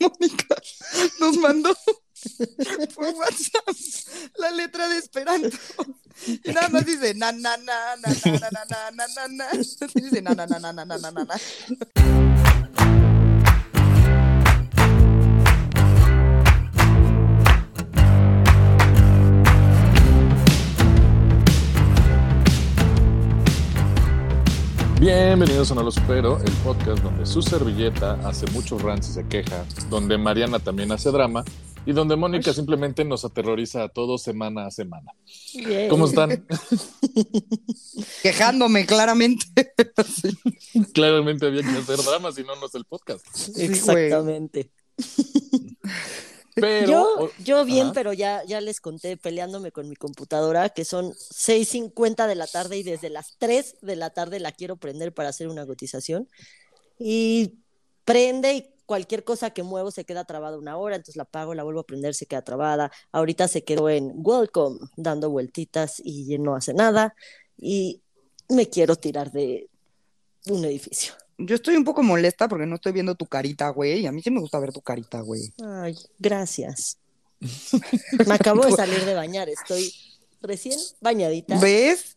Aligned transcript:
Mónica 0.00 0.56
nos 1.20 1.36
mandó 1.38 1.76
por 2.94 3.08
WhatsApp 3.14 3.68
la 4.36 4.50
letra 4.50 4.88
de 4.88 4.98
Esperanto. 4.98 5.56
Y 6.26 6.52
nada 6.52 6.68
más 6.70 6.86
dice 6.86 7.14
na 7.14 7.30
na 7.32 7.56
na 7.58 7.96
na 7.96 8.12
na 8.14 8.50
na 8.50 8.64
na 8.64 8.90
na 8.90 9.06
na 9.06 9.28
na. 9.28 9.46
Dice 9.94 10.22
na 10.22 10.34
na 10.34 10.46
na 10.46 10.58
na 10.58 10.72
na 10.72 10.84
na 10.84 11.10
na 11.10 11.24
na. 11.24 12.45
Bienvenidos 25.06 25.70
a 25.70 25.76
No 25.76 25.84
Lo 25.84 25.92
Supero, 25.92 26.40
el 26.44 26.52
podcast 26.64 27.00
donde 27.00 27.26
su 27.26 27.40
servilleta 27.40 28.14
hace 28.28 28.44
muchos 28.50 28.82
rants 28.82 29.08
y 29.08 29.12
se 29.12 29.28
queja, 29.28 29.64
donde 29.88 30.18
Mariana 30.18 30.58
también 30.58 30.90
hace 30.90 31.12
drama 31.12 31.44
y 31.86 31.92
donde 31.92 32.16
Mónica 32.16 32.52
simplemente 32.52 33.04
nos 33.04 33.24
aterroriza 33.24 33.84
a 33.84 33.88
todos 33.88 34.24
semana 34.24 34.66
a 34.66 34.72
semana. 34.72 35.12
¿Cómo 35.88 36.06
están? 36.06 36.44
Quejándome 38.24 38.84
claramente. 38.84 39.46
Claramente 40.92 41.46
había 41.46 41.62
que 41.62 41.68
hacer 41.68 41.98
drama, 42.04 42.32
si 42.32 42.42
no, 42.42 42.56
no 42.56 42.66
es 42.66 42.74
el 42.74 42.84
podcast. 42.84 43.24
Exactamente. 43.58 44.72
Pero, 46.58 46.88
yo, 46.88 47.30
yo 47.38 47.64
bien, 47.66 47.86
Ajá. 47.88 47.92
pero 47.92 48.12
ya, 48.14 48.42
ya 48.44 48.62
les 48.62 48.80
conté 48.80 49.18
peleándome 49.18 49.72
con 49.72 49.90
mi 49.90 49.94
computadora 49.94 50.70
que 50.70 50.86
son 50.86 51.12
6.50 51.12 52.26
de 52.26 52.34
la 52.34 52.46
tarde 52.46 52.78
y 52.78 52.82
desde 52.82 53.10
las 53.10 53.36
3 53.36 53.76
de 53.82 53.94
la 53.94 54.08
tarde 54.08 54.40
la 54.40 54.52
quiero 54.52 54.76
prender 54.76 55.12
para 55.12 55.28
hacer 55.28 55.48
una 55.48 55.66
cotización. 55.66 56.30
Y 56.98 57.58
prende 58.06 58.54
y 58.54 58.70
cualquier 58.86 59.22
cosa 59.22 59.50
que 59.50 59.62
muevo 59.62 59.90
se 59.90 60.06
queda 60.06 60.24
trabada 60.24 60.56
una 60.56 60.78
hora, 60.78 60.96
entonces 60.96 61.16
la 61.16 61.24
apago, 61.24 61.52
la 61.52 61.62
vuelvo 61.62 61.80
a 61.80 61.86
prender, 61.86 62.14
se 62.14 62.24
queda 62.24 62.40
trabada. 62.40 62.90
Ahorita 63.12 63.48
se 63.48 63.62
quedó 63.62 63.90
en 63.90 64.12
welcome, 64.16 64.78
dando 64.96 65.28
vueltitas 65.28 66.00
y 66.02 66.38
no 66.38 66.56
hace 66.56 66.72
nada. 66.72 67.14
Y 67.58 68.00
me 68.48 68.70
quiero 68.70 68.96
tirar 68.96 69.30
de 69.30 69.68
un 70.46 70.64
edificio. 70.64 71.12
Yo 71.38 71.54
estoy 71.54 71.76
un 71.76 71.84
poco 71.84 72.02
molesta 72.02 72.48
porque 72.48 72.66
no 72.66 72.76
estoy 72.76 72.92
viendo 72.92 73.14
tu 73.14 73.26
carita, 73.26 73.68
güey. 73.68 74.00
Y 74.00 74.06
a 74.06 74.12
mí 74.12 74.22
sí 74.22 74.30
me 74.30 74.40
gusta 74.40 74.58
ver 74.58 74.72
tu 74.72 74.80
carita, 74.80 75.20
güey. 75.20 75.52
Ay, 75.62 75.96
gracias. 76.18 76.98
Me 78.26 78.34
acabo 78.34 78.64
de 78.64 78.72
salir 78.72 79.04
de 79.04 79.14
bañar, 79.14 79.48
estoy 79.50 79.92
recién 80.40 80.78
bañadita. 81.00 81.58
¿Ves? 81.58 82.16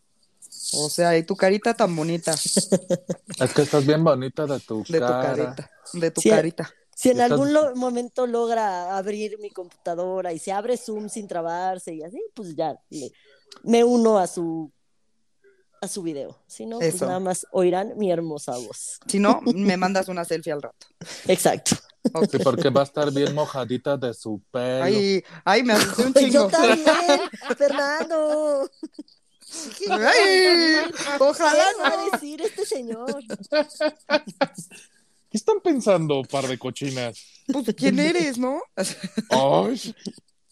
O 0.73 0.89
sea, 0.89 1.17
y 1.17 1.23
tu 1.23 1.35
carita 1.35 1.73
tan 1.73 1.93
bonita. 1.95 2.31
es 2.33 3.53
que 3.55 3.61
estás 3.61 3.85
bien 3.85 4.03
bonita 4.03 4.45
de 4.45 4.59
tu 4.61 4.83
De 4.87 4.99
tu 4.99 5.05
cara. 5.05 5.35
carita. 5.35 5.71
De 5.93 6.11
tu 6.11 6.21
Sí. 6.21 6.29
carita. 6.29 6.69
Si 6.95 7.09
en 7.09 7.19
Estás- 7.19 7.31
algún 7.31 7.53
lo- 7.53 7.75
momento 7.75 8.27
logra 8.27 8.97
abrir 8.97 9.37
mi 9.39 9.49
computadora 9.51 10.33
y 10.33 10.39
se 10.39 10.51
abre 10.51 10.75
Zoom 10.77 11.09
sin 11.09 11.27
trabarse 11.27 11.93
y 11.93 12.03
así, 12.03 12.21
pues 12.33 12.55
ya 12.55 12.77
me 13.63 13.83
uno 13.83 14.17
a 14.19 14.27
su 14.27 14.71
a 15.81 15.87
su 15.87 16.01
video. 16.03 16.37
Si 16.47 16.65
no, 16.65 16.79
pues 16.79 17.01
nada 17.01 17.19
más 17.19 17.45
oirán 17.51 17.93
mi 17.97 18.11
hermosa 18.11 18.53
voz. 18.57 18.99
Si 19.07 19.19
no, 19.19 19.41
me 19.55 19.77
mandas 19.77 20.07
una 20.07 20.25
selfie 20.25 20.53
al 20.53 20.61
rato. 20.61 20.87
Exacto. 21.27 21.75
Sí, 22.31 22.37
porque 22.43 22.69
va 22.69 22.81
a 22.81 22.85
estar 22.85 23.11
bien 23.11 23.35
mojadita 23.35 23.97
de 23.97 24.13
su 24.13 24.41
pelo. 24.51 24.83
Ay, 24.85 25.23
ay, 25.43 25.63
me 25.63 25.73
asusté 25.73 26.03
un 26.03 26.13
Yo 26.13 26.21
chingo. 26.21 26.47
también, 26.47 27.19
Fernando. 27.57 28.69
¿Qué, 29.77 29.91
Ay, 29.91 30.91
ojalá 31.19 31.63
¿Qué 31.75 31.81
va 31.81 31.87
a 31.87 31.97
no. 31.97 32.11
decir 32.11 32.41
este 32.41 32.65
señor? 32.65 33.23
¿Qué 35.29 35.37
están 35.37 35.59
pensando, 35.61 36.21
par 36.23 36.47
de 36.47 36.57
cochinas? 36.57 37.19
Pues, 37.51 37.73
¿quién 37.75 37.99
eres, 37.99 38.37
no? 38.37 38.61
Ay, 39.29 39.95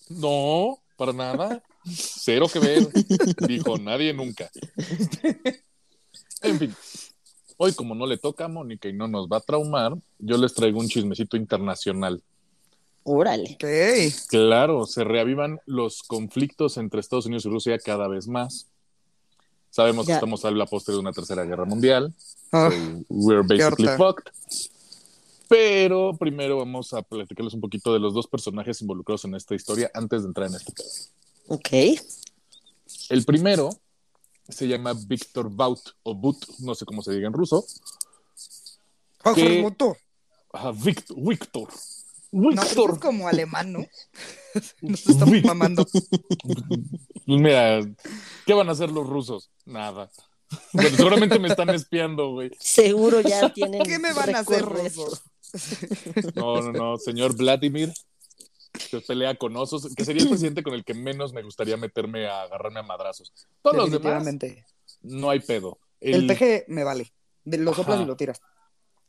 no, 0.09 0.79
para 0.97 1.13
nada. 1.13 1.63
Cero 1.95 2.47
que 2.51 2.59
ver. 2.59 2.87
Dijo 3.47 3.77
nadie 3.77 4.13
nunca. 4.13 4.49
En 6.41 6.59
fin, 6.59 6.75
hoy 7.57 7.73
como 7.73 7.95
no 7.95 8.05
le 8.05 8.17
toca 8.17 8.45
a 8.45 8.47
Mónica 8.47 8.87
y 8.89 8.93
no 8.93 9.07
nos 9.07 9.27
va 9.27 9.37
a 9.37 9.41
traumar, 9.41 9.95
yo 10.19 10.37
les 10.37 10.53
traigo 10.53 10.79
un 10.79 10.87
chismecito 10.87 11.37
internacional. 11.37 12.21
Órale. 13.03 13.57
Claro, 14.27 14.85
se 14.85 15.03
reavivan 15.03 15.59
los 15.65 16.03
conflictos 16.03 16.77
entre 16.77 16.99
Estados 16.99 17.25
Unidos 17.25 17.45
y 17.45 17.49
Rusia 17.49 17.79
cada 17.79 18.07
vez 18.07 18.27
más. 18.27 18.67
Sabemos 19.69 20.05
que 20.05 20.13
estamos 20.13 20.43
a 20.43 20.51
la 20.51 20.65
postre 20.65 20.93
de 20.93 20.99
una 20.99 21.13
tercera 21.13 21.43
guerra 21.43 21.65
mundial. 21.65 22.13
Ah, 22.51 22.69
So, 22.71 23.05
we're 23.09 23.43
basically 23.43 23.87
fucked. 23.97 24.31
Pero 25.47 26.17
primero 26.17 26.57
vamos 26.57 26.93
a 26.93 27.01
platicarles 27.01 27.53
un 27.53 27.61
poquito 27.61 27.93
de 27.93 27.99
los 27.99 28.13
dos 28.13 28.27
personajes 28.27 28.81
involucrados 28.81 29.23
en 29.25 29.35
esta 29.35 29.55
historia 29.55 29.89
antes 29.93 30.23
de 30.23 30.27
entrar 30.27 30.47
en 30.49 30.55
este 30.55 30.73
pedo. 30.73 30.89
Ok. 31.47 31.69
El 33.09 33.25
primero 33.25 33.69
se 34.49 34.67
llama 34.67 34.93
Víctor 34.93 35.49
Baut 35.49 35.79
o 36.03 36.15
But, 36.15 36.37
no 36.59 36.75
sé 36.75 36.85
cómo 36.85 37.01
se 37.01 37.13
diga 37.13 37.27
en 37.27 37.33
ruso. 37.33 37.65
Motor. 39.61 39.97
Ajá, 40.53 40.71
Víctor. 40.71 41.17
Víctor. 41.19 41.69
No, 42.31 42.49
Víctor. 42.49 42.91
es 42.93 42.99
como 42.99 43.27
alemán, 43.27 43.73
¿no? 43.73 43.79
Nos 44.81 45.07
estamos 45.07 45.31
Víctor. 45.31 45.55
mamando. 45.55 45.85
Pues 45.85 47.41
mira, 47.41 47.81
¿qué 48.45 48.53
van 48.53 48.69
a 48.69 48.71
hacer 48.71 48.91
los 48.91 49.07
rusos? 49.07 49.49
Nada. 49.65 50.09
Bueno, 50.71 50.95
seguramente 50.95 51.39
me 51.39 51.49
están 51.49 51.69
espiando, 51.69 52.31
güey. 52.31 52.51
Seguro 52.59 53.21
ya 53.21 53.49
tienen. 53.53 53.83
¿Qué 53.83 53.99
me 53.99 54.13
van 54.13 54.35
a 54.35 54.39
hacer, 54.39 54.63
rusos? 54.63 55.23
No, 56.35 56.61
no, 56.61 56.71
no, 56.71 56.97
señor 56.97 57.35
Vladimir, 57.35 57.93
que 58.71 58.99
pelea 59.01 59.35
con 59.35 59.55
osos, 59.57 59.93
que 59.95 60.05
sería 60.05 60.23
el 60.23 60.29
presidente 60.29 60.63
con 60.63 60.73
el 60.73 60.83
que 60.83 60.93
menos 60.93 61.33
me 61.33 61.43
gustaría 61.43 61.77
meterme 61.77 62.27
a 62.27 62.43
agarrarme 62.43 62.79
a 62.79 62.83
madrazos. 62.83 63.33
Todos 63.61 63.75
los 63.77 63.91
demás, 63.91 64.25
no 65.01 65.29
hay 65.29 65.39
pedo. 65.39 65.79
El 65.99 66.27
peje 66.27 66.65
me 66.67 66.83
vale. 66.83 67.11
De- 67.43 67.57
Lo 67.57 67.73
soplas 67.73 67.95
Ajá. 67.95 68.03
y 68.03 68.07
lo 68.07 68.15
tiras. 68.17 68.41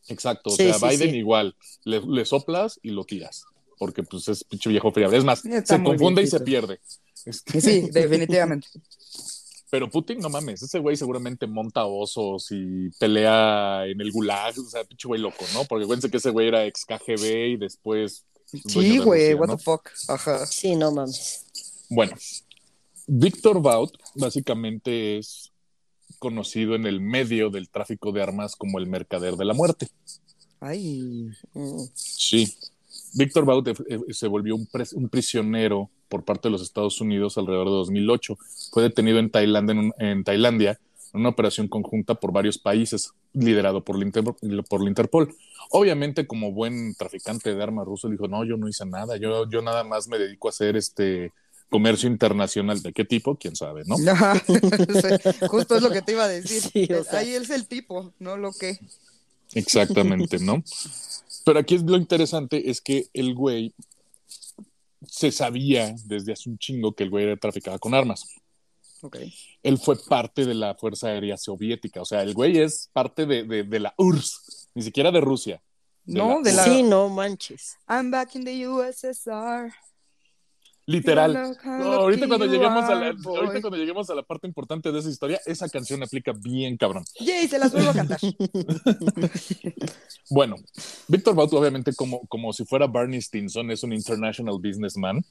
Exacto, 0.08 0.50
o 0.50 0.52
Sí, 0.56 0.64
sea, 0.64 0.74
sí, 0.74 0.86
Biden 0.86 1.10
sí. 1.10 1.16
igual, 1.18 1.56
le, 1.84 2.00
le 2.00 2.24
soplas 2.24 2.78
y 2.82 2.90
lo 2.90 3.04
tiras, 3.04 3.44
porque 3.78 4.02
pues 4.02 4.28
es 4.28 4.44
pinche 4.44 4.70
viejo 4.70 4.90
friable. 4.92 5.18
Es 5.18 5.24
más, 5.24 5.44
Está 5.44 5.76
se 5.76 5.82
confunde 5.82 6.22
y 6.22 6.26
se 6.28 6.40
pierde. 6.40 6.80
Este, 7.26 7.60
Sí, 7.60 7.88
definitivamente. 7.90 8.68
Pero 9.70 9.90
Putin, 9.90 10.18
no 10.20 10.30
mames, 10.30 10.62
ese 10.62 10.78
güey 10.78 10.96
seguramente 10.96 11.46
monta 11.46 11.84
osos 11.84 12.46
y 12.52 12.88
pelea 12.98 13.84
en 13.86 14.00
el 14.00 14.10
gulag, 14.12 14.58
o 14.58 14.64
sea, 14.64 14.82
pinche 14.84 15.06
güey 15.06 15.20
loco, 15.20 15.44
¿no? 15.52 15.64
Porque 15.66 15.84
acuérdense 15.84 16.10
que 16.10 16.16
ese 16.16 16.30
güey 16.30 16.48
era 16.48 16.64
ex 16.64 16.86
KGB 16.86 17.48
y 17.48 17.56
después... 17.58 18.24
Sí, 18.66 18.98
güey, 18.98 19.34
what 19.34 19.48
¿no? 19.48 19.56
the 19.56 19.62
fuck. 19.62 19.88
Ajá. 20.08 20.46
Sí, 20.46 20.74
no 20.76 20.90
mames. 20.92 21.44
Bueno, 21.90 22.16
Víctor 23.06 23.60
Baut 23.62 23.92
básicamente 24.14 25.18
es 25.18 25.52
conocido 26.18 26.74
en 26.74 26.86
el 26.86 27.00
medio 27.00 27.50
del 27.50 27.68
tráfico 27.68 28.12
de 28.12 28.22
armas 28.22 28.56
como 28.56 28.78
el 28.78 28.86
mercader 28.86 29.36
de 29.36 29.44
la 29.44 29.54
muerte. 29.54 29.88
Ay. 30.60 31.28
Mm. 31.54 31.82
Sí. 31.94 32.52
Víctor 33.14 33.44
Baut 33.44 33.68
eh, 33.68 33.74
se 34.10 34.26
volvió 34.26 34.54
un, 34.56 34.66
pres- 34.66 34.92
un 34.92 35.08
prisionero 35.08 35.90
por 36.08 36.24
parte 36.24 36.48
de 36.48 36.52
los 36.52 36.62
Estados 36.62 37.00
Unidos 37.00 37.38
alrededor 37.38 37.66
de 37.68 37.72
2008. 37.74 38.38
Fue 38.72 38.82
detenido 38.82 39.18
en 39.18 39.30
Tailandia, 39.30 39.72
en, 39.72 39.78
un- 39.78 39.94
en 39.98 40.24
Tailandia 40.24 40.78
en 41.14 41.20
una 41.20 41.30
operación 41.30 41.68
conjunta 41.68 42.14
por 42.16 42.32
varios 42.32 42.58
países, 42.58 43.12
liderado 43.32 43.82
por 43.82 43.98
la, 43.98 44.04
Inter- 44.04 44.24
por 44.68 44.82
la 44.82 44.88
Interpol. 44.90 45.34
Obviamente, 45.70 46.26
como 46.26 46.52
buen 46.52 46.94
traficante 46.94 47.54
de 47.54 47.62
armas 47.62 47.86
ruso, 47.86 48.08
dijo, 48.08 48.26
no, 48.28 48.44
yo 48.44 48.56
no 48.56 48.68
hice 48.68 48.86
nada, 48.86 49.16
yo, 49.16 49.48
yo 49.50 49.60
nada 49.62 49.84
más 49.84 50.08
me 50.08 50.18
dedico 50.18 50.48
a 50.48 50.50
hacer 50.50 50.76
este 50.76 51.32
comercio 51.70 52.08
internacional. 52.08 52.80
¿De 52.82 52.92
qué 52.92 53.04
tipo? 53.04 53.36
¿Quién 53.36 53.54
sabe, 53.54 53.82
no? 53.86 53.96
Justo 55.48 55.76
es 55.76 55.82
lo 55.82 55.90
que 55.90 56.02
te 56.02 56.12
iba 56.12 56.24
a 56.24 56.28
decir. 56.28 56.62
Sí, 56.62 56.92
o 56.92 57.04
sea. 57.04 57.20
Ahí 57.20 57.34
es 57.34 57.50
el 57.50 57.66
tipo, 57.66 58.12
no 58.18 58.36
lo 58.36 58.52
que. 58.52 58.78
Exactamente, 59.54 60.38
¿no? 60.38 60.62
Pero 61.44 61.58
aquí 61.58 61.74
es 61.74 61.82
lo 61.82 61.96
interesante 61.96 62.70
es 62.70 62.80
que 62.80 63.08
el 63.14 63.34
güey 63.34 63.74
se 65.06 65.30
sabía 65.32 65.94
desde 66.04 66.32
hace 66.32 66.50
un 66.50 66.58
chingo 66.58 66.92
que 66.92 67.04
el 67.04 67.10
güey 67.10 67.36
traficaba 67.38 67.78
con 67.78 67.94
armas. 67.94 68.26
Ok. 69.00 69.16
Él 69.62 69.78
fue 69.78 69.96
parte 70.08 70.44
de 70.44 70.54
la 70.54 70.74
Fuerza 70.74 71.08
Aérea 71.08 71.36
Soviética, 71.36 72.02
o 72.02 72.04
sea, 72.04 72.22
el 72.22 72.34
güey 72.34 72.58
es 72.58 72.90
parte 72.92 73.26
de, 73.26 73.44
de- 73.44 73.62
de 73.62 73.80
la 73.80 73.94
URSS, 73.96 74.57
ni 74.78 74.84
siquiera 74.84 75.10
de 75.10 75.20
Rusia. 75.20 75.60
No, 76.04 76.40
de 76.40 76.52
la- 76.52 76.62
Sí, 76.64 76.82
no 76.84 77.08
manches. 77.08 77.76
I'm 77.88 78.10
back 78.12 78.34
in 78.36 78.44
the 78.44 78.66
USSR. 78.68 79.72
Literal. 80.86 81.34
No, 81.34 81.54
cuando 81.62 81.84
a 81.84 81.88
la, 81.90 81.96
ahorita 81.96 82.28
cuando 83.60 83.76
lleguemos 83.76 84.08
a 84.08 84.14
la 84.14 84.22
parte 84.22 84.46
importante 84.46 84.90
de 84.90 85.00
esa 85.00 85.10
historia, 85.10 85.38
esa 85.44 85.68
canción 85.68 86.02
aplica 86.02 86.32
bien 86.32 86.78
cabrón. 86.78 87.04
Yay, 87.20 87.46
se 87.48 87.58
las 87.58 87.72
vuelvo 87.72 87.90
a 87.90 87.94
cantar. 87.94 88.18
Bueno, 90.30 90.56
Víctor 91.08 91.34
Baut, 91.34 91.52
obviamente, 91.54 91.92
como, 91.94 92.26
como 92.28 92.52
si 92.52 92.64
fuera 92.64 92.86
Barney 92.86 93.20
Stinson, 93.20 93.70
es 93.70 93.82
un 93.82 93.92
international 93.92 94.58
businessman, 94.62 95.24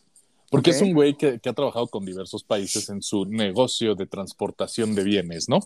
porque 0.49 0.71
es 0.71 0.81
un 0.81 0.93
güey 0.93 1.15
que, 1.17 1.39
que 1.39 1.49
ha 1.49 1.53
trabajado 1.53 1.87
con 1.87 2.05
diversos 2.05 2.43
países 2.43 2.89
en 2.89 3.01
su 3.01 3.25
negocio 3.25 3.95
de 3.95 4.05
transportación 4.05 4.95
de 4.95 5.03
bienes, 5.03 5.49
¿no? 5.49 5.59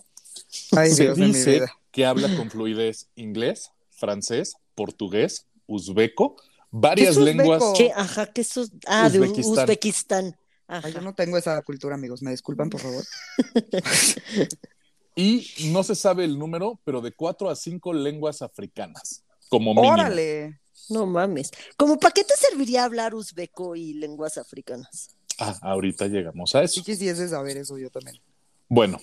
Ay, 0.76 0.90
Se 0.90 1.04
Dios 1.04 1.16
dice 1.16 1.62
que 1.90 2.06
habla 2.06 2.34
con 2.36 2.50
fluidez 2.50 3.08
inglés, 3.14 3.70
francés, 3.90 4.56
portugués, 4.74 5.46
uzbeco, 5.66 6.36
varias 6.70 7.16
¿Qué 7.16 7.20
es 7.20 7.24
lenguas. 7.24 7.62
¿Qué? 7.76 7.92
Ajá, 7.94 8.26
que 8.26 8.40
eso. 8.40 8.64
Ah, 8.86 9.08
de 9.08 9.20
Uzbekistán. 9.20 9.64
Uzbekistán. 9.64 10.36
Ajá. 10.66 10.88
Ay, 10.88 10.94
yo 10.94 11.00
no 11.00 11.14
tengo 11.14 11.36
esa 11.36 11.60
cultura, 11.62 11.94
amigos. 11.94 12.22
Me 12.22 12.30
disculpan, 12.30 12.70
por 12.70 12.80
favor. 12.80 13.04
Y 15.14 15.46
no 15.72 15.82
se 15.82 15.94
sabe 15.94 16.24
el 16.24 16.38
número, 16.38 16.80
pero 16.84 17.00
de 17.00 17.12
cuatro 17.12 17.50
a 17.50 17.56
cinco 17.56 17.92
lenguas 17.92 18.40
africanas, 18.40 19.24
como 19.48 19.74
mínimo. 19.74 19.92
Órale. 19.92 20.58
No 20.88 21.06
mames. 21.06 21.50
¿Cómo 21.76 21.98
para 21.98 22.12
qué 22.12 22.24
te 22.24 22.34
serviría 22.36 22.84
hablar 22.84 23.14
uzbeco 23.14 23.76
y 23.76 23.94
lenguas 23.94 24.38
africanas? 24.38 25.16
Ah, 25.38 25.58
ahorita 25.62 26.06
llegamos 26.08 26.54
a 26.54 26.62
eso. 26.62 26.74
Sí 26.74 26.82
quisiese 26.82 27.28
saber 27.28 27.56
eso 27.56 27.78
yo 27.78 27.90
también. 27.90 28.20
Bueno, 28.68 28.98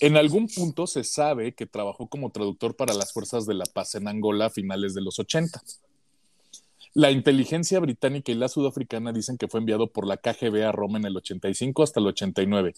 en 0.00 0.16
algún 0.16 0.48
punto 0.48 0.86
se 0.86 1.04
sabe 1.04 1.54
que 1.54 1.66
trabajó 1.66 2.08
como 2.08 2.30
traductor 2.30 2.76
para 2.76 2.94
las 2.94 3.12
fuerzas 3.12 3.46
de 3.46 3.54
la 3.54 3.64
paz 3.64 3.94
en 3.94 4.08
Angola 4.08 4.46
a 4.46 4.50
finales 4.50 4.94
de 4.94 5.00
los 5.00 5.18
80. 5.18 5.62
La 6.94 7.10
inteligencia 7.10 7.78
británica 7.78 8.32
y 8.32 8.34
la 8.34 8.48
sudafricana 8.48 9.12
dicen 9.12 9.36
que 9.36 9.48
fue 9.48 9.60
enviado 9.60 9.88
por 9.88 10.06
la 10.06 10.16
KGB 10.16 10.64
a 10.64 10.72
Roma 10.72 10.98
en 10.98 11.04
el 11.04 11.16
85 11.16 11.82
hasta 11.82 12.00
el 12.00 12.06
89. 12.06 12.74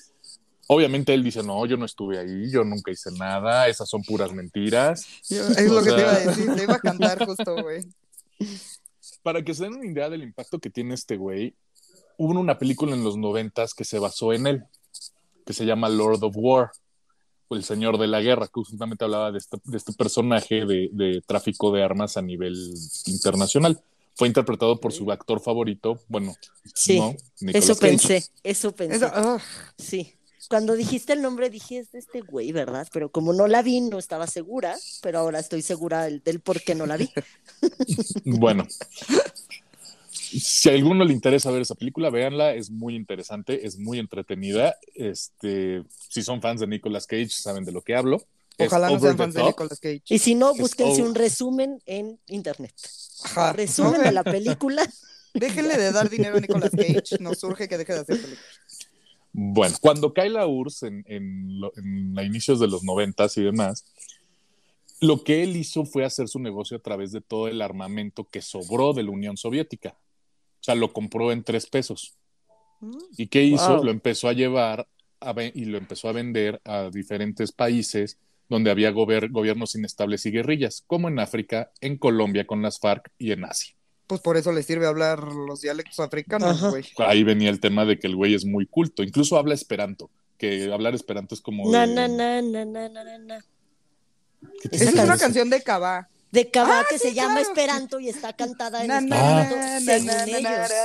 Obviamente 0.70 1.14
él 1.14 1.24
dice, 1.24 1.42
no, 1.42 1.64
yo 1.66 1.76
no 1.78 1.86
estuve 1.86 2.18
ahí, 2.18 2.50
yo 2.50 2.62
nunca 2.62 2.90
hice 2.90 3.10
nada, 3.12 3.66
esas 3.68 3.88
son 3.88 4.02
puras 4.02 4.32
mentiras. 4.32 5.06
Yo- 5.30 5.46
es 5.48 5.70
O 5.70 5.74
lo 5.74 5.82
que 5.82 5.90
te 5.92 6.00
iba 6.00 6.12
a 6.12 6.18
decir. 6.20 6.54
Te 6.54 6.62
iba 6.62 6.74
a 6.74 6.78
cantar 6.80 7.24
justo, 7.26 7.56
güey. 7.62 7.84
Para 9.22 9.42
que 9.42 9.54
se 9.54 9.64
den 9.64 9.74
una 9.74 9.86
idea 9.90 10.08
del 10.10 10.22
impacto 10.22 10.58
que 10.58 10.70
tiene 10.70 10.94
este 10.94 11.16
güey, 11.16 11.54
hubo 12.18 12.38
una 12.38 12.58
película 12.58 12.94
en 12.94 13.02
los 13.02 13.16
noventas 13.16 13.72
que 13.74 13.84
se 13.84 13.98
basó 13.98 14.32
en 14.32 14.46
él, 14.46 14.64
que 15.46 15.52
se 15.52 15.64
llama 15.64 15.88
Lord 15.88 16.22
of 16.22 16.34
War, 16.36 16.70
o 17.48 17.56
el 17.56 17.64
Señor 17.64 17.96
de 17.98 18.06
la 18.06 18.20
Guerra, 18.20 18.46
que 18.46 18.52
justamente 18.62 19.04
hablaba 19.04 19.32
de 19.32 19.38
este, 19.38 19.56
de 19.64 19.76
este 19.78 19.94
personaje 19.94 20.66
de, 20.66 20.90
de 20.92 21.22
tráfico 21.26 21.72
de 21.72 21.82
armas 21.82 22.16
a 22.18 22.22
nivel 22.22 22.54
internacional. 23.06 23.80
Fue 24.14 24.28
interpretado 24.28 24.78
por 24.80 24.92
su 24.92 25.10
actor 25.10 25.40
favorito, 25.40 25.98
bueno, 26.08 26.34
Sí, 26.74 26.98
no, 26.98 27.14
Nicolas 27.40 27.64
Eso 27.64 27.74
Cage. 27.76 27.88
pensé, 27.90 28.24
eso 28.42 28.72
pensé. 28.72 28.96
Eso, 28.96 29.10
ah, 29.14 29.38
Sí. 29.78 30.12
Cuando 30.48 30.74
dijiste 30.74 31.12
el 31.12 31.22
nombre 31.22 31.50
dije, 31.50 31.78
es 31.78 31.92
de 31.92 31.98
este 31.98 32.20
güey, 32.20 32.52
¿verdad? 32.52 32.88
Pero 32.92 33.10
como 33.10 33.32
no 33.32 33.46
la 33.46 33.62
vi, 33.62 33.80
no 33.80 33.98
estaba 33.98 34.26
segura, 34.26 34.76
pero 35.02 35.18
ahora 35.18 35.38
estoy 35.38 35.62
segura 35.62 36.04
del, 36.04 36.22
del 36.22 36.40
por 36.40 36.62
qué 36.62 36.74
no 36.74 36.86
la 36.86 36.96
vi. 36.96 37.10
Bueno, 38.24 38.64
si 40.30 40.68
a 40.68 40.72
alguno 40.72 41.04
le 41.04 41.12
interesa 41.12 41.50
ver 41.50 41.62
esa 41.62 41.74
película, 41.74 42.10
véanla, 42.10 42.54
es 42.54 42.70
muy 42.70 42.94
interesante, 42.94 43.66
es 43.66 43.78
muy 43.78 43.98
entretenida. 43.98 44.76
Este, 44.94 45.82
si 46.08 46.22
son 46.22 46.40
fans 46.42 46.60
de 46.60 46.66
Nicolas 46.66 47.06
Cage, 47.06 47.30
saben 47.30 47.64
de 47.64 47.72
lo 47.72 47.82
que 47.82 47.94
hablo. 47.94 48.22
Es 48.58 48.68
ojalá 48.68 48.88
no 48.88 48.94
over 48.94 49.10
sean 49.10 49.18
fans 49.18 49.34
de. 49.34 49.42
Nicolas 49.44 49.80
Cage. 49.80 50.02
Y 50.08 50.18
si 50.18 50.34
no, 50.34 50.52
Es 50.52 50.58
búsquense 50.58 51.02
un 51.02 51.14
resumen 51.14 51.82
en 51.86 52.18
internet. 52.26 52.74
Ajá. 53.24 53.52
Resumen 53.52 54.00
No, 54.00 54.02
de 54.02 54.12
la 54.12 54.24
película. 54.24 54.86
Déjenle 55.34 55.76
de 55.76 55.92
dar 55.92 56.10
dinero 56.10 56.36
a 56.36 56.40
Nicolas 56.40 56.70
Cage. 56.70 57.18
Nos 57.20 57.38
surge 57.38 57.68
que 57.68 57.78
deje 57.78 57.92
de 57.92 58.00
hacer 58.00 58.16
películas. 58.20 58.44
Bueno, 59.40 59.76
cuando 59.80 60.12
cae 60.12 60.30
la 60.30 60.48
URSS 60.48 60.82
en, 60.88 61.04
en, 61.06 61.60
en 61.76 62.18
a 62.18 62.24
inicios 62.24 62.58
de 62.58 62.66
los 62.66 62.82
noventas 62.82 63.36
y 63.36 63.42
demás, 63.44 63.84
lo 65.00 65.22
que 65.22 65.44
él 65.44 65.54
hizo 65.54 65.84
fue 65.84 66.04
hacer 66.04 66.26
su 66.26 66.40
negocio 66.40 66.76
a 66.76 66.80
través 66.80 67.12
de 67.12 67.20
todo 67.20 67.46
el 67.46 67.62
armamento 67.62 68.24
que 68.24 68.42
sobró 68.42 68.92
de 68.92 69.04
la 69.04 69.12
Unión 69.12 69.36
Soviética. 69.36 69.96
O 70.60 70.64
sea, 70.64 70.74
lo 70.74 70.92
compró 70.92 71.30
en 71.30 71.44
tres 71.44 71.66
pesos. 71.66 72.16
¿Y 73.16 73.28
qué 73.28 73.44
hizo? 73.44 73.76
Wow. 73.76 73.84
Lo 73.84 73.90
empezó 73.92 74.28
a 74.28 74.32
llevar 74.32 74.88
a 75.20 75.34
y 75.54 75.66
lo 75.66 75.78
empezó 75.78 76.08
a 76.08 76.12
vender 76.12 76.60
a 76.64 76.90
diferentes 76.90 77.52
países 77.52 78.18
donde 78.48 78.72
había 78.72 78.90
gober- 78.90 79.30
gobiernos 79.30 79.76
inestables 79.76 80.26
y 80.26 80.32
guerrillas, 80.32 80.82
como 80.86 81.06
en 81.06 81.20
África, 81.20 81.70
en 81.80 81.96
Colombia 81.96 82.44
con 82.44 82.60
las 82.60 82.80
FARC 82.80 83.12
y 83.18 83.30
en 83.30 83.44
Asia. 83.44 83.76
Pues 84.08 84.20
por 84.20 84.36
eso 84.36 84.50
le 84.52 84.62
sirve 84.64 84.86
hablar 84.86 85.22
los 85.22 85.60
dialectos 85.60 86.00
africanos, 86.00 86.60
güey. 86.70 86.84
Ahí 86.98 87.22
venía 87.22 87.50
el 87.50 87.60
tema 87.60 87.84
de 87.84 87.98
que 87.98 88.06
el 88.08 88.16
güey 88.16 88.34
es 88.34 88.44
muy 88.44 88.66
culto, 88.66 89.02
incluso 89.02 89.36
habla 89.36 89.54
esperanto, 89.54 90.10
que 90.38 90.72
hablar 90.72 90.94
esperanto 90.94 91.34
es 91.34 91.40
como... 91.40 91.70
Na, 91.70 91.86
de- 91.86 91.94
na, 91.94 92.08
na, 92.08 92.42
na, 92.42 92.64
na, 92.64 92.88
na, 92.88 93.04
na, 93.04 93.18
na. 93.18 93.44
¿Qué 94.62 94.68
te 94.70 94.76
Esa 94.76 94.84
Esa 94.90 94.98
es 95.02 95.04
una 95.04 95.18
canción 95.18 95.50
de 95.50 95.62
Cabá. 95.62 96.08
De 96.30 96.50
Cabá 96.50 96.80
Ah, 96.80 96.84
que 96.88 96.98
sí, 96.98 97.08
se 97.08 97.14
llama. 97.14 97.40
Esperanto 97.40 98.00
y 98.00 98.08
está 98.08 98.32
cantada 98.34 98.82
en 98.82 98.88
Na, 98.88 98.98
Esperanto, 98.98 99.56
na, 99.56 99.80
según 99.80 100.06
na, 100.06 100.14
na, 100.14 100.24
ellos. 100.26 100.42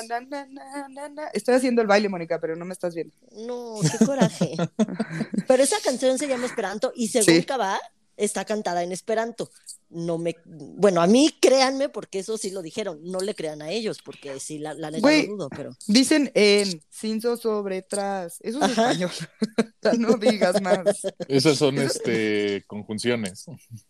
na, 0.10 0.20
na, 0.20 0.20
na, 0.22 0.46
na, 0.48 0.88
na, 0.90 1.10
na. 1.10 1.28
Estoy 1.34 1.56
haciendo 1.56 1.82
el 1.82 1.88
baile, 1.88 2.08
Mónica, 2.10 2.40
pero 2.40 2.56
no 2.56 2.66
me 2.66 2.74
estás 2.74 2.94
viendo. 2.96 3.14
No, 3.46 3.76
qué 3.82 4.06
coraje. 4.06 4.52
Pero 5.48 5.64
esa 5.64 5.76
canción 5.84 6.18
se 6.18 6.28
llama 6.28 6.46
Esperanto 6.46 6.92
y 6.96 7.08
según 7.10 7.26
Sí. 7.36 7.44
Cabá 7.44 7.80
está 8.18 8.46
cantada 8.46 8.84
en 8.84 8.92
Esperanto. 8.92 9.50
No 9.90 10.18
me, 10.18 10.36
bueno, 10.46 11.02
a 11.02 11.08
mí 11.08 11.30
créanme 11.40 11.88
porque 11.88 12.20
eso 12.20 12.38
sí 12.38 12.50
lo 12.50 12.64
dijeron. 12.64 13.00
No 13.04 13.20
le 13.20 13.36
crean 13.36 13.62
a 13.62 13.70
ellos 13.70 14.00
porque 14.04 14.40
sí 14.40 14.58
la, 14.58 14.74
la 14.74 14.90
neta 14.90 15.02
Güey. 15.02 15.28
lo 15.28 15.34
dudo, 15.34 15.50
pero 15.50 15.72
Dicen 15.88 16.32
en, 16.34 16.82
cinzo 16.90 17.38
sobre 17.38 17.84
tras. 17.84 18.40
Eso 18.42 18.58
es 18.58 18.64
Ajá. 18.64 18.92
español. 18.92 19.12
No 20.00 20.16
digas 20.18 20.62
más. 20.62 21.02
Esas 21.28 21.58
son 21.58 21.78
este, 21.78 22.64
conjunciones. 22.68 23.46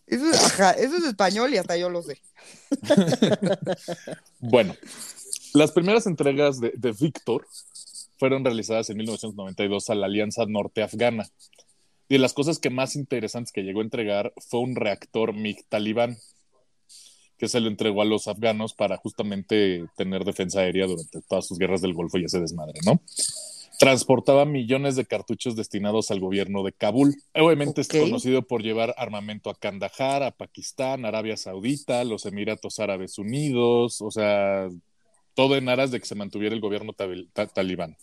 Eso 0.08 0.30
es, 0.32 0.44
ajá, 0.44 0.72
eso 0.72 0.98
es 0.98 1.04
español 1.04 1.54
y 1.54 1.58
hasta 1.58 1.78
yo 1.78 1.90
lo 1.90 2.02
sé. 2.02 2.20
Bueno, 4.40 4.76
las 5.54 5.72
primeras 5.72 6.06
entregas 6.08 6.60
de, 6.60 6.74
de 6.76 6.92
Víctor 6.92 7.48
fueron 8.18 8.44
realizadas 8.44 8.90
en 8.90 8.98
1992 8.98 9.90
a 9.90 9.96
la 9.96 10.08
Alianza 10.08 10.46
Norte-Afgana. 10.48 11.28
Y 11.28 11.53
de 12.10 12.18
las 12.20 12.34
cosas 12.34 12.60
que 12.60 12.70
más 12.70 12.96
interesantes 12.96 13.52
que 13.52 13.64
llegó 13.64 13.80
a 13.80 13.84
entregar 13.84 14.34
fue 14.50 14.60
un 14.60 14.76
reactor 14.76 15.34
MiG 15.34 15.66
talibán, 15.70 16.18
que 17.38 17.48
se 17.48 17.60
lo 17.60 17.68
entregó 17.68 18.02
a 18.02 18.06
los 18.06 18.28
afganos 18.28 18.74
para 18.74 18.98
justamente 18.98 19.86
tener 19.98 20.24
defensa 20.24 20.62
aérea 20.62 20.86
durante 20.88 21.22
todas 21.22 21.48
sus 21.48 21.58
guerras 21.58 21.82
del 21.82 21.94
Golfo 21.94 22.18
y 22.18 22.26
ese 22.26 22.40
desmadre, 22.40 22.80
¿no? 22.86 23.02
Transportaba 23.80 24.46
millones 24.46 24.96
de 24.96 25.06
cartuchos 25.06 25.56
destinados 25.56 26.12
al 26.12 26.20
gobierno 26.20 26.64
de 26.64 26.72
Kabul. 26.74 27.16
Obviamente 27.34 27.82
es 27.82 27.88
conocido 28.06 28.44
por 28.44 28.62
llevar 28.62 28.94
armamento 28.98 29.50
a 29.50 29.56
Kandahar, 29.56 30.24
a 30.24 30.32
Pakistán, 30.32 31.06
Arabia 31.06 31.36
Saudita, 31.36 32.04
los 32.04 32.26
Emiratos 32.26 32.80
Árabes 32.80 33.18
Unidos, 33.18 34.00
o 34.02 34.12
sea, 34.12 34.70
todo 35.34 35.56
en 35.58 35.68
aras 35.68 35.90
de 35.90 36.00
que 36.00 36.06
se 36.06 36.16
mantuviera 36.16 36.54
el 36.54 36.62
gobierno 36.62 36.94
ta- 36.94 37.48
talibán. 37.48 37.98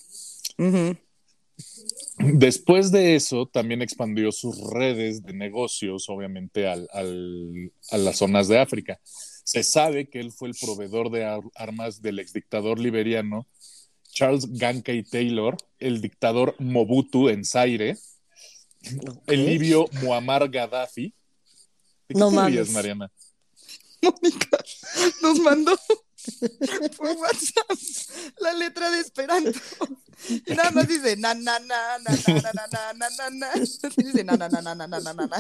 Después 2.19 2.91
de 2.93 3.15
eso, 3.17 3.47
también 3.47 3.83
expandió 3.83 4.31
sus 4.33 4.59
redes 4.73 5.23
de 5.23 5.33
negocios, 5.33 6.09
obviamente, 6.09 6.67
al- 6.69 6.89
al- 6.93 7.73
a 7.91 7.99
las 7.99 8.19
zonas 8.19 8.49
de 8.49 8.59
África. 8.59 9.01
Se 9.45 9.63
sabe 9.63 10.09
que 10.09 10.21
él 10.21 10.33
fue 10.33 10.49
el 10.49 10.55
proveedor 10.61 11.11
de 11.11 11.25
ar- 11.25 11.41
armas 11.55 12.03
del 12.03 12.19
exdictador 12.19 12.79
liberiano 12.79 13.47
Charles 14.13 14.47
Gankay 14.53 15.05
Taylor, 15.05 15.57
el 15.79 16.01
dictador 16.01 16.57
Mobutu 16.59 17.29
en 17.29 17.45
Zaire, 17.45 17.97
el 19.29 19.47
libio 19.47 19.87
Muammar 20.03 20.49
Gaddafi. 20.51 21.15
¿De 22.09 22.15
qué 22.15 22.19
No 22.19 22.31
te 22.31 22.35
mames. 22.37 22.53
ríes, 22.55 22.71
Mariana? 22.73 23.13
Mónica 24.03 24.59
nos 25.23 25.39
mandó 25.41 25.77
por 26.97 27.07
WhatsApp 27.17 27.71
la 28.41 28.53
letra 28.55 28.91
de 28.91 29.01
Esperanto. 29.01 29.59
Y 30.47 30.55
nada 30.55 30.71
más 30.71 30.87
dice 30.87 31.17
na 31.17 31.35
na 31.35 31.59
na 31.59 31.99
na 31.99 32.17
na 32.17 32.53
na 32.53 32.67
na 32.71 32.93
na 32.93 33.11
na 33.11 33.31
na. 33.31 33.49
Dice 33.97 34.25
na 34.25 34.37
na 34.37 34.49
na 34.49 34.61
na 34.61 34.75
na 34.75 34.87
na 34.87 35.01
na 35.01 35.13
na 35.13 35.27
na. 35.27 35.39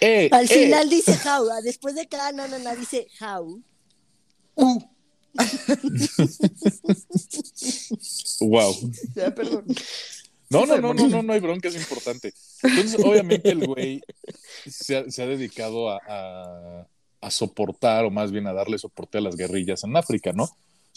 ¡Eh, 0.00 0.28
al 0.30 0.44
eh! 0.44 0.48
final 0.48 0.88
dice 0.88 1.14
how, 1.24 1.48
ah, 1.50 1.60
después 1.62 1.94
de 1.94 2.06
cada 2.06 2.32
no, 2.32 2.46
dice 2.76 3.08
how. 3.20 3.60
Uh, 4.54 4.80
¡Wow! 8.40 8.74
ya, 9.14 9.34
perdón. 9.34 9.64
No, 10.50 10.64
no, 10.66 10.78
no, 10.78 10.94
no, 10.94 11.08
no, 11.08 11.22
no 11.22 11.32
hay 11.32 11.40
bronca, 11.40 11.68
es 11.68 11.76
importante. 11.76 12.32
Entonces, 12.62 12.98
obviamente, 13.04 13.50
el 13.50 13.66
güey 13.66 14.00
se 14.66 14.96
ha, 14.96 15.10
se 15.10 15.22
ha 15.22 15.26
dedicado 15.26 15.90
a, 15.90 16.00
a- 16.08 16.86
a 17.20 17.30
soportar, 17.30 18.04
o 18.04 18.10
más 18.10 18.30
bien 18.30 18.46
a 18.46 18.52
darle 18.52 18.78
soporte 18.78 19.18
a 19.18 19.20
las 19.20 19.36
guerrillas 19.36 19.84
en 19.84 19.96
África, 19.96 20.32
¿no? 20.32 20.48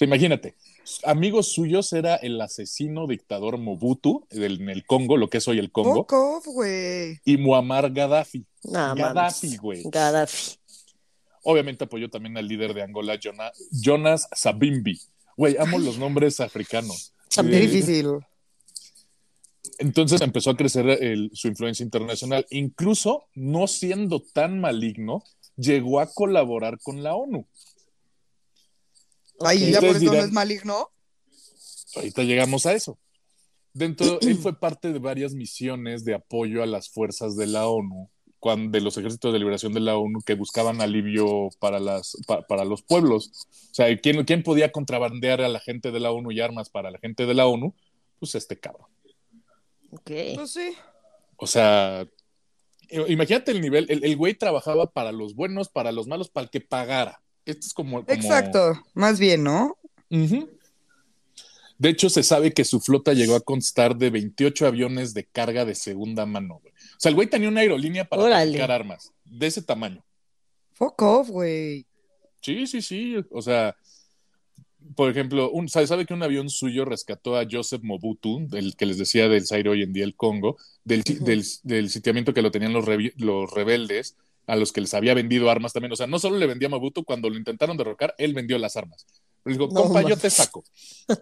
Sea, 0.01 0.07
imagínate, 0.07 0.55
amigos 1.03 1.51
suyos 1.53 1.93
era 1.93 2.15
el 2.15 2.41
asesino 2.41 3.05
dictador 3.05 3.59
Mobutu 3.59 4.25
del- 4.31 4.59
en 4.59 4.69
el 4.69 4.83
Congo, 4.83 5.15
lo 5.15 5.29
que 5.29 5.37
es 5.37 5.47
hoy 5.47 5.59
el 5.59 5.71
Congo, 5.71 6.07
off, 6.09 6.47
y 7.23 7.37
Muammar 7.37 7.91
Gaddafi. 7.93 8.43
No, 8.63 8.95
Gaddafi, 8.95 9.57
güey. 9.57 9.83
Gaddafi. 9.85 10.55
Obviamente 11.43 11.83
apoyó 11.83 12.09
también 12.09 12.35
al 12.35 12.47
líder 12.47 12.73
de 12.73 12.81
Angola, 12.81 13.19
Jona- 13.21 13.51
Jonas 13.71 14.27
Savimbi. 14.33 14.99
Güey, 15.37 15.57
amo 15.59 15.77
los 15.77 15.99
nombres 15.99 16.39
africanos. 16.39 17.13
Qué 17.29 17.41
Eh, 17.41 17.59
difícil. 17.67 18.07
Entonces 19.77 20.19
empezó 20.21 20.49
a 20.49 20.57
crecer 20.57 20.87
el- 20.89 21.29
su 21.35 21.47
influencia 21.47 21.83
internacional. 21.83 22.47
Incluso, 22.49 23.25
no 23.35 23.67
siendo 23.67 24.19
tan 24.19 24.59
maligno, 24.59 25.23
llegó 25.57 25.99
a 25.99 26.11
colaborar 26.11 26.79
con 26.81 27.03
la 27.03 27.13
ONU. 27.13 27.45
Ok. 29.41 29.71
ya 29.71 29.79
por 29.79 29.89
eso 29.89 30.05
no 30.05 30.13
es 30.25 30.31
maligno. 30.31 30.89
Ahorita 31.95 32.23
llegamos 32.23 32.65
a 32.65 32.73
eso. 32.73 32.97
Dentro, 33.73 34.19
él 34.21 34.37
fue 34.37 34.59
parte 34.59 34.91
de 34.91 34.99
varias 34.99 35.33
misiones 35.33 36.03
de 36.03 36.13
apoyo 36.13 36.61
a 36.61 36.65
las 36.65 36.89
fuerzas 36.89 37.35
de 37.37 37.47
la 37.47 37.67
ONU 37.67 38.09
cuando, 38.39 38.71
de 38.77 38.83
los 38.83 38.97
ejércitos 38.97 39.31
de 39.31 39.39
liberación 39.39 39.71
de 39.73 39.79
la 39.81 39.95
ONU 39.97 40.19
que 40.25 40.33
buscaban 40.35 40.81
alivio 40.81 41.49
para, 41.59 41.79
las, 41.79 42.17
pa- 42.27 42.41
para 42.47 42.65
los 42.65 42.81
pueblos. 42.81 43.29
O 43.71 43.73
sea, 43.73 43.95
¿quién, 43.99 44.23
¿quién 44.25 44.43
podía 44.43 44.71
contrabandear 44.71 45.41
a 45.41 45.47
la 45.47 45.59
gente 45.59 45.91
de 45.91 45.99
la 45.99 46.11
ONU 46.11 46.31
y 46.31 46.41
armas 46.41 46.69
para 46.69 46.91
la 46.91 46.97
gente 46.99 47.25
de 47.25 47.33
la 47.33 47.45
ONU? 47.47 47.73
Pues 48.19 48.35
este 48.35 48.59
cabrón. 48.59 48.87
Ok. 49.91 50.11
Pues 50.35 50.51
sí. 50.51 50.73
O 51.37 51.47
sea, 51.47 52.05
i- 52.89 53.11
imagínate 53.13 53.51
el 53.51 53.61
nivel, 53.61 53.85
el, 53.89 54.03
el 54.03 54.17
güey 54.17 54.33
trabajaba 54.33 54.87
para 54.91 55.11
los 55.11 55.35
buenos, 55.35 55.69
para 55.69 55.91
los 55.91 56.07
malos, 56.07 56.29
para 56.29 56.45
el 56.45 56.49
que 56.49 56.61
pagara. 56.61 57.21
Esto 57.45 57.67
es 57.67 57.73
como... 57.73 58.03
como- 58.05 58.13
Exacto. 58.15 58.81
Más 58.93 59.19
bien, 59.19 59.43
¿no? 59.43 59.77
De 61.77 61.89
hecho, 61.89 62.09
se 62.09 62.21
sabe 62.21 62.53
que 62.53 62.63
su 62.63 62.79
flota 62.79 63.13
llegó 63.13 63.35
a 63.35 63.39
constar 63.41 63.95
de 63.97 64.11
28 64.11 64.67
aviones 64.67 65.13
de 65.13 65.23
carga 65.25 65.65
de 65.65 65.73
segunda 65.73 66.25
mano. 66.27 66.59
güey. 66.61 66.71
O 66.73 66.99
sea, 66.99 67.09
el 67.09 67.15
güey 67.15 67.27
tenía 67.27 67.49
una 67.49 67.61
aerolínea 67.61 68.05
para 68.05 68.21
Órale. 68.23 68.45
fabricar 68.45 68.71
armas 68.71 69.11
de 69.25 69.47
ese 69.47 69.61
tamaño. 69.63 70.03
Fuck 70.73 71.01
off, 71.01 71.29
güey. 71.29 71.85
Sí, 72.41 72.67
sí, 72.67 72.81
sí. 72.83 73.15
O 73.31 73.41
sea, 73.41 73.75
por 74.95 75.09
ejemplo, 75.09 75.49
un, 75.51 75.69
sabe, 75.69 75.87
sabe 75.87 76.05
que 76.05 76.13
un 76.13 76.21
avión 76.23 76.49
suyo 76.49 76.85
rescató 76.85 77.35
a 77.37 77.47
Joseph 77.49 77.81
Mobutu, 77.83 78.47
del 78.47 78.75
que 78.75 78.85
les 78.85 78.97
decía 78.99 79.27
del 79.27 79.47
Zaire 79.47 79.69
hoy 79.69 79.81
en 79.81 79.93
día 79.93 80.03
el 80.03 80.15
Congo, 80.15 80.57
del, 80.83 81.01
del, 81.03 81.43
del 81.63 81.89
sitiamiento 81.89 82.33
que 82.33 82.41
lo 82.43 82.51
tenían 82.51 82.73
los, 82.73 82.85
los 83.17 83.51
rebeldes, 83.51 84.15
a 84.47 84.55
los 84.55 84.71
que 84.71 84.81
les 84.81 84.93
había 84.93 85.13
vendido 85.13 85.49
armas 85.49 85.73
también. 85.73 85.91
O 85.91 85.95
sea, 85.95 86.07
no 86.07 86.19
solo 86.19 86.37
le 86.37 86.47
vendía 86.47 86.67
a 86.67 86.71
Mobutu, 86.71 87.03
cuando 87.03 87.29
lo 87.29 87.37
intentaron 87.37 87.77
derrocar, 87.77 88.13
él 88.17 88.33
vendió 88.33 88.57
las 88.57 88.75
armas. 88.77 89.05
Le 89.45 89.53
dijo, 89.53 89.67
No 89.71 89.83
compa, 89.83 90.01
yo 90.03 90.17
te 90.17 90.29
saco. 90.29 90.63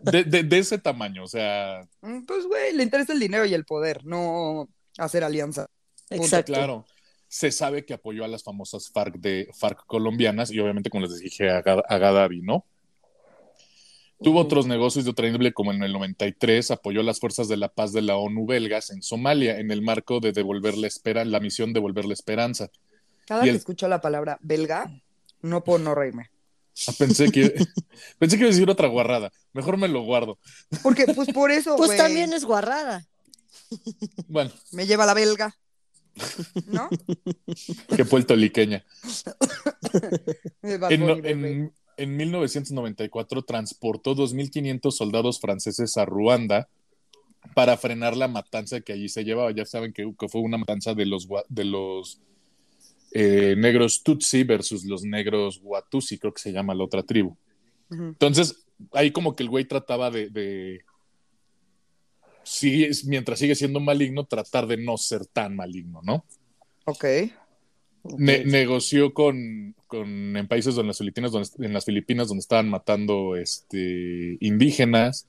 De, 0.03 0.23
de- 0.23 0.43
de 0.43 0.59
ese 0.59 0.77
tamaño, 0.77 1.23
o 1.23 1.27
sea, 1.27 1.81
Mm, 2.01 2.25
Pues, 2.25 2.45
güey, 2.45 2.73
le 2.73 2.83
interesa 2.83 3.13
el 3.13 3.19
dinero 3.19 3.45
y 3.45 3.53
el 3.53 3.65
poder, 3.65 4.05
no 4.05 4.67
hacer 4.97 5.23
alianza. 5.23 5.67
Exacto. 6.09 6.53
Claro. 6.53 6.85
Se 7.27 7.51
sabe 7.51 7.85
que 7.85 7.93
apoyó 7.93 8.25
a 8.25 8.27
las 8.27 8.43
famosas 8.43 8.89
FARC 8.89 9.17
de 9.17 9.49
FARC 9.55 9.85
colombianas 9.85 10.49
y 10.51 10.59
obviamente, 10.59 10.89
como 10.89 11.05
les 11.05 11.19
dije, 11.19 11.49
a, 11.51 11.57
a 11.59 11.97
Gaddafi, 11.99 12.41
¿no? 12.41 12.65
Tuvo 14.21 14.39
otros 14.41 14.67
negocios 14.67 15.05
de 15.05 15.11
otra 15.11 15.27
índole, 15.27 15.53
como 15.53 15.71
en 15.71 15.81
el 15.81 15.93
93 15.93 16.71
apoyó 16.71 16.99
a 16.99 17.03
las 17.03 17.19
fuerzas 17.21 17.47
de 17.47 17.55
la 17.55 17.69
paz 17.69 17.93
de 17.93 18.01
la 18.01 18.17
ONU 18.17 18.45
belgas 18.45 18.89
en 18.89 19.01
Somalia 19.01 19.59
en 19.59 19.71
el 19.71 19.81
marco 19.81 20.19
de 20.19 20.33
devolver 20.33 20.75
la, 20.77 20.87
espera, 20.87 21.23
la 21.23 21.39
misión 21.39 21.71
devolver 21.71 22.03
la 22.05 22.13
esperanza. 22.15 22.69
Cada 23.29 23.41
Y 23.43 23.45
que 23.45 23.49
el- 23.51 23.55
escucho 23.57 23.87
la 23.87 24.01
palabra 24.01 24.39
belga, 24.41 24.91
no 25.43 25.63
puedo 25.63 25.77
no 25.77 25.93
reírme. 25.93 26.31
Ah, 26.87 26.93
Pensé 26.97 27.29
que, 27.31 27.53
pensé 28.19 28.35
que 28.37 28.41
iba 28.41 28.49
a 28.49 28.53
decir 28.53 28.67
otra 28.69 28.87
guarrada. 28.87 29.31
Mejor 29.53 29.77
me 29.77 29.87
lo 29.87 30.01
guardo. 30.01 30.39
Porque, 30.81 31.05
pues 31.13 31.31
por 31.31 31.51
eso, 31.51 31.75
Pues 31.77 31.95
también 31.95 32.33
es 32.33 32.43
guarrada. 32.43 33.05
Bueno, 34.27 34.49
me 34.71 34.87
lleva 34.87 35.05
la 35.05 35.13
belga. 35.13 35.55
¿No? 36.65 36.89
qué 37.95 38.03
puertoliqueña. 38.03 38.83
En, 40.89 41.25
en- 41.25 41.73
en 41.97 42.15
1994 42.17 43.43
transportó 43.43 44.15
2.500 44.15 44.91
soldados 44.91 45.39
franceses 45.39 45.97
a 45.97 46.05
Ruanda 46.05 46.67
para 47.53 47.77
frenar 47.77 48.15
la 48.17 48.27
matanza 48.27 48.79
que 48.81 48.93
allí 48.93 49.07
se 49.09 49.23
llevaba. 49.23 49.51
Ya 49.51 49.65
saben 49.65 49.93
que, 49.93 50.11
que 50.17 50.29
fue 50.29 50.41
una 50.41 50.57
matanza 50.57 50.93
de 50.93 51.05
los, 51.05 51.27
de 51.49 51.65
los 51.65 52.21
eh, 53.11 53.55
negros 53.57 54.03
Tutsi 54.03 54.43
versus 54.43 54.85
los 54.85 55.03
negros 55.03 55.59
Watusi, 55.63 56.17
creo 56.17 56.33
que 56.33 56.41
se 56.41 56.51
llama 56.51 56.73
la 56.75 56.83
otra 56.83 57.03
tribu. 57.03 57.35
Entonces, 57.89 58.65
ahí 58.93 59.11
como 59.11 59.35
que 59.35 59.43
el 59.43 59.49
güey 59.49 59.65
trataba 59.65 60.11
de, 60.11 60.29
de 60.29 60.81
sigue- 62.43 62.91
mientras 63.05 63.39
sigue 63.39 63.55
siendo 63.55 63.79
maligno, 63.79 64.25
tratar 64.25 64.67
de 64.67 64.77
no 64.77 64.97
ser 64.97 65.25
tan 65.25 65.55
maligno, 65.55 66.01
¿no? 66.03 66.25
Ok. 66.85 67.05
Ne- 68.17 68.45
negoció 68.45 69.13
con, 69.13 69.75
con- 69.87 70.35
en 70.37 70.47
países 70.47 70.75
donde 70.75 70.87
las 70.89 70.97
Filipinas, 70.99 71.31
donde, 71.31 71.49
en 71.59 71.73
las 71.73 71.85
Filipinas 71.85 72.27
donde 72.27 72.39
estaban 72.41 72.69
matando 72.69 73.35
este, 73.35 74.37
indígenas, 74.39 75.27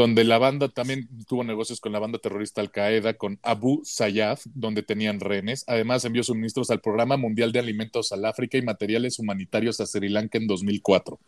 donde 0.00 0.24
la 0.24 0.38
banda 0.38 0.68
también 0.70 1.06
tuvo 1.28 1.44
negocios 1.44 1.78
con 1.78 1.92
la 1.92 1.98
banda 1.98 2.18
terrorista 2.18 2.62
Al 2.62 2.70
Qaeda, 2.70 3.18
con 3.18 3.38
Abu 3.42 3.82
Sayyaf, 3.84 4.46
donde 4.54 4.82
tenían 4.82 5.20
rehenes. 5.20 5.62
Además 5.66 6.02
envió 6.06 6.22
suministros 6.22 6.70
al 6.70 6.80
Programa 6.80 7.18
Mundial 7.18 7.52
de 7.52 7.58
Alimentos 7.58 8.10
al 8.10 8.24
África 8.24 8.56
y 8.56 8.62
materiales 8.62 9.18
humanitarios 9.18 9.78
a 9.78 9.84
Sri 9.86 10.08
Lanka 10.08 10.38
en 10.38 10.46
2004. 10.46 11.20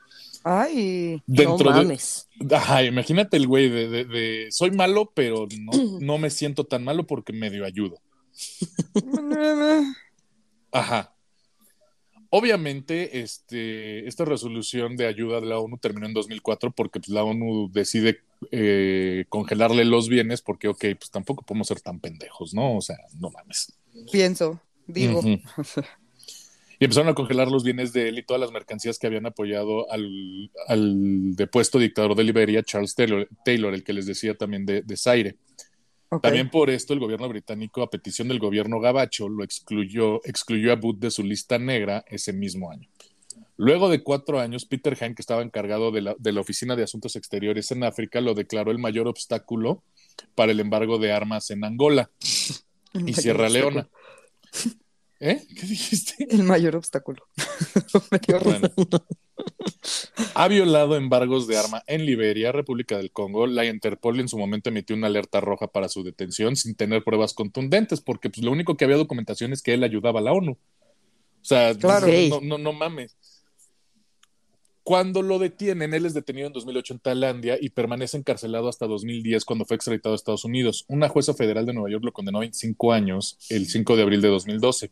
Ay. 0.43 1.23
Dentro 1.27 1.71
no 1.71 1.77
de, 1.77 1.83
mames. 1.85 2.29
Ajá, 2.51 2.83
imagínate 2.83 3.37
el 3.37 3.47
güey 3.47 3.69
de, 3.69 3.89
de- 3.89 4.05
de, 4.07 4.47
soy 4.51 4.71
malo, 4.71 5.13
pero 5.15 5.47
no, 5.61 5.73
no 6.01 6.17
me 6.17 6.31
siento 6.31 6.65
tan 6.65 6.83
malo 6.83 7.07
porque 7.07 7.35
medio 7.35 7.67
ayudo. 7.67 8.01
Ajá. 10.73 11.15
Obviamente, 12.31 13.21
este, 13.21 14.09
esta 14.09 14.25
resolución 14.25 14.97
de 14.97 15.07
ayuda 15.07 15.43
de 15.43 15.47
la 15.49 15.59
ONU 15.59 15.77
terminó 15.77 16.07
en 16.07 16.15
2004 16.15 16.71
porque 16.71 17.01
pues, 17.01 17.11
la 17.11 17.23
ONU 17.23 17.71
decide 17.71 18.21
eh, 18.51 19.25
congelarle 19.29 19.85
los 19.85 20.09
bienes 20.09 20.43
porque, 20.43 20.69
ok, 20.69 20.85
pues 20.99 21.11
tampoco 21.11 21.45
podemos 21.45 21.69
ser 21.69 21.81
tan 21.81 22.01
pendejos, 22.01 22.55
¿no? 22.55 22.77
O 22.77 22.81
sea, 22.81 22.97
no 23.19 23.31
mames. 23.31 23.73
Pienso, 24.11 24.61
digo. 24.87 25.23
Y 26.79 26.85
empezaron 26.85 27.11
a 27.11 27.15
congelar 27.15 27.47
los 27.47 27.63
bienes 27.63 27.93
de 27.93 28.09
él 28.09 28.19
y 28.19 28.25
todas 28.25 28.41
las 28.41 28.51
mercancías 28.51 28.99
que 28.99 29.07
habían 29.07 29.25
apoyado 29.25 29.89
al, 29.89 30.51
al 30.67 31.37
depuesto 31.37 31.79
dictador 31.79 32.17
de 32.17 32.25
Liberia, 32.25 32.65
Charles 32.65 32.97
Taylor, 32.97 33.29
Taylor, 33.45 33.73
el 33.73 33.85
que 33.85 33.93
les 33.93 34.05
decía 34.05 34.35
también 34.35 34.67
de, 34.67 34.83
de 34.83 34.97
Zaire. 34.97 35.37
También 36.21 36.51
por 36.51 36.71
esto 36.71 36.93
el 36.93 36.99
gobierno 36.99 37.29
británico, 37.29 37.83
a 37.83 37.89
petición 37.89 38.27
del 38.27 38.41
gobierno 38.41 38.81
gabacho, 38.81 39.29
lo 39.29 39.45
excluyó, 39.45 40.21
excluyó 40.25 40.73
a 40.73 40.77
Booth 40.77 40.99
de 40.99 41.13
su 41.13 41.23
lista 41.23 41.57
negra 41.57 42.05
ese 42.09 42.33
mismo 42.33 42.71
año. 42.71 42.89
Luego 43.63 43.89
de 43.89 44.03
cuatro 44.03 44.41
años, 44.41 44.65
Peter 44.65 44.99
Hine, 45.01 45.15
que 45.15 45.23
estaba 45.23 45.41
encargado 45.41 45.93
de 45.93 46.01
la, 46.03 46.17
de 46.19 46.33
la 46.33 46.41
Oficina 46.41 46.75
de 46.75 46.83
Asuntos 46.83 47.15
Exteriores 47.15 47.71
en 47.71 47.85
África, 47.85 48.21
lo 48.21 48.35
declaró 48.35 48.73
el 48.73 48.81
mayor 48.81 49.07
obstáculo 49.07 49.85
para 50.35 50.51
el 50.51 50.59
embargo 50.59 50.99
de 50.99 51.13
armas 51.13 51.49
en 51.53 51.63
Angola 51.63 52.11
y 53.07 53.13
Sierra. 53.13 53.49
Leona. 53.49 53.89
¿Eh? 55.21 55.41
¿Qué 55.49 55.67
dijiste? 55.69 56.27
El 56.29 56.43
mayor 56.43 56.75
obstáculo. 56.75 57.23
Bueno. 58.45 58.69
Ha 60.35 60.49
violado 60.49 60.97
embargos 60.97 61.47
de 61.47 61.57
arma 61.57 61.83
en 61.87 62.05
Liberia, 62.05 62.51
República 62.51 62.97
del 62.97 63.13
Congo. 63.13 63.47
La 63.47 63.65
Interpol 63.65 64.19
en 64.19 64.29
su 64.29 64.39
momento 64.39 64.71
emitió 64.71 64.97
una 64.97 65.07
alerta 65.07 65.41
roja 65.41 65.69
para 65.69 65.89
su 65.89 66.03
detención 66.03 66.57
sin 66.57 66.75
tener 66.75 67.05
pruebas 67.05 67.33
contundentes, 67.33 68.01
porque 68.01 68.29
pues, 68.29 68.45
lo 68.45 68.51
único 68.51 68.77
que 68.77 68.85
había 68.85 68.97
documentación 68.97 69.53
es 69.53 69.63
que 69.63 69.75
él 69.75 69.85
ayudaba 69.85 70.19
a 70.19 70.23
la 70.23 70.33
ONU. 70.33 70.53
O 70.53 71.45
sea, 71.45 71.75
Claro. 71.77 72.09
no, 72.29 72.41
no, 72.41 72.59
no 72.59 72.73
mames. 72.73 73.17
Cuando 74.85 75.23
lo 75.23 75.39
detienen, 75.39 75.95
él 75.95 76.07
es 76.07 76.15
detenido 76.15 76.49
en 76.49 76.53
2008 76.53 76.95
en 76.95 77.01
Tailandia 77.01 77.57
y 77.61 77.71
permanece 77.71 78.17
encarcelado 78.17 78.69
hasta 78.69 78.87
2010 78.87 79.45
cuando 79.45 79.65
fue 79.65 79.77
extraditado 79.77 80.15
a 80.15 80.17
Estados 80.17 80.45
Unidos. 80.45 80.85
Una 80.89 81.09
jueza 81.09 81.35
federal 81.35 81.67
de 81.67 81.73
Nueva 81.73 81.91
York 81.91 82.05
lo 82.05 82.13
condenó 82.13 82.39
a 82.39 82.41
25 82.41 82.93
años 82.93 83.39
el 83.49 83.67
5 83.67 83.95
de 83.97 84.03
abril 84.03 84.21
de 84.23 84.29
2012 84.29 84.91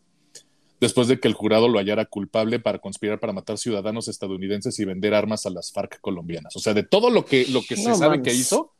después 0.79 1.07
de 1.07 1.19
que 1.19 1.27
el 1.27 1.35
jurado 1.35 1.67
lo 1.67 1.77
hallara 1.77 2.05
culpable 2.05 2.59
para 2.59 2.79
conspirar 2.79 3.19
para 3.19 3.33
matar 3.33 3.57
ciudadanos 3.59 4.07
estadounidenses 4.07 4.79
y 4.79 4.85
vender 4.85 5.13
armas 5.13 5.45
a 5.45 5.49
las 5.51 5.71
FARC 5.71 5.99
colombianas. 6.01 6.55
O 6.55 6.59
sea, 6.59 6.73
de 6.73 6.81
todo 6.83 7.09
lo 7.11 7.23
que, 7.25 7.45
lo 7.49 7.61
que 7.61 7.75
se 7.75 7.89
No 7.89 7.95
sabe 7.95 8.21
que 8.23 8.33
hizo, 8.33 8.73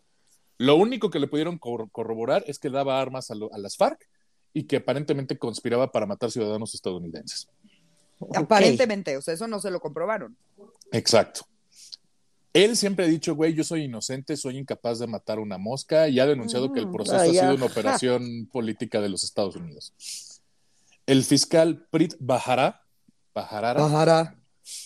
lo 0.58 0.78
único 0.78 1.10
que 1.12 1.20
le 1.20 1.28
pudieron 1.28 1.58
cor- 1.60 1.90
corroborar 1.92 2.44
es 2.48 2.58
que 2.58 2.70
daba 2.72 3.00
armas 3.02 3.30
a, 3.30 3.36
lo- 3.36 3.54
a 3.54 3.58
las 3.60 3.78
FARC 3.78 4.08
y 4.54 4.64
que 4.64 4.78
aparentemente 4.78 5.38
conspiraba 5.38 5.92
para 5.92 6.06
matar 6.08 6.32
ciudadanos 6.32 6.74
estadounidenses. 6.74 7.48
Aparentemente, 8.34 9.18
o 9.18 9.22
sea, 9.22 9.34
eso 9.34 9.48
no 9.48 9.60
se 9.60 9.70
lo 9.72 9.80
comprobaron. 9.80 10.36
Exacto. 10.92 11.42
Él 12.54 12.76
siempre 12.76 13.06
ha 13.06 13.08
dicho, 13.08 13.34
güey, 13.34 13.54
yo 13.54 13.64
soy 13.64 13.84
inocente, 13.86 14.36
soy 14.36 14.58
incapaz 14.58 15.00
de 15.00 15.08
matar 15.08 15.40
una 15.40 15.58
mosca 15.58 16.10
y 16.10 16.20
ha 16.20 16.26
denunciado 16.26 16.74
que 16.74 16.80
el 16.82 16.88
Mm, 16.88 16.92
proceso 16.92 17.16
ha 17.18 17.26
sido 17.26 17.56
una 17.56 17.66
operación 17.72 18.50
política 18.52 19.00
de 19.00 19.08
los 19.10 19.24
Estados 19.24 19.56
Unidos. 19.56 19.94
El 21.06 21.24
fiscal 21.24 21.88
Prit 21.90 22.16
Bajará, 22.20 22.82
Bajarara, 23.34 23.80
Mahara. 23.80 24.36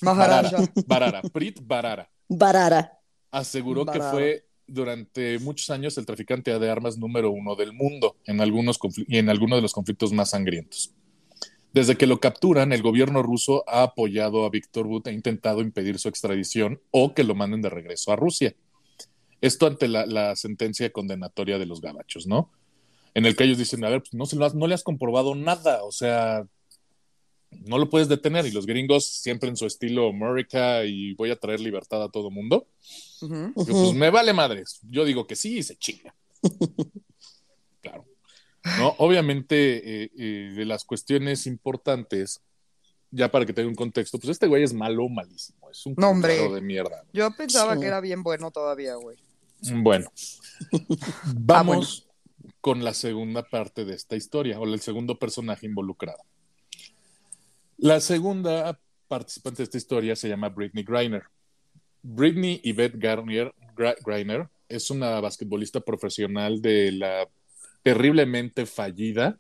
Barara. 0.02 0.52
Barara, 0.86 1.22
Prit 1.24 1.60
Barara, 1.64 2.10
Barara. 2.30 3.00
aseguró 3.32 3.84
Barara. 3.84 4.12
que 4.12 4.16
fue 4.16 4.48
durante 4.68 5.38
muchos 5.40 5.70
años 5.72 5.98
el 5.98 6.06
traficante 6.06 6.58
de 6.58 6.70
armas 6.70 6.98
número 6.98 7.32
uno 7.32 7.56
del 7.56 7.74
mundo 7.74 8.16
en 8.26 8.42
algunos 8.42 8.80
y 9.08 9.18
en 9.18 9.30
algunos 9.30 9.58
de 9.58 9.62
los 9.64 9.74
conflictos 9.74 10.14
más 10.14 10.30
sangrientos. 10.30 10.92
Desde 11.76 11.98
que 11.98 12.08
lo 12.08 12.22
capturan, 12.22 12.72
el 12.72 12.82
gobierno 12.82 13.22
ruso 13.22 13.66
ha 13.68 13.84
apoyado 13.84 14.46
a 14.46 14.50
Víctor 14.50 14.88
Butt 14.88 15.08
e 15.08 15.12
intentado 15.12 15.60
impedir 15.60 16.00
su 16.00 16.08
extradición 16.08 16.80
o 16.90 17.14
que 17.14 17.26
lo 17.26 17.36
manden 17.36 17.62
de 17.62 17.70
regreso 17.70 18.14
a 18.14 18.16
Rusia. 18.16 18.56
Esto 19.42 19.68
ante 19.68 19.90
la, 19.90 20.06
la 20.06 20.38
sentencia 20.38 20.90
condenatoria 20.94 21.60
de 21.60 21.66
los 21.66 21.82
gabachos, 21.82 22.28
¿no? 22.28 22.50
En 23.14 23.26
el 23.26 23.36
que 23.36 23.44
ellos 23.44 23.58
dicen, 23.58 23.84
a 23.84 23.90
ver, 23.90 24.00
pues 24.04 24.14
no, 24.14 24.26
se 24.26 24.38
lo 24.38 24.46
has- 24.46 24.56
no 24.56 24.68
le 24.68 24.74
has 24.74 24.84
comprobado 24.84 25.36
nada, 25.36 25.84
o 25.84 25.92
sea, 25.92 26.48
no 27.52 27.78
lo 27.78 27.90
puedes 27.90 28.08
detener. 28.08 28.46
Y 28.46 28.52
los 28.52 28.66
gringos, 28.66 29.06
siempre 29.06 29.50
en 29.50 29.58
su 29.58 29.66
estilo 29.66 30.08
America 30.08 30.86
y 30.86 31.14
voy 31.16 31.30
a 31.32 31.36
traer 31.36 31.60
libertad 31.60 32.02
a 32.04 32.10
todo 32.10 32.32
mundo, 32.32 32.68
pues 33.66 33.94
me 33.94 34.10
vale 34.12 34.32
madres. 34.32 34.80
Yo 34.90 35.04
digo 35.04 35.28
que 35.28 35.36
sí 35.36 35.58
y 35.58 35.64
se 35.64 35.76
chinga. 35.76 36.16
No, 38.80 38.96
obviamente, 38.98 40.04
eh, 40.06 40.12
eh, 40.18 40.54
de 40.56 40.66
las 40.66 40.84
cuestiones 40.86 41.46
importantes, 41.48 42.42
ya 43.12 43.30
para 43.32 43.46
que 43.46 43.54
tenga 43.54 43.70
un 43.70 43.76
contexto, 43.76 44.18
pues 44.20 44.32
este 44.32 44.48
güey 44.48 44.64
es 44.64 44.74
malo, 44.74 45.08
malísimo. 45.08 45.70
Es 45.70 45.86
un 45.86 45.94
No, 45.98 46.10
hombre. 46.10 46.50
de 46.50 46.62
mierda. 46.62 47.04
Yo 47.14 47.30
pensaba 47.36 47.76
Sí. 47.76 47.82
que 47.82 47.88
era 47.88 48.02
bien 48.02 48.24
bueno 48.24 48.52
todavía, 48.52 48.96
güey. 48.96 49.18
Bueno, 49.74 50.12
vamos 51.36 52.08
con 52.62 52.84
la 52.84 52.94
segunda 52.94 53.44
parte 53.44 53.86
de 53.86 53.94
esta 53.94 54.16
historia, 54.16 54.60
o 54.60 54.66
el 54.66 54.80
segundo 54.80 55.18
personaje 55.18 55.66
involucrado. 55.66 56.20
La 57.78 58.00
segunda 58.00 58.80
participante 59.08 59.58
de 59.58 59.64
esta 59.66 59.78
historia 59.78 60.16
se 60.16 60.28
llama 60.30 60.50
Britney 60.50 60.84
Griner. 60.84 61.24
Britney 62.02 62.62
Yvette 62.64 62.98
Garnier 62.98 63.54
Gra- 63.76 63.96
Griner 64.04 64.48
es 64.68 64.90
una 64.90 65.20
basquetbolista 65.20 65.80
profesional 65.82 66.62
de 66.62 66.92
la 66.92 67.28
terriblemente 67.86 68.66
fallida 68.66 69.40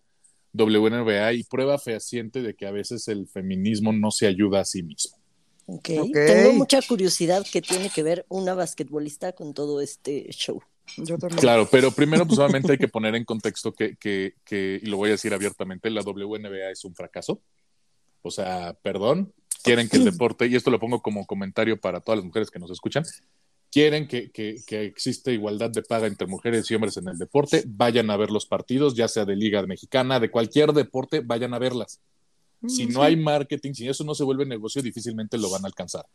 WNBA 0.53 1.33
y 1.33 1.43
prueba 1.45 1.79
fehaciente 1.79 2.43
de 2.43 2.53
que 2.53 2.67
a 2.67 2.71
veces 2.71 3.07
el 3.07 3.27
feminismo 3.27 3.91
no 3.91 4.11
se 4.11 4.27
ayuda 4.27 4.59
a 4.59 4.65
sí 4.65 4.83
mismo. 4.83 5.17
Tengo 5.81 6.53
mucha 6.53 6.79
curiosidad 6.83 7.43
que 7.51 7.63
tiene 7.63 7.89
que 7.89 8.03
ver 8.03 8.23
una 8.29 8.53
basquetbolista 8.53 9.33
con 9.33 9.55
todo 9.55 9.81
este 9.81 10.27
show. 10.29 10.61
Yo 10.95 11.17
también. 11.17 11.39
Claro, 11.39 11.67
pero 11.71 11.89
primero, 11.89 12.27
pues 12.27 12.37
obviamente 12.37 12.73
hay 12.73 12.77
que 12.77 12.87
poner 12.87 13.15
en 13.15 13.25
contexto 13.25 13.73
que, 13.73 13.95
que, 13.95 14.35
que, 14.45 14.79
y 14.79 14.85
lo 14.85 14.97
voy 14.97 15.09
a 15.09 15.13
decir 15.13 15.33
abiertamente, 15.33 15.89
la 15.89 16.01
WNBA 16.01 16.69
es 16.71 16.85
un 16.85 16.93
fracaso. 16.93 17.41
O 18.21 18.29
sea, 18.29 18.77
perdón, 18.83 19.33
quieren 19.63 19.89
que 19.89 19.97
el 19.97 20.05
deporte, 20.11 20.45
y 20.45 20.55
esto 20.55 20.69
lo 20.69 20.79
pongo 20.79 21.01
como 21.01 21.25
comentario 21.25 21.81
para 21.81 21.99
todas 21.99 22.19
las 22.19 22.25
mujeres 22.25 22.51
que 22.51 22.59
nos 22.59 22.69
escuchan, 22.69 23.05
quieren 23.75 24.07
que, 24.07 24.31
que, 24.31 24.61
que 24.65 24.85
existe 24.85 25.33
igualdad 25.33 25.69
de 25.69 25.81
paga 25.83 26.07
entre 26.07 26.27
mujeres 26.27 26.71
y 26.71 26.75
hombres 26.75 26.95
en 26.95 27.09
el 27.09 27.17
deporte, 27.17 27.65
vayan 27.67 28.09
a 28.09 28.15
ver 28.15 28.31
los 28.31 28.45
partidos, 28.45 28.95
ya 28.95 29.09
sea 29.09 29.25
de 29.25 29.35
liga 29.35 29.61
mexicana, 29.67 30.17
de 30.21 30.31
cualquier 30.31 30.71
deporte, 30.71 31.19
vayan 31.19 31.53
a 31.53 31.59
verlas. 31.59 31.99
Si 32.65 32.85
Mm, 32.85 32.93
no 32.93 32.99
sí. 33.01 33.05
hay 33.05 33.15
marketing, 33.17 33.73
si 33.73 33.89
eso 33.89 34.05
no 34.05 34.15
se 34.15 34.23
vuelve 34.23 34.45
negocio, 34.45 34.81
difícilmente 34.81 35.37
lo 35.37 35.49
van 35.49 35.65
a 35.65 35.67
alcanzar. 35.67 36.05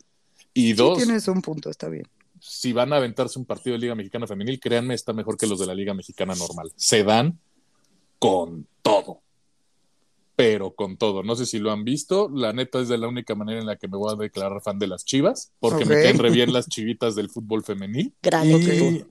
Y 0.54 0.68
Sí, 0.68 0.72
dos, 0.72 0.96
tienes 0.96 1.28
un 1.28 1.42
punto, 1.42 1.68
está 1.68 1.90
bien. 1.90 2.06
si 2.40 2.72
van 2.72 2.94
a 2.94 2.96
aventarse 2.96 3.38
un 3.38 3.44
partido 3.44 3.74
de 3.74 3.80
Liga 3.80 3.94
Mexicana 3.94 4.26
Femenil, 4.26 4.58
créanme, 4.58 4.94
está 4.94 5.12
mejor 5.12 5.36
que 5.36 5.46
los 5.46 5.58
de 5.58 5.66
la 5.66 5.74
Liga 5.74 5.92
Mexicana 5.92 6.34
normal. 6.34 6.72
Se 6.76 7.04
dan 7.04 7.38
con 8.18 8.66
todo. 8.80 9.20
Pero 10.42 10.74
con 10.74 10.96
todo. 10.96 11.22
No 11.22 11.36
sé 11.36 11.46
si 11.46 11.58
lo 11.58 11.70
han 11.70 11.84
visto. 11.84 12.30
La 12.34 12.52
neta 12.52 12.80
es 12.80 12.88
de 12.88 12.98
la 12.98 13.08
única 13.08 13.34
manera 13.34 13.60
en 13.60 13.66
la 13.66 13.76
que 13.76 13.88
me 13.88 13.96
voy 13.96 14.12
a 14.12 14.16
declarar 14.16 14.60
fan 14.62 14.78
de 14.78 14.86
las 14.86 15.04
chivas, 15.04 15.52
porque 15.60 15.84
me 15.84 15.94
caen 16.02 16.18
re 16.18 16.30
bien 16.30 16.52
las 16.52 16.68
chivitas 16.68 17.14
del 17.14 17.28
fútbol 17.30 17.62
femenil. 17.64 18.14
Gran 18.22 18.50
Y-. 18.50 19.04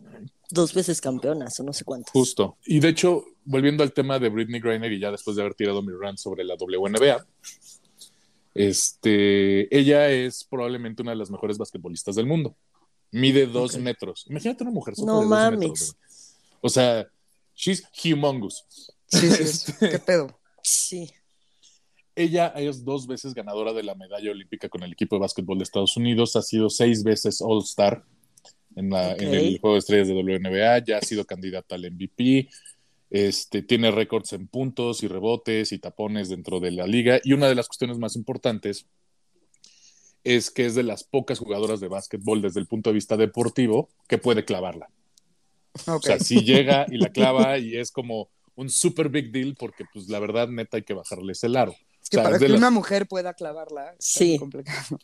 Dos 0.51 0.73
veces 0.73 0.99
campeonas, 0.99 1.59
o 1.59 1.63
no 1.63 1.73
sé 1.73 1.83
cuántas. 1.85 2.11
Justo. 2.11 2.57
Y 2.65 2.79
de 2.79 2.89
hecho, 2.89 3.23
volviendo 3.45 3.83
al 3.83 3.93
tema 3.93 4.17
de 4.17 4.29
Britney 4.29 4.59
Griner, 4.59 4.91
y 4.91 4.99
ya 4.99 5.11
después 5.11 5.35
de 5.35 5.43
haber 5.43 5.53
tirado 5.53 5.83
mi 5.83 5.93
rant 5.93 6.17
sobre 6.17 6.43
la 6.43 6.55
WNBA, 6.55 7.23
este, 8.55 9.75
ella 9.77 10.09
es 10.09 10.43
probablemente 10.43 11.01
una 11.03 11.11
de 11.11 11.17
las 11.17 11.29
mejores 11.29 11.57
basquetbolistas 11.57 12.15
del 12.15 12.25
mundo. 12.25 12.55
Mide 13.11 13.45
dos 13.45 13.77
metros. 13.77 14.25
Imagínate 14.29 14.63
una 14.63 14.71
mujer 14.71 14.95
No 14.97 15.05
de 15.05 15.11
dos 15.21 15.25
mames. 15.27 15.59
metros. 15.59 15.93
güey. 15.93 16.59
O 16.61 16.69
sea, 16.69 17.07
she's 17.55 17.83
humongous. 18.03 18.65
Sí, 19.07 19.29
sí, 19.29 19.45
sí. 19.45 19.73
¿Qué 19.79 19.99
pedo? 19.99 20.39
Sí. 20.63 21.09
Ella 22.19 22.47
es 22.57 22.83
dos 22.83 23.07
veces 23.07 23.33
ganadora 23.33 23.71
de 23.71 23.81
la 23.81 23.95
medalla 23.95 24.31
olímpica 24.31 24.67
con 24.67 24.83
el 24.83 24.91
equipo 24.91 25.15
de 25.15 25.21
básquetbol 25.21 25.57
de 25.57 25.63
Estados 25.63 25.95
Unidos, 25.95 26.35
ha 26.35 26.41
sido 26.41 26.69
seis 26.69 27.01
veces 27.03 27.41
en, 28.75 28.89
la- 28.89 29.13
Ok. 29.13 29.21
en 29.21 29.33
el 29.33 29.59
juego 29.59 29.75
de 29.75 29.79
estrellas 29.79 30.09
de 30.09 30.15
WNBA, 30.15 30.83
ya 30.85 30.97
ha 30.97 31.01
sido 31.01 31.23
candidata 31.25 31.75
al 31.75 31.85
MVP, 31.89 32.49
este, 33.09 33.61
tiene 33.63 33.89
récords 33.89 34.33
en 34.33 34.47
puntos 34.47 35.01
y 35.01 35.07
rebotes 35.07 35.71
y 35.71 35.79
tapones 35.79 36.27
dentro 36.27 36.59
de 36.59 36.71
la 36.71 36.85
liga. 36.85 37.21
Y 37.23 37.31
una 37.31 37.47
de 37.47 37.55
las 37.55 37.67
cuestiones 37.67 37.97
más 37.97 38.15
importantes 38.17 38.85
es 40.23 40.51
que 40.51 40.65
es 40.65 40.75
de 40.75 40.83
las 40.83 41.05
pocas 41.05 41.39
jugadoras 41.39 41.79
de 41.79 41.87
básquetbol 41.87 42.41
desde 42.41 42.59
el 42.59 42.67
punto 42.67 42.89
de 42.89 42.95
vista 42.95 43.15
deportivo 43.15 43.89
que 44.07 44.17
puede 44.17 44.43
clavarla. 44.43 44.89
O 45.87 46.01
sea, 46.01 46.19
si 46.19 46.41
llega 46.43 46.85
y 46.91 46.97
la 46.97 47.09
clava 47.13 47.57
y 47.57 47.77
es 47.77 47.91
como 47.91 48.29
un 48.55 48.69
super 48.69 49.07
big 49.07 49.31
deal 49.31 49.55
porque 49.57 49.85
pues 49.93 50.09
la 50.09 50.19
verdad 50.19 50.49
neta 50.49 50.75
hay 50.77 50.83
que 50.83 50.93
bajarles 50.93 51.43
el 51.45 51.55
aro. 51.55 51.73
Es 52.09 52.11
que 52.11 52.17
O 52.17 52.21
sea, 52.21 52.23
para 52.23 52.37
es 52.37 52.43
que 52.43 52.51
una 52.57 52.71
mujer 52.71 53.07
pueda 53.07 53.33
clavarla, 53.33 53.95
Sí. 53.99 54.37
complicado. 54.39 54.97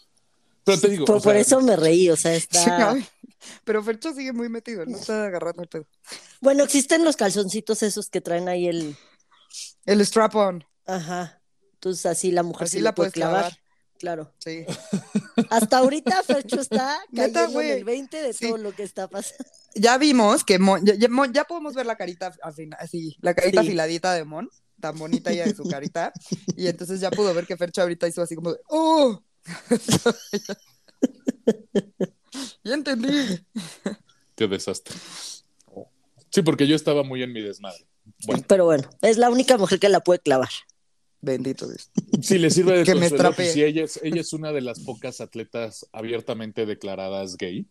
Pero 0.64 0.80
te 0.82 0.90
digo, 0.90 1.06
Por, 1.06 1.18
o 1.18 1.20
sea, 1.20 1.30
por 1.32 1.36
eso 1.36 1.62
me 1.62 1.76
reí, 1.76 2.10
o 2.10 2.16
sea, 2.16 2.32
Sí, 2.40 2.48
está... 2.50 2.96
pero 3.64 3.84
Fercho 3.84 4.12
sigue 4.14 4.34
muy 4.34 4.50
metido, 4.50 4.84
no 4.88 4.98
está 4.98 5.26
agarrando 5.28 5.62
el 5.62 5.70
pedo. 5.70 5.86
Bueno, 6.42 6.64
existen 6.64 7.04
los 7.06 7.16
calzoncitos 7.16 7.84
esos 7.84 8.10
que 8.10 8.22
traen 8.22 8.50
ahí 8.50 8.68
el... 8.68 8.98
El 9.86 10.02
strap-on, 10.02 10.66
Ajá. 10.88 11.42
Entonces 11.74 12.06
así 12.08 12.32
la 12.32 12.42
mujer 12.42 12.66
Así 12.66 12.78
sí 12.78 12.82
la 12.84 12.90
la 12.90 12.96
puede 12.96 13.12
clavar. 13.12 13.42
clavar. 13.42 13.60
Claro. 14.00 14.34
sí. 14.40 14.66
Hasta 15.52 15.78
ahorita 15.78 16.24
Fercho 16.24 16.60
está 16.60 17.00
cayendo 17.16 17.62
en 17.62 17.70
el 17.72 17.84
20 17.84 18.22
de 18.24 18.34
Sí. 18.34 18.48
todo 18.48 18.58
lo 18.58 18.74
que 18.74 18.82
está 18.84 19.08
pasando. 19.08 19.46
Ya 19.76 19.98
vimos 20.00 20.44
que 20.44 20.58
Mon- 20.58 20.84
ya, 20.86 20.96
ya- 20.96 21.10
Mon- 21.10 21.32
ya 21.32 21.44
podemos 21.44 21.76
ver 21.76 21.86
la 21.86 21.96
carita 21.96 22.34
afina- 22.44 22.76
así, 22.80 23.16
la 23.22 23.34
carita 23.36 23.62
Sí. 23.62 23.68
afiladita 23.68 24.14
de 24.14 24.26
Mon, 24.26 24.50
tan 24.80 24.98
bonita 24.98 25.32
ella 25.32 25.46
de 25.46 25.56
su 25.56 25.64
carita. 25.64 26.12
Y 26.56 26.68
entonces 26.68 27.00
ya 27.00 27.12
pudo 27.12 27.34
ver 27.34 27.46
que 27.46 27.58
Fercho 27.58 27.82
ahorita 27.82 28.08
hizo 28.08 28.22
así 28.22 28.36
como 28.36 28.54
de, 28.54 28.60
¡Oh! 28.68 29.22
ya 32.64 32.74
entendí. 32.74 33.46
qué 34.36 34.48
desastre. 34.48 34.96
Sí, 36.30 36.42
porque 36.42 36.68
yo 36.68 36.76
estaba 36.76 37.04
muy 37.04 37.24
en 37.24 37.32
mi 37.32 37.42
desmadre. 37.42 37.86
Bueno, 38.26 38.44
Pero 38.48 38.66
bueno, 38.66 38.90
es 39.02 39.18
la 39.18 39.30
única 39.30 39.58
mujer 39.58 39.80
que 39.80 39.90
la 39.90 40.02
puede 40.02 40.20
clavar. 40.20 40.50
Bendito 41.22 41.68
Dios. 41.68 41.90
si 42.22 42.38
le 42.38 42.52
sirve 42.52 42.78
de 42.78 42.84
Que 42.84 42.94
me 42.94 43.10
sí, 43.10 43.64
ella 43.64 43.84
es, 43.84 44.00
ella 44.04 44.22
es 44.22 44.34
una 44.34 44.52
de 44.52 44.62
las 44.62 44.80
pocas 44.82 45.22
atletas 45.22 45.88
abiertamente 45.92 46.66
declaradas 46.66 47.38
gay 47.38 47.68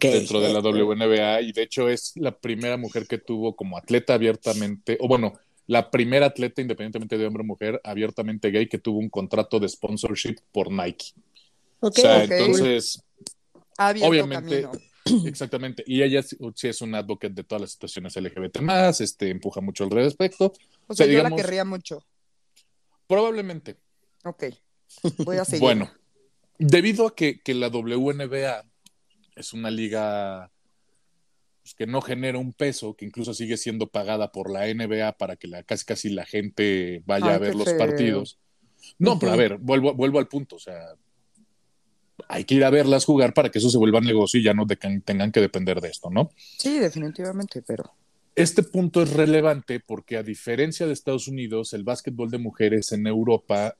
dentro 0.00 0.40
de 0.40 0.52
la 0.52 0.60
WNBA 0.60 1.42
y 1.42 1.52
de 1.52 1.62
hecho 1.62 1.88
es 1.88 2.12
la 2.16 2.38
primera 2.38 2.76
mujer 2.76 3.06
que 3.06 3.18
tuvo 3.18 3.56
como 3.56 3.76
atleta 3.76 4.14
abiertamente, 4.14 4.96
o 5.00 5.08
bueno, 5.08 5.32
la 5.66 5.90
primera 5.90 6.26
atleta 6.26 6.60
independientemente 6.60 7.16
de 7.18 7.26
hombre 7.26 7.42
o 7.42 7.46
mujer 7.46 7.80
abiertamente 7.84 8.50
gay 8.50 8.68
que 8.68 8.78
tuvo 8.78 8.98
un 8.98 9.08
contrato 9.08 9.60
de 9.60 9.68
sponsorship 9.68 10.36
por 10.52 10.70
Nike. 10.70 11.12
Ok. 11.80 11.98
o 11.98 12.00
sea, 12.00 12.24
entonces 12.24 13.02
abierto 13.76 14.08
Obviamente, 14.10 14.62
camino. 14.62 14.72
Exactamente. 15.26 15.82
Y 15.86 16.02
ella 16.02 16.22
sí 16.22 16.36
sí 16.54 16.68
es 16.68 16.80
un 16.80 16.94
advocate 16.94 17.34
de 17.34 17.44
todas 17.44 17.62
las 17.62 17.72
situaciones 17.72 18.14
LGBT 18.16 18.60
más, 18.60 19.00
este, 19.00 19.30
empuja 19.30 19.60
mucho 19.60 19.84
al 19.84 19.90
respecto. 19.90 20.52
O 20.86 20.94
sea, 20.94 21.04
sea, 21.04 21.06
yo 21.06 21.10
digamos- 21.18 21.38
la 21.38 21.44
querría 21.44 21.64
mucho. 21.64 22.04
Probablemente. 23.06 23.76
Ok. 24.24 24.44
Voy 25.18 25.36
a 25.38 25.44
seguir. 25.44 25.60
Bueno, 25.60 25.90
debido 26.58 27.06
a 27.06 27.14
que, 27.14 27.40
que 27.40 27.54
la 27.54 27.68
WNBA 27.68 28.64
es 29.34 29.52
una 29.52 29.70
liga 29.70 30.50
pues, 31.62 31.74
que 31.74 31.86
no 31.86 32.00
genera 32.00 32.38
un 32.38 32.52
peso, 32.52 32.94
que 32.94 33.04
incluso 33.04 33.34
sigue 33.34 33.56
siendo 33.56 33.86
pagada 33.88 34.32
por 34.32 34.50
la 34.50 34.66
NBA 34.68 35.12
para 35.12 35.36
que 35.36 35.46
la, 35.48 35.62
casi 35.62 35.84
casi 35.84 36.10
la 36.10 36.24
gente 36.26 37.02
vaya 37.06 37.26
Ay, 37.28 37.32
a 37.34 37.38
ver 37.38 37.54
los 37.54 37.64
feo. 37.64 37.78
partidos. 37.78 38.38
No, 38.98 39.18
pero 39.18 39.32
a 39.32 39.36
ver, 39.36 39.58
vuelvo, 39.58 39.94
vuelvo 39.94 40.18
al 40.18 40.26
punto. 40.28 40.56
O 40.56 40.58
sea, 40.58 40.94
hay 42.28 42.44
que 42.44 42.54
ir 42.54 42.64
a 42.64 42.70
verlas 42.70 43.04
jugar 43.04 43.32
para 43.34 43.50
que 43.50 43.58
eso 43.58 43.70
se 43.70 43.78
vuelva 43.78 44.00
negocio 44.00 44.40
y 44.40 44.44
ya 44.44 44.54
no 44.54 44.64
de- 44.64 44.76
tengan 44.76 45.32
que 45.32 45.40
depender 45.40 45.80
de 45.80 45.88
esto, 45.88 46.10
¿no? 46.10 46.30
Sí, 46.58 46.78
definitivamente, 46.78 47.62
pero. 47.62 47.92
Este 48.34 48.62
punto 48.62 49.02
es 49.02 49.10
relevante 49.12 49.78
porque 49.80 50.16
a 50.16 50.22
diferencia 50.22 50.86
de 50.86 50.94
Estados 50.94 51.28
Unidos, 51.28 51.74
el 51.74 51.84
básquetbol 51.84 52.30
de 52.30 52.38
mujeres 52.38 52.90
en 52.92 53.06
Europa 53.06 53.76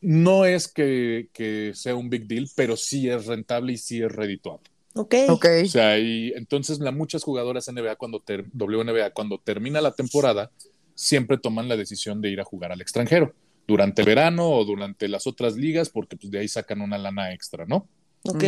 no 0.00 0.44
es 0.44 0.68
que, 0.68 1.28
que 1.32 1.72
sea 1.74 1.96
un 1.96 2.08
big 2.08 2.26
deal, 2.26 2.48
pero 2.54 2.76
sí 2.76 3.08
es 3.08 3.26
rentable 3.26 3.72
y 3.72 3.76
sí 3.78 4.00
es 4.02 4.12
redituable. 4.12 4.70
Ok. 4.94 5.14
Ok. 5.28 5.46
O 5.64 5.68
sea, 5.68 5.98
y 5.98 6.32
entonces 6.36 6.78
la, 6.78 6.92
muchas 6.92 7.24
jugadoras 7.24 7.68
NBA 7.68 7.96
cuando 7.96 8.20
ter- 8.20 8.46
WNBA 8.52 9.10
cuando 9.10 9.38
termina 9.38 9.80
la 9.80 9.92
temporada 9.92 10.50
siempre 10.94 11.38
toman 11.38 11.68
la 11.68 11.76
decisión 11.76 12.20
de 12.20 12.30
ir 12.30 12.40
a 12.40 12.44
jugar 12.44 12.72
al 12.72 12.80
extranjero 12.80 13.34
durante 13.66 14.02
verano 14.04 14.50
o 14.50 14.64
durante 14.64 15.08
las 15.08 15.26
otras 15.26 15.56
ligas 15.56 15.88
porque 15.90 16.16
pues, 16.16 16.30
de 16.30 16.38
ahí 16.38 16.48
sacan 16.48 16.80
una 16.80 16.98
lana 16.98 17.32
extra, 17.32 17.66
¿no? 17.66 17.88
Ok. 18.24 18.44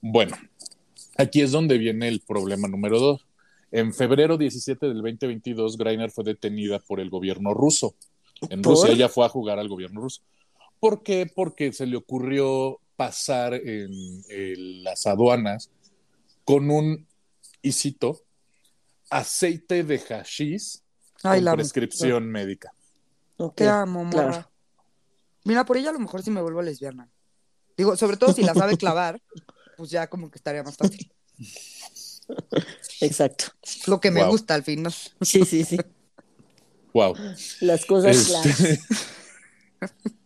Bueno, 0.00 0.36
aquí 1.16 1.42
es 1.42 1.52
donde 1.52 1.78
viene 1.78 2.08
el 2.08 2.20
problema 2.20 2.68
número 2.68 2.98
dos. 2.98 3.26
En 3.70 3.92
febrero 3.92 4.38
17 4.38 4.86
del 4.86 5.02
2022, 5.02 5.76
Greiner 5.76 6.10
fue 6.10 6.24
detenida 6.24 6.78
por 6.78 7.00
el 7.00 7.10
gobierno 7.10 7.52
ruso. 7.54 7.94
En 8.48 8.62
¿Por? 8.62 8.74
Rusia 8.74 8.92
ella 8.92 9.08
fue 9.08 9.26
a 9.26 9.28
jugar 9.28 9.58
al 9.58 9.68
gobierno 9.68 10.00
ruso. 10.00 10.22
¿Por 10.78 11.02
qué? 11.02 11.30
Porque 11.32 11.72
se 11.72 11.86
le 11.86 11.96
ocurrió 11.96 12.78
pasar 12.96 13.54
en, 13.54 13.90
en 14.28 14.84
las 14.84 15.06
aduanas 15.06 15.70
con 16.44 16.70
un, 16.70 17.06
y 17.62 17.72
cito, 17.72 18.22
aceite 19.10 19.82
de 19.84 19.98
hashish 19.98 20.80
Ay, 21.22 21.38
con 21.38 21.44
la 21.44 21.54
prescripción 21.54 22.26
médica. 22.30 22.72
ok. 23.38 23.54
Te 23.56 23.68
amo, 23.68 24.04
morra. 24.04 24.30
Claro. 24.30 24.50
Mira, 25.44 25.64
por 25.64 25.76
ella 25.76 25.90
a 25.90 25.92
lo 25.92 25.98
mejor 26.00 26.22
sí 26.22 26.30
me 26.30 26.40
vuelvo 26.42 26.62
lesbiana. 26.62 27.10
Digo, 27.76 27.96
sobre 27.96 28.16
todo 28.16 28.32
si 28.32 28.42
la 28.42 28.54
sabe 28.54 28.76
clavar, 28.76 29.20
pues 29.76 29.90
ya 29.90 30.08
como 30.08 30.30
que 30.30 30.38
estaría 30.38 30.62
más 30.62 30.76
fácil. 30.76 31.12
Exacto. 33.00 33.46
Lo 33.86 34.00
que 34.00 34.10
me 34.10 34.22
Wow. 34.22 34.30
gusta 34.30 34.54
al 34.54 34.62
fin, 34.64 34.82
¿no? 34.82 34.90
Sí, 34.90 35.44
sí, 35.44 35.64
sí. 35.64 35.78
Wow. 36.94 37.14
Las 37.60 37.84
cosas 37.84 38.16
Este- 38.16 38.78
claras. 38.78 38.80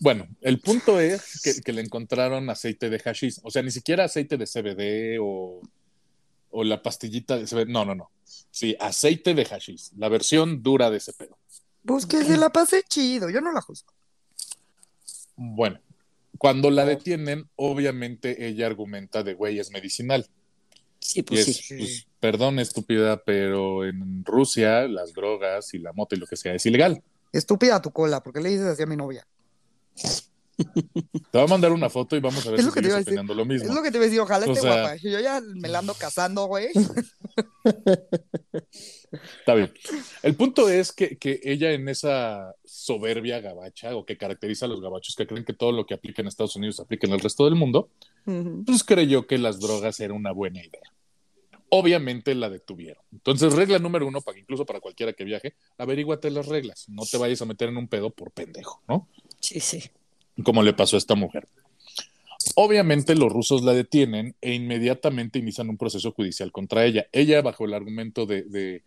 Bueno, 0.00 0.26
el 0.40 0.60
punto 0.60 0.98
es 0.98 1.42
que, 1.42 1.60
que 1.60 1.72
le 1.74 1.82
encontraron 1.82 2.48
aceite 2.48 2.88
de 2.88 2.98
hashish. 2.98 3.38
O 3.42 3.50
sea, 3.50 3.62
ni 3.62 3.70
siquiera 3.70 4.04
aceite 4.04 4.38
de 4.38 4.46
CBD 4.46 5.18
o, 5.20 5.60
o 6.50 6.64
la 6.64 6.82
pastillita 6.82 7.36
de 7.36 7.44
CBD. 7.44 7.68
No, 7.68 7.84
no, 7.84 7.94
no. 7.94 8.10
Sí, 8.50 8.74
aceite 8.80 9.34
de 9.34 9.44
hashish. 9.44 9.90
La 9.98 10.08
versión 10.08 10.62
dura 10.62 10.90
de 10.90 10.96
ese 10.96 11.12
pedo. 11.12 11.38
Pues 11.84 12.06
que 12.06 12.24
se 12.24 12.38
la 12.38 12.50
pase 12.50 12.82
chido, 12.82 13.30
yo 13.30 13.42
no 13.42 13.52
la 13.52 13.60
juzgo. 13.60 13.92
Bueno, 15.36 15.80
cuando 16.38 16.70
la 16.70 16.84
detienen, 16.86 17.48
obviamente 17.56 18.46
ella 18.46 18.66
argumenta 18.66 19.22
de 19.22 19.34
güey, 19.34 19.58
es 19.58 19.70
medicinal. 19.70 20.26
Sí, 20.98 21.22
pues 21.22 21.48
es, 21.48 21.56
sí. 21.56 21.76
pues, 21.76 22.06
perdón, 22.20 22.58
estúpida, 22.58 23.22
pero 23.22 23.84
en 23.84 24.24
Rusia 24.24 24.86
las 24.88 25.12
drogas 25.12 25.72
y 25.74 25.78
la 25.78 25.92
moto 25.92 26.14
y 26.14 26.18
lo 26.18 26.26
que 26.26 26.36
sea 26.36 26.54
es 26.54 26.64
ilegal. 26.64 27.02
Estúpida 27.32 27.80
tu 27.80 27.90
cola, 27.90 28.22
¿por 28.22 28.32
qué 28.32 28.40
le 28.40 28.50
dices 28.50 28.66
así 28.66 28.82
a 28.82 28.86
mi 28.86 28.96
novia? 28.96 29.26
Te 31.30 31.38
voy 31.38 31.42
a 31.42 31.46
mandar 31.46 31.72
una 31.72 31.88
foto 31.88 32.16
y 32.16 32.20
vamos 32.20 32.46
a 32.46 32.50
ver 32.50 32.60
Es 32.60 32.64
si 32.66 32.68
lo 32.68 32.74
que 32.74 32.80
te 32.82 32.88
sigues 32.88 32.90
iba 32.90 32.96
a 32.96 32.98
decir. 32.98 33.12
opinando 33.12 33.34
lo 33.34 33.44
mismo. 33.46 33.68
Es 33.70 33.74
lo 33.74 33.82
que 33.82 33.90
te 33.90 33.96
iba 33.96 34.04
a 34.04 34.08
decir, 34.08 34.20
ojalá 34.20 34.46
O 34.46 34.52
esté 34.52 34.60
sea- 34.60 34.72
guapa. 34.82 34.96
Yo 34.96 35.18
ya 35.20 35.40
me 35.54 35.68
la 35.68 35.78
ando 35.78 35.94
casando, 35.94 36.46
güey. 36.46 36.68
Está 39.40 39.54
bien. 39.54 39.72
El 40.22 40.34
punto 40.36 40.68
es 40.68 40.92
que, 40.92 41.16
que 41.18 41.40
ella 41.42 41.72
en 41.72 41.88
esa 41.88 42.54
soberbia 42.64 43.40
gabacha 43.40 43.96
o 43.96 44.04
que 44.04 44.16
caracteriza 44.16 44.66
a 44.66 44.68
los 44.68 44.80
gabachos 44.80 45.14
que 45.16 45.26
creen 45.26 45.44
que 45.44 45.52
todo 45.54 45.72
lo 45.72 45.86
que 45.86 45.94
aplica 45.94 46.22
en 46.22 46.28
Estados 46.28 46.56
Unidos 46.56 46.78
aplica 46.80 47.06
en 47.06 47.14
el 47.14 47.20
resto 47.20 47.44
del 47.46 47.54
mundo, 47.54 47.90
Ujú. 48.26 48.64
pues 48.66 48.84
creyó 48.84 49.26
que 49.26 49.38
las 49.38 49.60
drogas 49.60 49.98
era 50.00 50.14
una 50.14 50.32
buena 50.32 50.60
idea. 50.60 50.82
Obviamente 51.72 52.34
la 52.34 52.50
detuvieron. 52.50 53.02
Entonces, 53.12 53.52
regla 53.52 53.78
número 53.78 54.04
uno, 54.06 54.20
para, 54.20 54.38
incluso 54.38 54.66
para 54.66 54.80
cualquiera 54.80 55.12
que 55.12 55.22
viaje, 55.22 55.54
averíguate 55.78 56.28
las 56.30 56.46
reglas. 56.46 56.86
No 56.88 57.04
te 57.08 57.16
vayas 57.16 57.40
a 57.42 57.46
meter 57.46 57.68
en 57.68 57.76
un 57.76 57.86
pedo 57.86 58.10
por 58.10 58.32
pendejo, 58.32 58.82
¿no? 58.88 59.08
Sí, 59.40 59.60
sí. 59.60 59.82
Como 60.44 60.62
le 60.62 60.72
pasó 60.72 60.96
a 60.96 60.98
esta 60.98 61.14
mujer. 61.14 61.48
Obviamente 62.54 63.14
los 63.14 63.32
rusos 63.32 63.62
la 63.62 63.72
detienen 63.74 64.34
e 64.40 64.54
inmediatamente 64.54 65.38
inician 65.38 65.68
un 65.68 65.76
proceso 65.76 66.12
judicial 66.12 66.52
contra 66.52 66.84
ella. 66.84 67.06
Ella 67.12 67.42
bajo 67.42 67.64
el 67.64 67.74
argumento 67.74 68.26
de, 68.26 68.42
de, 68.42 68.82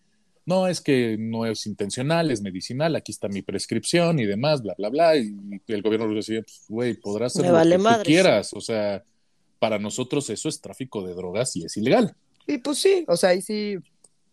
no, 0.46 0.68
es 0.68 0.82
que 0.82 1.18
no 1.20 1.46
es 1.46 1.66
intencional, 1.68 2.32
es 2.32 2.42
medicinal, 2.42 2.96
aquí 2.96 3.12
está 3.12 3.28
mi 3.30 3.42
prescripción 3.42 4.20
y 4.20 4.26
demás, 4.26 4.62
bla, 4.64 4.74
bla, 4.78 4.90
bla. 4.90 5.18
Y 5.18 5.34
el 5.68 5.82
gobierno 5.82 6.08
ruso 6.08 6.18
decía, 6.18 6.42
pues, 6.42 6.66
güey, 6.68 6.94
podrás 6.96 7.36
hacer 7.38 7.52
lo 7.52 7.60
que 7.60 7.78
tú 7.98 8.04
quieras. 8.04 8.54
O 8.54 8.62
sea, 8.62 9.04
para 9.60 9.80
nosotros 9.80 10.30
eso 10.30 10.50
es 10.50 10.60
tráfico 10.60 11.06
de 11.06 11.14
drogas 11.14 11.56
y 11.56 11.66
es 11.66 11.78
ilegal. 11.78 12.16
Y 12.48 12.58
pues 12.58 12.80
sí, 12.80 13.06
o 13.08 13.16
sea, 13.16 13.30
ahí 13.30 13.42
sí 13.42 13.78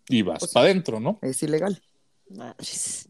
Y 0.08 0.22
vas 0.22 0.40
Pues- 0.40 0.52
para 0.52 0.66
adentro, 0.66 0.98
¿no? 0.98 1.18
es 1.22 1.42
ilegal. 1.42 1.80
Madres. 2.30 3.06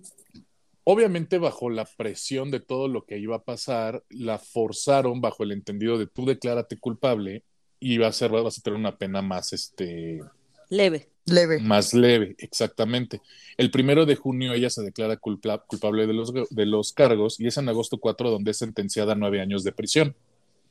Obviamente 0.93 1.39
bajo 1.39 1.71
la 1.71 1.85
presión 1.85 2.51
de 2.51 2.59
todo 2.59 2.89
lo 2.89 3.05
que 3.07 3.19
iba 3.19 3.37
a 3.37 3.45
pasar, 3.45 4.03
la 4.09 4.39
forzaron 4.39 5.21
bajo 5.21 5.45
el 5.45 5.53
entendido 5.53 5.99
de 5.99 6.07
tú 6.09 6.27
declárate 6.27 6.79
culpable 6.79 7.45
y 7.79 7.99
va 7.99 8.09
a 8.09 8.13
ser, 8.13 8.31
vas 8.33 8.59
a 8.59 8.63
tener 8.63 8.77
una 8.79 8.99
pena 8.99 9.23
más, 9.23 9.53
este, 9.53 10.21
Leve. 10.69 11.09
Leve. 11.27 11.61
más 11.61 11.95
leve, 11.95 12.35
exactamente. 12.39 13.21
El 13.57 13.71
primero 13.71 14.05
de 14.05 14.17
junio 14.17 14.53
ella 14.53 14.69
se 14.69 14.83
declara 14.83 15.17
culpa- 15.17 15.63
culpable 15.65 16.09
de 16.09 16.13
los, 16.13 16.33
de 16.33 16.67
los 16.67 16.93
cargos 16.93 17.39
y 17.39 17.47
es 17.47 17.57
en 17.57 17.69
agosto 17.69 17.99
4 17.99 18.31
donde 18.31 18.51
es 18.51 18.57
sentenciada 18.57 19.13
a 19.13 19.15
nueve 19.17 19.41
años 19.41 19.63
de 19.63 19.71
prisión. 19.71 20.17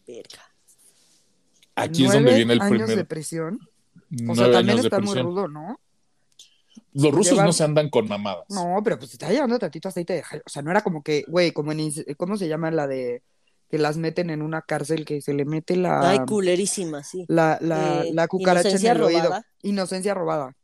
Verga. 0.05 0.43
Aquí 1.75 2.03
es 2.03 2.09
Nueve 2.09 2.23
donde 2.23 2.35
viene 2.35 2.53
el 2.53 2.61
años 2.61 2.77
primer... 2.79 2.97
de 2.97 3.05
prisión. 3.05 3.59
O 3.61 4.07
nueve 4.11 4.35
sea, 4.35 4.51
también 4.51 4.69
años 4.71 4.81
de 4.81 4.87
está 4.87 4.99
muy 4.99 5.05
prisión. 5.13 5.25
rudo, 5.27 5.47
¿no? 5.47 5.79
Los 6.93 7.11
rusos 7.13 7.37
no 7.37 7.53
se 7.53 7.63
andan 7.63 7.89
con 7.89 8.07
mamadas. 8.07 8.45
No, 8.49 8.79
pero 8.83 8.97
pues 8.97 9.13
está 9.13 9.29
llevando 9.29 9.59
tantito 9.59 9.89
aceite 9.89 10.13
de 10.13 10.23
O 10.45 10.49
sea, 10.49 10.61
no 10.61 10.71
era 10.71 10.81
como 10.81 11.03
que, 11.03 11.23
güey, 11.27 11.51
como 11.51 11.71
en. 11.71 11.91
¿Cómo 12.17 12.37
se 12.37 12.47
llama 12.47 12.71
la 12.71 12.87
de. 12.87 13.21
que 13.69 13.77
las 13.77 13.97
meten 13.97 14.31
en 14.31 14.41
una 14.41 14.63
cárcel 14.63 15.05
que 15.05 15.21
se 15.21 15.33
le 15.33 15.45
mete 15.45 15.75
la. 15.75 16.09
Ay, 16.09 16.19
culerísima, 16.27 17.03
sí. 17.03 17.25
la, 17.27 17.59
la, 17.61 18.03
Eh, 18.05 18.11
la 18.13 18.27
cucaracha 18.27 18.69
en 18.69 18.73
inocencia 18.73 18.91
el 18.93 19.01
oído. 19.03 19.21
robada. 19.23 19.45
Inocencia 19.61 20.13
robada. 20.15 20.55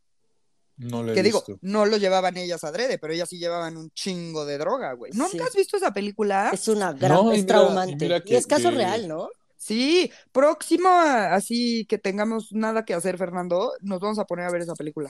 No 0.78 1.08
he 1.10 1.14
Que 1.14 1.24
digo, 1.24 1.40
visto. 1.48 1.58
no 1.62 1.86
lo 1.86 1.96
llevaban 1.98 2.36
ellas 2.36 2.64
adrede, 2.66 2.98
pero 2.98 3.14
ellas 3.14 3.30
sí 3.30 3.38
llevaban 3.38 3.78
un 3.78 3.92
chingo 3.92 4.46
de 4.46 4.58
droga, 4.58 4.92
güey. 4.94 5.12
¿Nunca 5.14 5.30
Sí. 5.32 5.40
has 5.40 5.56
visto 5.56 5.78
esa 5.78 5.94
película? 5.94 6.50
Es 6.52 6.68
una 6.68 6.92
gran, 6.92 7.12
No, 7.14 7.32
es 7.32 7.44
mira- 7.44 7.48
traumante. 7.60 8.24
y 8.26 8.36
es 8.36 8.46
caso 8.48 8.72
que- 8.72 8.76
real, 8.76 9.08
¿no? 9.08 9.30
Sí, 9.56 10.12
próximo 10.34 10.90
a- 10.90 11.34
así 11.34 11.86
que 11.86 11.98
tengamos 11.98 12.52
nada 12.52 12.84
que 12.84 12.94
hacer, 12.94 13.18
Fernando, 13.18 13.72
nos 13.82 14.00
vamos 14.02 14.20
a 14.20 14.26
poner 14.26 14.46
a 14.48 14.52
ver 14.52 14.64
esa 14.64 14.74
película. 14.76 15.10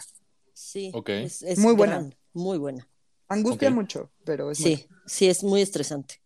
Sí. 0.55 0.89
Ok. 0.93 1.09
Es, 1.09 1.41
es 1.43 1.59
Muy 1.59 1.73
buena. 1.75 2.09
muy 2.33 2.57
buena. 2.57 2.87
Angustia 3.27 3.69
mucho, 3.69 4.09
pero 4.23 4.49
es 4.51 4.59
muy- 4.61 4.75
Sí, 4.77 4.87
sí, 5.05 5.27
es 5.27 5.43
muy 5.43 5.61
estresante. 5.61 6.21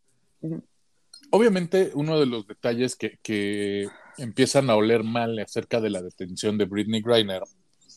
Obviamente, 1.31 1.91
uno 1.93 2.19
de 2.19 2.25
los 2.25 2.47
detalles 2.47 2.95
que, 2.95 3.19
que 3.21 3.87
empiezan 4.17 4.69
a 4.69 4.75
oler 4.75 5.03
mal 5.03 5.37
acerca 5.39 5.79
de 5.81 5.89
la 5.89 6.01
detención 6.01 6.57
de 6.57 6.65
Britney 6.65 7.01
Griner 7.01 7.43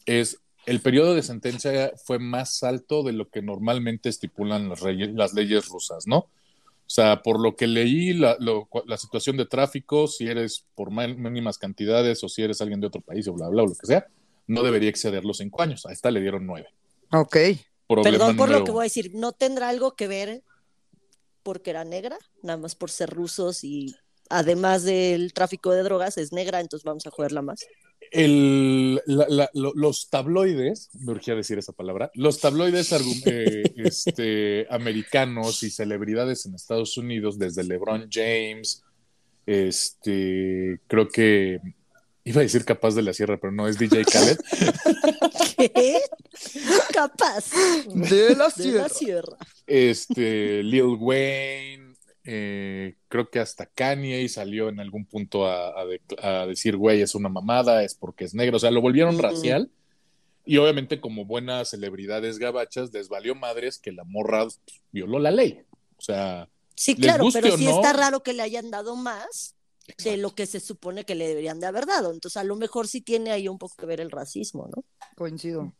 es 0.07 0.38
el 0.66 0.81
periodo 0.81 1.14
de 1.14 1.23
sentencia 1.23 1.92
fue 2.05 2.18
más 2.18 2.62
alto 2.62 3.03
de 3.03 3.12
lo 3.12 3.29
que 3.29 3.42
normalmente 3.42 4.09
estipulan 4.09 4.68
las, 4.68 4.81
reyes- 4.81 5.12
las 5.14 5.35
leyes 5.35 5.68
rusas, 5.68 6.07
¿no? 6.07 6.18
O 6.18 6.95
sea, 6.95 7.23
por 7.23 7.40
lo 7.40 7.57
que 7.57 7.66
leí, 7.66 8.12
la, 8.12 8.37
lo- 8.38 8.68
la 8.87 8.97
situación 8.97 9.37
de 9.37 9.47
tráfico, 9.47 10.07
si 10.07 10.27
eres 10.27 10.64
por 10.75 10.90
ma- 10.90 11.09
mínimas 11.09 11.59
cantidades 11.59 12.23
o 12.23 12.29
si 12.29 12.42
eres 12.42 12.61
alguien 12.61 12.81
de 12.81 12.87
otro 12.88 13.01
país 13.01 13.27
o 13.29 13.33
bla, 13.33 13.49
bla, 13.49 13.62
o 13.62 13.66
lo 13.66 13.75
que 13.75 13.87
sea, 13.87 14.07
no 14.46 14.62
debería 14.62 14.88
exceder 14.90 15.24
los 15.24 15.38
cinco 15.38 15.62
años. 15.62 15.87
A 15.87 15.92
esta 15.92 16.11
le 16.11 16.20
dieron 16.20 16.46
nueve. 16.46 16.68
Ok. 17.12 17.37
Problema 17.88 18.18
Perdón 18.18 18.37
por 18.37 18.48
lo 18.50 18.59
que 18.59 18.70
uno. 18.70 18.72
voy 18.74 18.83
a 18.83 18.85
decir, 18.85 19.11
¿no 19.14 19.33
tendrá 19.33 19.68
algo 19.68 19.94
que 19.94 20.09
ver 20.09 20.42
porque 21.42 21.70
era 21.70 21.85
negra? 21.85 22.18
Nada 22.42 22.57
más 22.59 22.74
por 22.74 22.90
ser 22.90 23.11
rusos 23.11 23.64
y 23.64 23.94
además 24.31 24.85
del 24.85 25.33
tráfico 25.35 25.72
de 25.72 25.83
drogas 25.83 26.16
es 26.16 26.33
negra, 26.33 26.61
entonces 26.61 26.85
vamos 26.85 27.07
a 27.07 27.11
jugarla 27.11 27.42
más. 27.42 27.66
El- 28.11 29.00
la- 29.07 29.26
la- 29.28 29.50
lo- 29.55 29.72
los 29.74 30.09
tabloides, 30.11 30.90
me 31.00 31.12
urgía 31.12 31.35
decir 31.35 31.59
esa 31.59 31.72
palabra, 31.72 32.11
los 32.14 32.40
tabloides 32.40 32.92
eh, 33.26 33.62
este, 33.76 34.66
americanos 34.70 35.62
y 35.62 35.70
celebridades 35.70 36.44
en 36.46 36.55
Estados 36.55 36.96
Unidos, 36.98 37.38
desde 37.38 37.64
LeBron 37.64 38.09
James, 38.11 38.83
este, 39.46 40.81
creo 40.87 41.09
que 41.09 41.59
iba 42.24 42.40
a 42.40 42.42
decir 42.44 42.64
capaz 42.64 42.94
de 42.94 43.02
la 43.02 43.12
sierra, 43.12 43.38
pero 43.40 43.52
no 43.52 43.66
es 43.68 43.78
DJ 43.78 44.04
Khaled, 44.04 44.38
¿Qué? 45.56 46.00
Capaz. 46.92 47.50
De 47.94 48.35
la 48.37 48.46
De 48.46 48.50
sierra. 48.50 48.82
la 48.82 48.88
sierra. 48.88 49.37
este, 49.66 50.62
Lil 50.62 50.96
Wayne, 50.98 51.94
eh, 52.24 52.96
creo 53.08 53.30
que 53.30 53.38
hasta 53.40 53.66
Kanye 53.66 54.28
salió 54.28 54.68
en 54.68 54.80
algún 54.80 55.06
punto 55.06 55.46
a, 55.46 55.80
a 55.80 55.85
de- 55.85 56.00
a 56.22 56.46
decir, 56.46 56.76
güey, 56.76 57.02
es 57.02 57.14
una 57.14 57.28
mamada, 57.28 57.82
es 57.85 57.94
porque 57.94 58.24
es 58.24 58.35
negro, 58.35 58.56
o 58.56 58.61
sea, 58.61 58.70
lo 58.70 58.80
volvieron 58.80 59.18
racial. 59.18 59.70
Y 60.44 60.56
obviamente, 60.56 61.00
como 61.00 61.24
buenas 61.24 61.70
celebridades 61.70 62.38
gabachas, 62.38 62.92
les 62.92 63.08
valió 63.08 63.35
madres 63.37 63.78
que 63.78 63.92
la 63.92 64.02
morra 64.04 64.46
violó 64.90 65.20
la 65.20 65.30
ley. 65.30 65.61
O 65.96 66.02
sea, 66.02 66.48
Sí, 66.74 66.96
claro, 66.96 67.26
pero 67.32 67.56
sí 67.56 67.64
no. 67.66 67.76
está 67.76 67.92
raro 67.92 68.22
que 68.24 68.32
le 68.32 68.42
hayan 68.42 68.70
dado 68.70 68.96
más 68.96 69.54
de 70.05 70.16
lo 70.16 70.35
que 70.35 70.47
se 70.47 70.61
supone 70.61 71.05
que 71.05 71.14
le 71.14 71.29
deberían 71.29 71.61
de 71.61 71.66
haber 71.66 71.87
dado. 71.87 72.12
Entonces, 72.12 72.37
a 72.37 72.45
lo 72.45 72.57
mejor 72.57 72.88
sí 72.88 73.01
tiene 73.01 73.31
ahí 73.31 73.49
un 73.49 73.59
poco 73.59 73.75
que 73.77 73.87
ver 73.87 74.01
el 74.01 74.11
racismo, 74.11 74.68
¿no? 74.75 74.85
Coincido. 75.16 75.73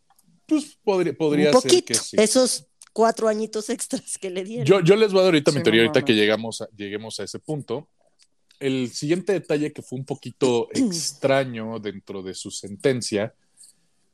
pues 0.47 0.79
podría, 0.83 1.15
podría 1.15 1.51
un 1.51 1.61
ser 1.61 1.71
poquito. 1.71 1.87
que 1.87 1.95
sí. 1.95 2.17
Esos 2.19 2.67
cuatro 2.93 3.29
añitos 3.29 3.71
extras 3.71 4.19
que 4.19 4.31
le 4.31 4.45
dieron. 4.45 4.67
Yo, 4.67 4.81
yo 4.81 4.97
les 4.97 5.13
voy 5.13 5.21
a 5.21 5.25
dar 5.25 5.35
ahorita 5.35 5.53
mi 5.53 5.63
teoría, 5.63 5.83
no 5.83 5.89
ahorita 5.89 6.05
que 6.05 6.15
llegamos 6.15 6.61
a, 6.61 6.69
lleguemos 6.77 7.19
a 7.21 7.25
ese 7.25 7.39
punto. 7.39 7.89
El 8.61 8.91
siguiente 8.91 9.33
detalle 9.33 9.73
que 9.73 9.83
fue 9.83 9.99
un 9.99 10.05
poquito 10.05 10.69
extraño 10.75 11.79
dentro 11.79 12.23
de 12.23 12.35
su 12.35 12.51
sentencia 12.51 13.35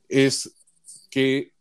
es 0.08 0.50
que 1.10 1.52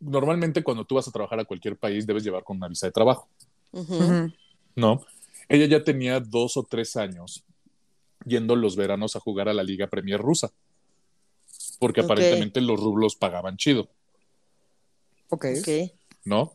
normalmente 0.00 0.62
cuando 0.62 0.84
tú 0.84 0.96
vas 0.96 1.08
a 1.08 1.12
trabajar 1.12 1.40
a 1.40 1.44
cualquier 1.44 1.76
país 1.76 2.06
debes 2.06 2.24
llevar 2.24 2.44
con 2.44 2.56
una 2.56 2.68
visa 2.68 2.86
de 2.86 2.92
trabajo. 2.92 3.28
¿no? 4.76 5.04
Ella 5.48 5.66
ya 5.66 5.84
tenía 5.84 6.20
dos 6.20 6.56
o 6.56 6.62
tres 6.62 6.96
años 6.96 7.44
yendo 8.24 8.56
los 8.56 8.76
veranos 8.76 9.16
a 9.16 9.20
jugar 9.20 9.48
a 9.48 9.54
la 9.54 9.62
Liga 9.62 9.88
Premier 9.88 10.20
rusa, 10.20 10.50
porque 11.78 12.00
aparentemente 12.00 12.60
los 12.60 12.80
rublos 12.80 13.16
pagaban 13.16 13.56
chido. 13.56 13.88
Ok. 15.28 15.46
¿no? 16.24 16.52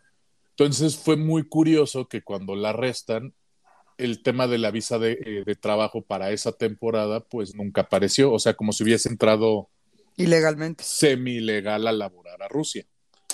Entonces 0.51 0.97
fue 0.97 1.15
muy 1.15 1.47
curioso 1.47 2.07
que 2.07 2.21
cuando 2.21 2.55
la 2.55 2.69
arrestan, 2.69 3.33
el 3.97 4.23
tema 4.23 4.47
de 4.47 4.57
la 4.57 4.71
visa 4.71 4.97
de, 4.97 5.13
eh, 5.13 5.43
de 5.45 5.55
trabajo 5.55 6.01
para 6.01 6.31
esa 6.31 6.51
temporada, 6.53 7.19
pues 7.21 7.55
nunca 7.55 7.81
apareció. 7.81 8.31
O 8.31 8.39
sea, 8.39 8.55
como 8.55 8.71
si 8.71 8.83
hubiese 8.83 9.09
entrado 9.09 9.69
Ilegalmente. 10.17 10.83
semi-legal 10.83 11.87
a 11.87 11.91
laborar 11.91 12.41
a 12.41 12.47
Rusia. 12.47 12.85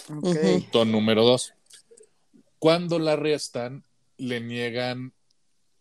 Punto 0.07 0.85
número 0.85 1.23
dos. 1.23 1.53
Cuando 2.59 2.99
la 2.99 3.13
arrestan, 3.13 3.83
le 4.17 4.39
niegan, 4.41 5.13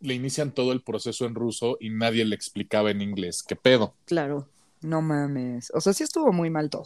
le 0.05 0.15
inician 0.15 0.53
todo 0.53 0.73
el 0.73 0.83
proceso 0.83 1.25
en 1.25 1.35
ruso 1.35 1.77
y 1.81 1.91
nadie 1.91 2.25
le 2.25 2.35
explicaba 2.37 2.91
en 2.91 3.01
inglés 3.01 3.43
qué 3.43 3.57
pedo. 3.57 3.95
Claro. 4.05 4.49
No 4.83 5.01
mames. 5.01 5.73
O 5.75 5.81
sea, 5.81 5.95
sí 5.95 6.05
estuvo 6.05 6.31
muy 6.31 6.51
mal 6.51 6.69
todo. 6.69 6.85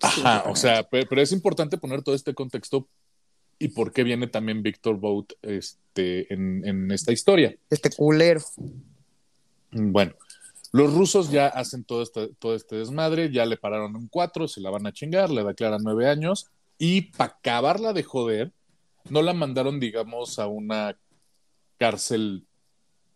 Ajá, 0.00 0.44
o 0.48 0.56
sea, 0.56 0.82
pe- 0.84 1.04
pero, 1.06 1.20
es 1.20 1.32
importante 1.32 1.76
poner 1.76 2.02
todo 2.02 2.14
este 2.14 2.32
contexto 2.34 2.88
y 3.58 3.68
por 3.68 3.92
qué 3.92 4.04
viene 4.04 4.26
también 4.26 4.62
Víctor 4.62 4.96
Bout 4.98 5.34
este, 5.42 6.32
en, 6.32 6.66
en 6.66 6.90
esta 6.90 7.12
historia. 7.12 7.54
Este 7.68 7.90
culero. 7.90 8.40
Bueno, 9.70 10.14
los 10.72 10.94
rusos 10.94 11.30
ya 11.30 11.46
hacen 11.48 11.84
todo 11.84 12.02
este, 12.02 12.28
todo 12.38 12.54
este 12.54 12.76
desmadre, 12.76 13.30
ya 13.30 13.44
le 13.44 13.56
pararon 13.56 13.96
un 13.96 14.08
4, 14.08 14.48
se 14.48 14.60
la 14.60 14.70
van 14.70 14.86
a 14.86 14.92
chingar, 14.92 15.30
le 15.30 15.44
declaran 15.44 15.82
nueve 15.82 16.08
años 16.08 16.46
y 16.78 17.02
para 17.02 17.34
acabarla 17.34 17.92
de 17.92 18.02
joder, 18.02 18.52
no 19.10 19.22
la 19.22 19.32
mandaron, 19.34 19.78
digamos, 19.80 20.38
a 20.38 20.46
una 20.46 20.96
cárcel 21.78 22.44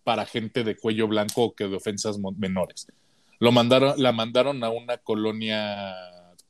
para 0.04 0.26
gente 0.26 0.64
de 0.64 0.76
cuello 0.76 1.06
blanco 1.08 1.44
o 1.44 1.54
que 1.54 1.68
de 1.68 1.76
ofensas 1.76 2.18
menores. 2.36 2.86
Lo 3.38 3.52
mandaron, 3.52 3.94
la 4.02 4.12
mandaron 4.12 4.62
a 4.64 4.70
una 4.70 4.98
colonia 4.98 5.94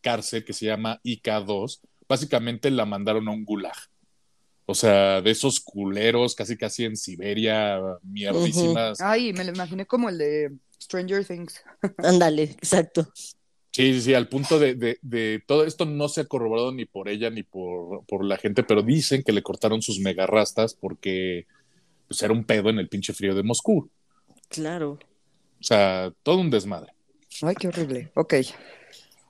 cárcel 0.01 0.45
que 0.45 0.53
se 0.53 0.67
llama 0.67 1.01
IK2. 1.05 1.81
Básicamente 2.09 2.71
la 2.71 2.85
mandaron 2.87 3.29
a 3.29 3.33
un 3.33 3.45
gulag. 3.45 3.75
O 4.67 4.75
sea, 4.75 5.21
de 5.21 5.31
esos 5.31 5.61
culeros, 5.61 6.35
casi 6.35 6.57
casi 6.57 6.85
en 6.85 6.97
Siberia, 6.97 7.81
mierdísimas. 8.03 9.01
Ay, 9.01 9.33
me 9.33 9.45
lo 9.45 9.51
imaginé 9.53 9.85
como 9.87 10.09
el 10.09 10.19
de 10.19 10.53
Stranger 10.81 11.25
Things. 11.25 11.61
Ándale, 11.99 12.45
exacto. 12.45 13.11
Sí, 13.73 13.95
sí, 13.95 14.01
sí, 14.03 14.15
al 14.15 14.29
punto 14.29 14.59
de, 14.59 14.75
de- 14.75 14.99
de 15.03 15.43
todo 15.47 15.65
esto 15.65 15.85
no 15.87 16.09
se 16.09 16.23
ha 16.23 16.25
corroborado 16.25 16.73
ni 16.73 16.87
por 16.87 17.09
ella 17.09 17.31
ni 17.31 17.43
por, 17.45 18.05
por 18.07 18.25
la 18.25 18.37
gente, 18.37 18.63
pero 18.65 18.83
dicen 18.83 19.23
que 19.23 19.33
le 19.33 19.43
cortaron 19.43 19.81
sus 19.83 20.01
megarrastas 20.01 20.75
porque 20.75 21.47
pues, 22.11 22.21
era 22.25 22.33
un 22.33 22.43
pedo 22.43 22.71
en 22.71 22.81
el 22.81 22.89
pinche 22.89 23.13
frío 23.13 23.37
de 23.37 23.45
Moscú. 23.45 23.89
Claro. 24.49 24.99
O 25.61 25.63
sea, 25.63 26.13
todo 26.25 26.39
un 26.41 26.51
desmadre. 26.51 26.93
Ay, 27.43 27.55
qué 27.55 27.69
horrible. 27.69 28.11
Ok. 28.17 28.35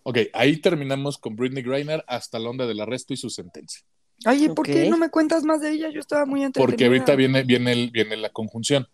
Ok, 0.02 0.16
ahí 0.32 0.56
terminamos 0.56 1.18
con 1.18 1.36
Britney 1.36 1.62
Griner 1.62 2.02
hasta 2.08 2.38
la 2.38 2.48
onda 2.48 2.66
del 2.66 2.80
arresto 2.80 3.12
y 3.12 3.18
su 3.18 3.28
sentencia. 3.28 3.82
Ay, 4.24 4.46
¿y 4.46 4.48
¿por 4.48 4.64
qué 4.64 4.88
no 4.88 4.96
me 4.96 5.10
cuentas 5.10 5.44
más 5.44 5.60
de 5.60 5.72
ella? 5.72 5.90
Yo 5.92 6.00
estaba 6.00 6.24
muy 6.24 6.42
entretenida. 6.42 6.66
Porque 6.70 6.86
ahorita 6.86 7.14
viene, 7.16 7.42
viene, 7.42 7.72
el- 7.72 7.90
viene 7.90 8.16
la 8.16 8.30
conjunción. 8.30 8.88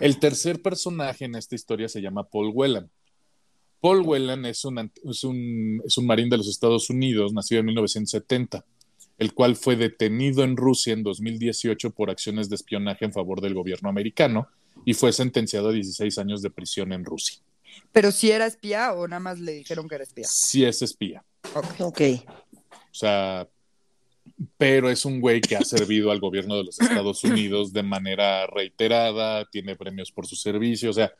El 0.00 0.18
tercer 0.18 0.62
personaje 0.62 1.26
en 1.26 1.34
esta 1.34 1.54
historia 1.54 1.86
se 1.88 2.00
llama 2.00 2.24
Paul 2.24 2.50
Whelan. 2.54 2.90
Paul 3.80 4.00
Whelan 4.00 4.46
es 4.46 4.64
un, 4.64 4.90
es, 5.04 5.22
un, 5.24 5.82
es 5.86 5.98
un 5.98 6.06
marín 6.06 6.30
de 6.30 6.38
los 6.38 6.48
Estados 6.48 6.88
Unidos, 6.88 7.34
nacido 7.34 7.60
en 7.60 7.66
1970, 7.66 8.64
el 9.18 9.34
cual 9.34 9.56
fue 9.56 9.76
detenido 9.76 10.44
en 10.44 10.56
Rusia 10.56 10.92
en 10.92 11.02
2018 11.02 11.90
por 11.90 12.10
acciones 12.10 12.48
de 12.48 12.56
espionaje 12.56 13.04
en 13.04 13.12
favor 13.12 13.40
del 13.40 13.54
gobierno 13.54 13.88
americano 13.88 14.48
y 14.84 14.94
fue 14.94 15.12
sentenciado 15.12 15.68
a 15.68 15.72
16 15.72 16.18
años 16.18 16.40
de 16.40 16.50
prisión 16.50 16.92
en 16.92 17.04
Rusia. 17.04 17.38
Pero 17.92 18.12
si 18.12 18.30
era 18.30 18.46
espía 18.46 18.92
o 18.92 19.06
nada 19.08 19.20
más 19.20 19.40
le 19.40 19.52
dijeron 19.52 19.88
que 19.88 19.96
era 19.96 20.04
espía. 20.04 20.26
Sí 20.28 20.64
es 20.64 20.82
espía. 20.82 21.24
Ok. 21.54 21.80
Ok. 21.80 22.00
O 22.70 22.94
sea, 22.94 23.48
pero 24.56 24.90
es 24.90 25.04
un 25.04 25.20
güey 25.20 25.40
que 25.40 25.56
ha 25.56 25.64
servido 25.64 26.10
al 26.10 26.20
gobierno 26.20 26.56
de 26.56 26.64
los 26.64 26.80
Estados 26.80 27.24
Unidos 27.24 27.72
de 27.72 27.82
manera 27.82 28.46
reiterada, 28.46 29.44
tiene 29.50 29.76
premios 29.76 30.12
por 30.12 30.26
su 30.26 30.36
servicio, 30.36 30.90
o 30.90 30.92
sea, 30.92 31.12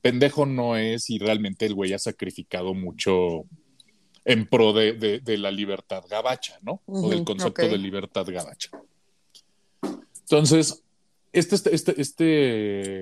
pendejo 0.00 0.46
no 0.46 0.76
es 0.76 1.10
y 1.10 1.18
realmente 1.18 1.66
el 1.66 1.74
güey 1.74 1.92
ha 1.92 1.98
sacrificado 1.98 2.74
mucho 2.74 3.44
en 4.24 4.46
pro 4.46 4.72
de, 4.72 4.92
de- 4.92 5.20
de 5.20 5.38
la 5.38 5.50
libertad 5.50 6.04
gabacha, 6.08 6.58
¿no? 6.62 6.80
O 6.86 7.08
del 7.10 7.24
concepto 7.24 7.62
de 7.62 7.78
libertad 7.78 8.26
gabacha. 8.26 8.70
Entonces, 10.22 10.82
este, 11.32 11.54
este, 11.56 11.74
este, 11.74 12.00
este 12.00 13.00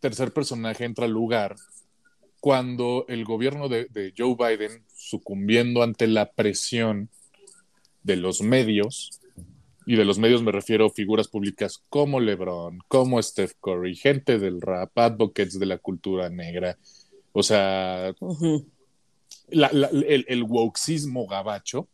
tercer 0.00 0.32
personaje 0.32 0.84
entra 0.84 1.06
al 1.06 1.10
lugar 1.12 1.56
cuando 2.40 3.04
el 3.08 3.24
gobierno 3.24 3.68
de, 3.68 3.86
de 3.86 4.14
Joe 4.16 4.36
Biden, 4.38 4.84
sucumbiendo 4.94 5.82
ante 5.82 6.06
la 6.06 6.30
presión 6.30 7.08
de 8.04 8.16
los 8.16 8.40
medios, 8.42 9.20
y 9.86 9.96
de 9.96 10.04
los 10.04 10.18
medios 10.18 10.42
me 10.42 10.52
refiero 10.52 10.86
a 10.86 10.90
figuras 10.90 11.28
públicas 11.28 11.82
como 11.88 12.20
LeBron, 12.20 12.78
como 12.88 13.20
Steph 13.22 13.54
Curry, 13.60 13.96
gente 13.96 14.38
del 14.38 14.60
rap, 14.60 14.96
advocates 14.98 15.58
de 15.58 15.66
la 15.66 15.78
cultura 15.78 16.28
negra, 16.30 16.78
o 17.32 17.42
sea. 17.42 18.14
La- 19.50 19.70
la- 19.72 19.88
el, 19.88 20.24
el 20.28 20.42
wokeismo 20.44 21.26
gabacho, 21.26 21.88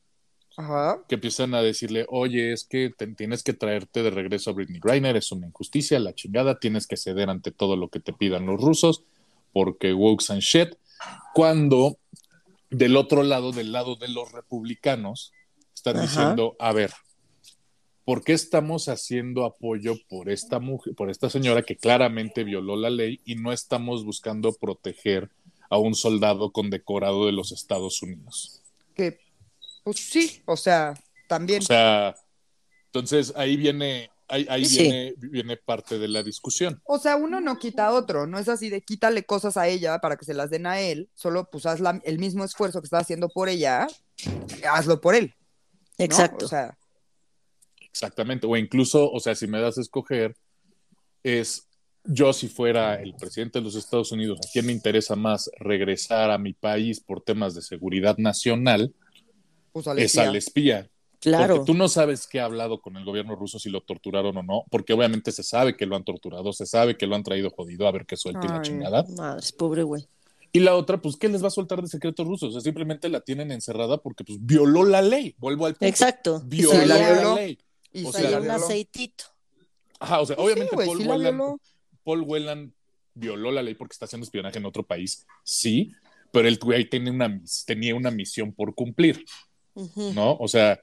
Ajá. 0.57 1.03
que 1.09 1.17
empiezan 1.17 1.55
a 1.55 1.62
decirle, 1.62 2.07
oye, 2.09 2.53
es 2.53 2.64
que 2.64 2.90
te- 2.97 3.07
tienes 3.09 3.43
que 3.43 3.53
traerte 3.53 4.03
de 4.03 4.11
regreso 4.11 4.51
a 4.51 4.53
Britney 4.53 4.81
Griner, 4.83 5.17
es 5.17 5.33
una 5.33 5.47
injusticia, 5.47 5.99
la 5.99 6.14
chingada, 6.14 6.59
tienes 6.61 6.87
que 6.87 6.97
ceder 6.97 7.29
ante 7.31 7.51
todo 7.51 7.77
lo 7.77 7.88
que 7.88 8.01
te 8.01 8.12
pidan 8.12 8.47
los 8.47 8.61
rusos, 8.61 9.03
porque 9.53 9.93
wokes 9.95 10.31
and 10.33 10.43
shit, 10.43 10.75
cuando 11.35 11.99
del 12.71 12.97
otro 12.97 13.23
lado, 13.23 13.53
del 13.53 13.73
lado 13.73 13.97
de 13.97 14.09
los 14.09 14.33
republicanos, 14.33 15.33
están 15.75 15.97
Ajá. 15.97 16.07
diciendo, 16.07 16.57
a 16.59 16.73
ver, 16.73 16.93
¿por 18.05 18.23
qué 18.23 18.33
estamos 18.33 18.88
haciendo 18.88 19.45
apoyo 19.45 19.95
por 20.09 20.29
esta 20.29 20.59
mujer, 20.61 20.95
por 20.95 21.11
esta 21.11 21.31
señora 21.31 21.62
que 21.62 21.77
claramente 21.77 22.45
violó 22.45 22.77
la 22.77 22.90
ley 22.90 23.21
y 23.25 23.35
no 23.37 23.53
estamos 23.53 24.05
buscando 24.05 24.53
proteger 24.53 25.31
a 25.70 25.79
un 25.79 25.94
soldado 25.94 26.53
condecorado 26.53 27.27
de 27.27 27.33
los 27.33 27.53
Estados 27.53 28.03
Unidos? 28.03 28.62
Que, 28.94 29.18
pues 29.83 29.98
sí, 29.98 30.42
o 30.46 30.57
sea, 30.57 30.94
también. 31.29 31.61
O 31.62 31.64
sea, 31.64 32.14
entonces 32.87 33.33
ahí 33.37 33.57
viene, 33.57 34.11
ahí, 34.29 34.46
ahí 34.48 34.64
Sí. 34.64 34.83
viene, 34.83 35.14
viene 35.18 35.57
parte 35.57 35.98
de 35.98 36.09
la 36.09 36.22
discusión. 36.22 36.81
O 36.85 36.98
sea, 36.98 37.16
uno 37.16 37.40
no 37.40 37.59
quita 37.59 37.87
a 37.87 37.92
otro, 37.92 38.27
no 38.27 38.38
es 38.38 38.48
así 38.48 38.68
de 38.70 38.83
quítale 38.83 39.24
cosas 39.24 39.57
a 39.57 39.66
ella 39.68 39.98
para 39.98 40.16
que 40.16 40.24
se 40.24 40.35
las 40.35 40.50
den 40.50 40.66
a 40.66 40.81
él, 40.81 41.09
solo 41.14 41.48
pues 41.50 41.66
haz 41.66 41.81
la- 41.81 42.00
el 42.05 42.18
mismo 42.18 42.44
esfuerzo 42.44 42.81
que 42.81 42.87
está 42.87 42.98
haciendo 42.98 43.29
por 43.29 43.48
ella, 43.48 43.87
hazlo 44.70 45.00
por 45.00 45.14
él. 45.14 45.35
¿no? 45.98 46.05
Exacto. 46.05 46.46
O 46.46 46.48
sea, 46.48 46.77
Exactamente. 47.90 48.44
O 48.46 48.57
incluso, 48.57 49.09
o 49.11 49.20
sea, 49.20 49.35
si 49.37 49.46
me 49.46 49.61
das 49.61 49.79
a 49.79 49.81
escoger, 49.81 50.37
es 51.22 51.68
yo 52.05 52.33
si 52.33 52.49
fuera 52.49 53.01
el 53.01 53.14
presidente 53.14 53.59
de 53.59 53.64
los 53.64 53.75
Estados 53.75 54.12
Unidos, 54.12 54.38
a 54.45 54.49
quién 54.53 54.67
me 54.67 54.73
interesa 54.73 55.17
más 55.17 55.51
regresar 55.59 56.31
a 56.31 56.38
mi 56.38 56.53
país 56.53 57.01
por 57.01 57.23
temas 57.23 57.55
de 57.55 57.62
seguridad 57.62 58.19
nacional, 58.19 58.95
pues 59.73 59.88
al 59.88 59.99
es 59.99 60.17
al 60.19 60.37
espía. 60.37 60.88
Claro. 61.21 61.57
Porque 61.57 61.73
tú 61.73 61.79
no 61.79 61.88
sabes 61.88 62.27
qué 62.27 62.40
ha 62.40 62.45
hablado 62.45 62.83
con 62.83 62.99
el 62.99 63.05
gobierno 63.05 63.35
ruso 63.35 63.59
si 63.59 63.71
lo 63.71 63.81
torturaron 63.81 64.37
o 64.37 64.43
no, 64.43 64.64
porque 64.71 64.93
obviamente 64.93 65.33
se 65.33 65.43
sabe 65.43 65.75
que 65.75 65.87
lo 65.87 65.97
han 65.97 66.05
torturado, 66.05 66.53
se 66.53 66.67
sabe 66.67 66.99
que 66.99 67.07
lo 67.07 67.17
han 67.17 67.23
traído 67.23 67.49
jodido 67.51 67.88
a 67.88 67.93
ver 67.93 68.05
qué 68.05 68.17
suelta 68.17 68.45
y 68.45 68.49
la 68.49 68.61
chingada. 68.61 69.05
Madres, 69.17 69.53
pobre 69.53 69.83
güey. 69.83 70.07
Y 70.53 70.61
la 70.61 70.77
otra, 70.77 71.03
pues, 71.03 71.17
¿qué 71.17 71.29
les 71.29 71.43
va 71.43 71.49
a 71.49 71.51
soltar 71.51 71.83
de 71.83 71.88
secretos 71.88 72.25
rusos? 72.25 72.51
O 72.51 72.53
sea, 72.53 72.61
simplemente 72.61 73.09
la 73.09 73.21
tienen 73.23 73.51
encerrada 73.51 73.99
porque, 73.99 74.23
pues, 74.23 74.38
violó 74.40 74.85
la 74.85 75.03
ley. 75.03 75.35
Vuelvo 75.38 75.67
al 75.67 75.73
punto. 75.73 75.87
Exacto. 75.87 76.43
Violó 76.45 76.85
la 76.85 77.35
ley. 77.35 77.59
Y 77.93 78.05
o 78.05 78.12
sea, 78.12 78.38
un 78.38 78.51
aceitito. 78.51 79.25
Ajá, 79.99 80.21
o 80.21 80.27
sea, 80.27 80.37
Pues 80.37 80.47
obviamente 80.47 80.77
sí, 80.79 80.87
Paul, 80.87 81.09
Whelan. 81.09 81.57
Paul 82.05 82.23
Whelan 82.23 82.73
violó 83.14 83.51
la 83.51 83.62
ley 83.62 83.75
porque 83.75 83.93
está 83.93 84.05
haciendo 84.07 84.25
espionaje 84.25 84.59
en 84.59 84.67
otro 84.67 84.83
país, 84.85 85.27
sí, 85.45 85.93
pero 86.33 86.49
el 86.49 86.59
güey 86.59 86.88
tiene 86.88 87.11
una, 87.11 87.40
tenía 87.67 87.95
una 87.95 88.11
misión 88.11 88.53
por 88.53 88.75
cumplir. 88.75 89.25
¿no? 90.14 90.37
O 90.37 90.47
sea, 90.47 90.81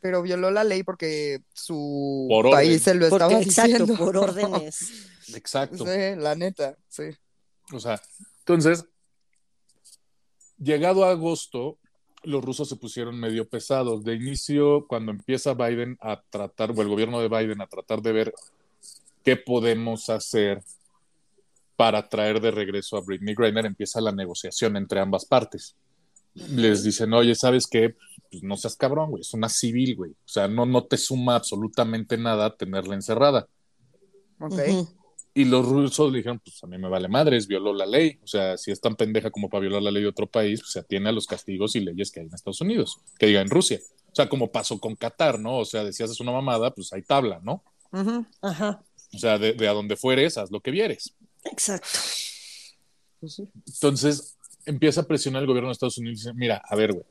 Pero 0.00 0.20
violó 0.22 0.50
la 0.50 0.64
ley 0.64 0.82
porque 0.82 1.42
su 1.52 2.26
Por 2.28 2.46
orden. 2.46 2.52
país 2.58 2.82
se 2.82 2.94
lo 2.94 3.08
Porque, 3.08 3.24
estaba 3.24 3.40
exacto, 3.42 3.72
diciendo. 3.86 3.96
por 4.04 4.16
órdenes. 4.16 5.08
exacto. 5.34 5.84
Sí, 5.86 6.16
la 6.16 6.34
neta, 6.34 6.76
sí. 6.88 7.04
O 7.72 7.78
sea, 7.78 8.00
entonces, 8.40 8.84
llegado 10.58 11.04
a 11.04 11.10
agosto, 11.10 11.78
los 12.24 12.44
rusos 12.44 12.68
se 12.68 12.76
pusieron 12.76 13.18
medio 13.18 13.48
pesados. 13.48 14.04
De 14.04 14.14
inicio, 14.14 14.86
cuando 14.88 15.12
empieza 15.12 15.54
Biden 15.54 15.96
a 16.00 16.22
tratar, 16.30 16.72
o 16.72 16.82
el 16.82 16.88
gobierno 16.88 17.20
de 17.20 17.28
Biden 17.28 17.60
a 17.60 17.66
tratar 17.68 18.02
de 18.02 18.12
ver 18.12 18.34
qué 19.22 19.36
podemos 19.36 20.08
hacer 20.10 20.62
para 21.76 22.08
traer 22.08 22.40
de 22.40 22.50
regreso 22.50 22.96
a 22.96 23.00
Britney 23.00 23.34
Griner, 23.34 23.66
empieza 23.66 24.00
la 24.00 24.12
negociación 24.12 24.76
entre 24.76 25.00
ambas 25.00 25.24
partes. 25.24 25.74
Les 26.34 26.82
dicen, 26.82 27.12
oye, 27.12 27.34
¿sabes 27.34 27.66
qué? 27.66 27.96
Pues 28.30 28.42
no 28.42 28.56
seas 28.56 28.76
cabrón, 28.76 29.10
güey, 29.10 29.20
es 29.20 29.34
una 29.34 29.48
civil, 29.48 29.96
güey. 29.96 30.12
O 30.12 30.28
sea, 30.28 30.48
no, 30.48 30.64
no 30.64 30.84
te 30.84 30.96
suma 30.96 31.36
absolutamente 31.36 32.16
nada 32.16 32.56
tenerla 32.56 32.94
encerrada. 32.94 33.48
Ok. 34.38 34.60
Y 35.34 35.46
los 35.46 35.66
rusos 35.66 36.12
le 36.12 36.18
dijeron, 36.18 36.40
pues 36.44 36.62
a 36.62 36.66
mí 36.66 36.76
me 36.76 36.88
vale 36.88 37.08
madres, 37.08 37.46
violó 37.46 37.72
la 37.72 37.86
ley. 37.86 38.18
O 38.22 38.26
sea, 38.26 38.56
si 38.58 38.70
es 38.70 38.80
tan 38.80 38.96
pendeja 38.96 39.30
como 39.30 39.48
para 39.48 39.62
violar 39.62 39.82
la 39.82 39.90
ley 39.90 40.02
de 40.02 40.08
otro 40.08 40.26
país, 40.26 40.60
pues 40.60 40.72
se 40.72 40.80
atiene 40.80 41.08
a 41.08 41.12
los 41.12 41.26
castigos 41.26 41.74
y 41.74 41.80
leyes 41.80 42.10
que 42.10 42.20
hay 42.20 42.26
en 42.26 42.34
Estados 42.34 42.60
Unidos, 42.60 43.00
que 43.18 43.26
diga 43.26 43.40
en 43.40 43.48
Rusia. 43.48 43.80
O 44.10 44.14
sea, 44.14 44.28
como 44.28 44.52
pasó 44.52 44.78
con 44.78 44.94
Qatar, 44.94 45.38
¿no? 45.38 45.58
O 45.58 45.64
sea, 45.64 45.84
de 45.84 45.92
si 45.92 46.02
haces 46.02 46.20
una 46.20 46.32
mamada, 46.32 46.70
pues 46.74 46.92
hay 46.92 47.02
tabla, 47.02 47.40
¿no? 47.42 47.64
Ujú. 47.92 48.26
Ajá. 48.42 48.82
O 49.14 49.18
sea, 49.18 49.38
de, 49.38 49.52
de 49.52 49.68
a 49.68 49.72
donde 49.72 49.96
fueres, 49.96 50.38
haz 50.38 50.50
lo 50.50 50.60
que 50.60 50.70
vieres. 50.70 51.14
Exacto. 51.44 51.88
Pues. 53.20 53.40
Entonces 53.66 54.36
empieza 54.64 55.02
a 55.02 55.06
presionar 55.06 55.42
el 55.42 55.48
gobierno 55.48 55.68
de 55.68 55.72
Estados 55.72 55.98
Unidos 55.98 56.18
y 56.18 56.22
dice, 56.22 56.34
mira, 56.34 56.62
a 56.64 56.74
ver, 56.76 56.92
güey, 56.92 57.04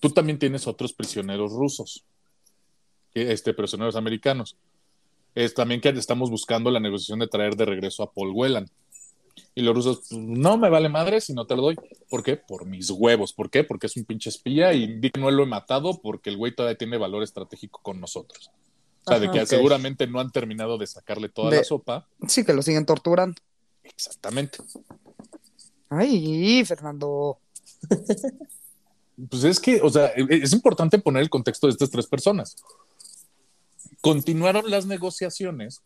tú 0.00 0.10
también 0.10 0.38
tienes 0.38 0.66
otros 0.66 0.92
prisioneros 0.92 1.52
rusos, 1.52 2.04
que- 3.12 3.32
este, 3.32 3.54
prisioneros 3.54 3.96
americanos. 3.96 4.56
Es 5.34 5.52
también 5.52 5.80
que 5.80 5.90
estamos 5.90 6.30
buscando 6.30 6.70
la 6.70 6.80
negociación 6.80 7.18
de 7.18 7.28
traer 7.28 7.56
de 7.56 7.66
regreso 7.66 8.02
a 8.02 8.10
Paul 8.12 8.32
Whelan. 8.34 8.70
Y 9.54 9.60
los 9.62 9.74
rusos, 9.74 10.06
pues, 10.08 10.12
no 10.20 10.56
me 10.56 10.70
vale 10.70 10.88
madre 10.88 11.20
si 11.20 11.34
no 11.34 11.46
te 11.46 11.54
lo 11.54 11.62
doy. 11.62 11.76
¿Por 12.08 12.22
qué? 12.22 12.36
Por 12.36 12.64
mis 12.64 12.88
huevos. 12.90 13.34
¿Por 13.34 13.50
qué? 13.50 13.62
Porque 13.62 13.86
es 13.86 13.96
un 13.96 14.04
pinche 14.06 14.30
espía 14.30 14.72
y 14.72 14.98
di 14.98 15.10
que 15.10 15.20
no 15.20 15.30
lo 15.30 15.42
he 15.42 15.46
matado 15.46 16.00
porque 16.00 16.30
el 16.30 16.38
güey 16.38 16.54
todavía 16.54 16.78
tiene 16.78 16.96
valor 16.96 17.22
estratégico 17.22 17.80
con 17.82 18.00
nosotros. 18.00 18.50
O 19.06 19.10
sea, 19.10 19.20
de 19.20 19.30
que 19.30 19.46
seguramente 19.46 20.06
no 20.06 20.18
han 20.20 20.30
terminado 20.32 20.78
de 20.78 20.86
sacarle 20.86 21.28
toda 21.28 21.50
De- 21.50 21.58
la 21.58 21.64
sopa. 21.64 22.08
Sí, 22.26 22.44
que 22.44 22.52
lo 22.52 22.60
siguen 22.62 22.84
torturando. 22.84 23.40
Exactamente. 23.84 24.58
Ay, 25.88 26.64
Fernando. 26.64 27.38
Pues 29.30 29.44
es 29.44 29.58
que, 29.60 29.80
o 29.80 29.88
sea, 29.88 30.08
e- 30.08 30.26
es 30.28 30.52
importante 30.52 30.98
poner 30.98 31.22
el 31.22 31.30
contexto 31.30 31.66
de 31.66 31.70
estas 31.70 31.90
tres 31.90 32.06
personas. 32.06 32.54
Continuaron 34.02 34.70
las 34.70 34.84
negociaciones 34.84 35.80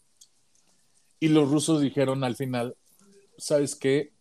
y 1.20 1.28
los 1.28 1.48
rusos 1.48 1.80
dijeron 1.80 2.24
al 2.24 2.35
final, 2.35 2.76
¿sabes 3.38 3.76
qué? 3.76 4.12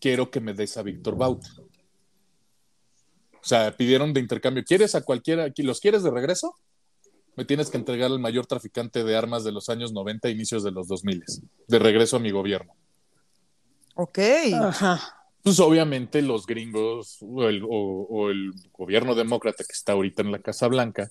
Quiero 0.00 0.30
que 0.30 0.40
me 0.40 0.54
des 0.54 0.74
a 0.78 0.82
Víctor 0.82 1.16
Baut. 1.18 1.44
O 3.34 3.44
sea, 3.48 3.76
pidieron 3.76 4.14
de 4.14 4.20
intercambio, 4.20 4.64
¿quieres 4.64 4.94
a 4.94 5.02
cualquiera? 5.02 5.52
¿Los 5.58 5.80
quieres 5.80 6.02
de 6.02 6.10
regreso? 6.10 6.54
Me 7.36 7.44
tienes 7.44 7.68
que 7.70 7.76
entregar 7.76 8.10
al 8.10 8.18
mayor 8.18 8.46
traficante 8.46 9.04
de 9.04 9.16
armas 9.16 9.44
de 9.44 9.52
los 9.52 9.68
años 9.68 9.92
90, 9.92 10.28
inicios 10.30 10.64
de 10.64 10.70
los 10.72 10.88
2000, 10.88 11.22
de 11.68 11.78
regreso 11.78 12.16
a 12.16 12.20
mi 12.20 12.30
gobierno. 12.30 12.72
Ok. 13.94 14.18
Ajá. 14.54 15.00
Pues 15.42 15.60
obviamente 15.60 16.22
los 16.22 16.46
gringos 16.46 17.18
o 17.20 17.44
el, 17.44 17.62
o- 17.62 18.06
o 18.10 18.30
el 18.30 18.52
gobierno 18.72 19.14
demócrata 19.14 19.62
que 19.64 19.72
está 19.72 19.92
ahorita 19.92 20.22
en 20.22 20.32
la 20.32 20.40
Casa 20.40 20.66
Blanca, 20.66 21.10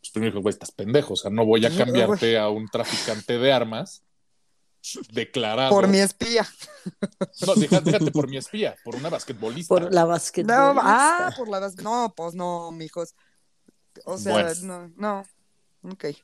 pues 0.00 0.10
primero 0.12 0.32
dijo, 0.32 0.42
güey, 0.42 0.52
estás 0.52 0.70
pendejo, 0.70 1.14
o 1.14 1.16
sea, 1.16 1.30
no 1.30 1.44
voy 1.44 1.64
a 1.66 1.74
cambiarte 1.76 2.38
a 2.38 2.48
un 2.50 2.68
traficante 2.68 3.38
de 3.38 3.52
armas 3.52 4.02
declarado. 5.12 5.70
Por 5.70 5.88
mi 5.88 5.98
espía. 5.98 6.46
No, 7.46 7.54
deja- 7.54 7.80
déjate 7.80 8.10
por 8.10 8.28
mi 8.28 8.36
espía, 8.36 8.76
por 8.84 8.96
una 8.96 9.08
basquetbolista. 9.08 9.68
Por 9.74 9.92
la 9.92 10.02
No, 10.02 10.08
basquetbolista. 10.08 11.28
ah, 11.28 11.34
por 11.36 11.48
la 11.48 11.60
bas- 11.60 11.82
No, 11.82 12.12
pues 12.14 12.34
no, 12.34 12.70
mijos. 12.70 13.14
O 14.04 14.18
sea, 14.18 14.32
Bueno. 14.34 14.50
no, 14.62 14.92
no. 14.96 15.24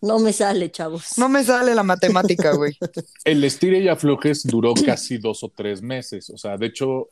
No 0.01 0.19
me 0.19 0.33
sale, 0.33 0.71
chavos. 0.71 1.19
No 1.19 1.29
me 1.29 1.45
sale 1.45 1.75
la 1.75 1.83
matemática, 1.83 2.53
güey. 2.57 2.77
El 3.25 3.45
estire 3.45 3.79
y 3.81 3.89
aflojes 3.89 4.43
duró 4.45 4.73
casi 4.75 5.19
dos 5.19 5.45
o 5.45 5.49
tres 5.55 5.83
meses, 5.83 6.31
o 6.31 6.39
sea, 6.39 6.57
de 6.57 6.67
hecho, 6.67 7.09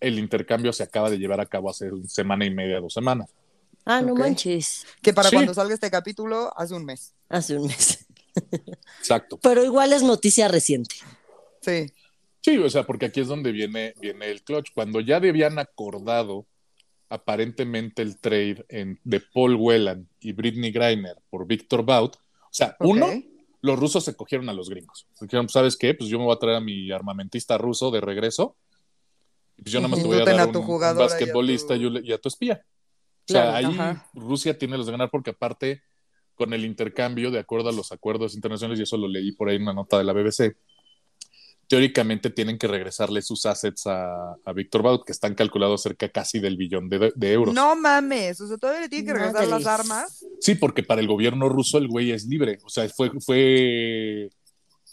el 0.00 0.18
intercambio 0.18 0.72
se 0.72 0.82
acaba 0.82 1.08
de 1.10 1.18
llevar 1.18 1.40
a 1.40 1.46
cabo 1.46 1.70
hace 1.70 1.90
una 1.92 2.08
semana 2.08 2.44
y 2.44 2.50
media, 2.50 2.80
dos 2.80 2.92
semanas. 2.92 3.30
Ah, 3.84 4.00
no 4.00 4.14
manches. 4.14 4.84
Que 5.00 5.12
para 5.12 5.28
Sí. 5.28 5.36
cuando 5.36 5.54
salga 5.54 5.74
este 5.74 5.90
capítulo, 5.90 6.52
hace 6.56 6.74
un 6.74 6.84
mes. 6.84 7.14
Hace 7.28 7.56
un 7.58 7.66
mes. 7.68 8.04
Exacto. 8.98 9.38
Pero 9.42 9.64
igual 9.64 9.92
es 9.92 10.02
noticia 10.02 10.48
reciente. 10.48 10.94
Sí. 11.60 11.86
Sí, 12.40 12.58
o 12.58 12.68
sea, 12.70 12.82
porque 12.84 13.06
aquí 13.06 13.20
es 13.20 13.28
donde 13.28 13.52
viene, 13.52 13.94
viene 14.00 14.30
el 14.30 14.42
clutch. 14.42 14.70
Cuando 14.74 15.00
ya 15.00 15.16
habían 15.16 15.58
acordado 15.60 16.46
aparentemente 17.08 18.02
el 18.02 18.18
trade 18.18 18.64
en- 18.68 18.98
de 19.04 19.20
Paul 19.20 19.56
Whelan 19.56 20.08
y 20.22 20.32
Britney 20.32 20.70
Griner 20.70 21.16
por 21.30 21.46
Victor 21.46 21.84
Bout, 21.84 22.16
o 22.16 22.18
sea, 22.50 22.76
uno, 22.80 23.06
los 23.60 23.78
rusos 23.78 24.04
se 24.04 24.14
cogieron 24.14 24.48
a 24.48 24.52
los 24.52 24.68
gringos. 24.68 25.06
Dijeron, 25.20 25.48
¿sabes 25.48 25.76
qué? 25.76 25.94
Pues 25.94 26.10
yo 26.10 26.18
me 26.18 26.24
voy 26.24 26.34
a 26.34 26.38
traer 26.38 26.56
a 26.56 26.60
mi 26.60 26.90
armamentista 26.90 27.56
ruso 27.58 27.90
de 27.90 28.00
regreso. 28.00 28.56
Y 29.56 29.62
pues 29.62 29.72
yo 29.72 29.80
nada 29.80 29.88
más 29.88 30.02
te 30.02 30.06
voy 30.08 30.18
a 30.18 30.24
dar 30.24 30.40
a 30.40 30.46
un, 30.46 30.52
tu 30.52 30.58
un 30.60 30.64
jugadora 30.66 31.04
y 31.04 31.06
a 31.06 31.08
tu- 31.08 31.14
basquetbolista 31.14 31.76
y, 31.76 32.12
a 32.12 32.18
tu 32.18 32.28
espía. 32.28 32.64
O 32.64 33.32
sea, 33.32 33.42
Claro, 33.42 33.56
ahí 33.56 33.64
ajá. 33.64 34.10
Rusia 34.14 34.58
tiene 34.58 34.76
los 34.76 34.86
de 34.86 34.92
ganar 34.92 35.10
porque 35.10 35.30
aparte 35.30 35.82
con 36.34 36.52
el 36.52 36.64
intercambio, 36.64 37.30
de 37.30 37.38
acuerdo 37.38 37.68
a 37.68 37.72
los 37.72 37.92
acuerdos 37.92 38.34
internacionales, 38.34 38.80
y 38.80 38.82
eso 38.82 38.96
lo 38.96 39.06
leí 39.06 39.32
por 39.32 39.48
ahí 39.48 39.56
en 39.56 39.62
una 39.62 39.74
nota 39.74 39.98
de 39.98 40.04
la 40.04 40.12
BBC, 40.12 40.56
teóricamente 41.68 42.30
tienen 42.30 42.58
que 42.58 42.66
regresarle 42.66 43.22
sus 43.22 43.46
assets 43.46 43.86
a, 43.86 44.34
a 44.44 44.52
Víctor 44.52 44.82
Baut, 44.82 45.04
que 45.06 45.12
están 45.12 45.34
calculados 45.34 45.82
cerca 45.82 46.08
casi 46.08 46.38
del 46.38 46.56
billón 46.56 46.88
de, 46.88 47.12
de 47.14 47.32
euros. 47.32 47.54
No 47.54 47.74
mames. 47.74 48.40
O 48.40 48.48
sea, 48.48 48.58
todavía 48.58 48.82
le 48.82 48.88
tiene 48.88 49.06
que 49.06 49.14
regresar 49.14 49.48
las 49.48 49.66
armas. 49.66 50.24
Sí, 50.40 50.54
porque 50.54 50.82
para 50.82 51.00
el 51.00 51.06
gobierno 51.06 51.48
ruso 51.48 51.78
el 51.78 51.88
güey 51.88 52.10
es 52.10 52.26
libre, 52.26 52.58
o 52.64 52.68
sea, 52.68 52.88
fue, 52.88 53.10
fue 53.20 54.30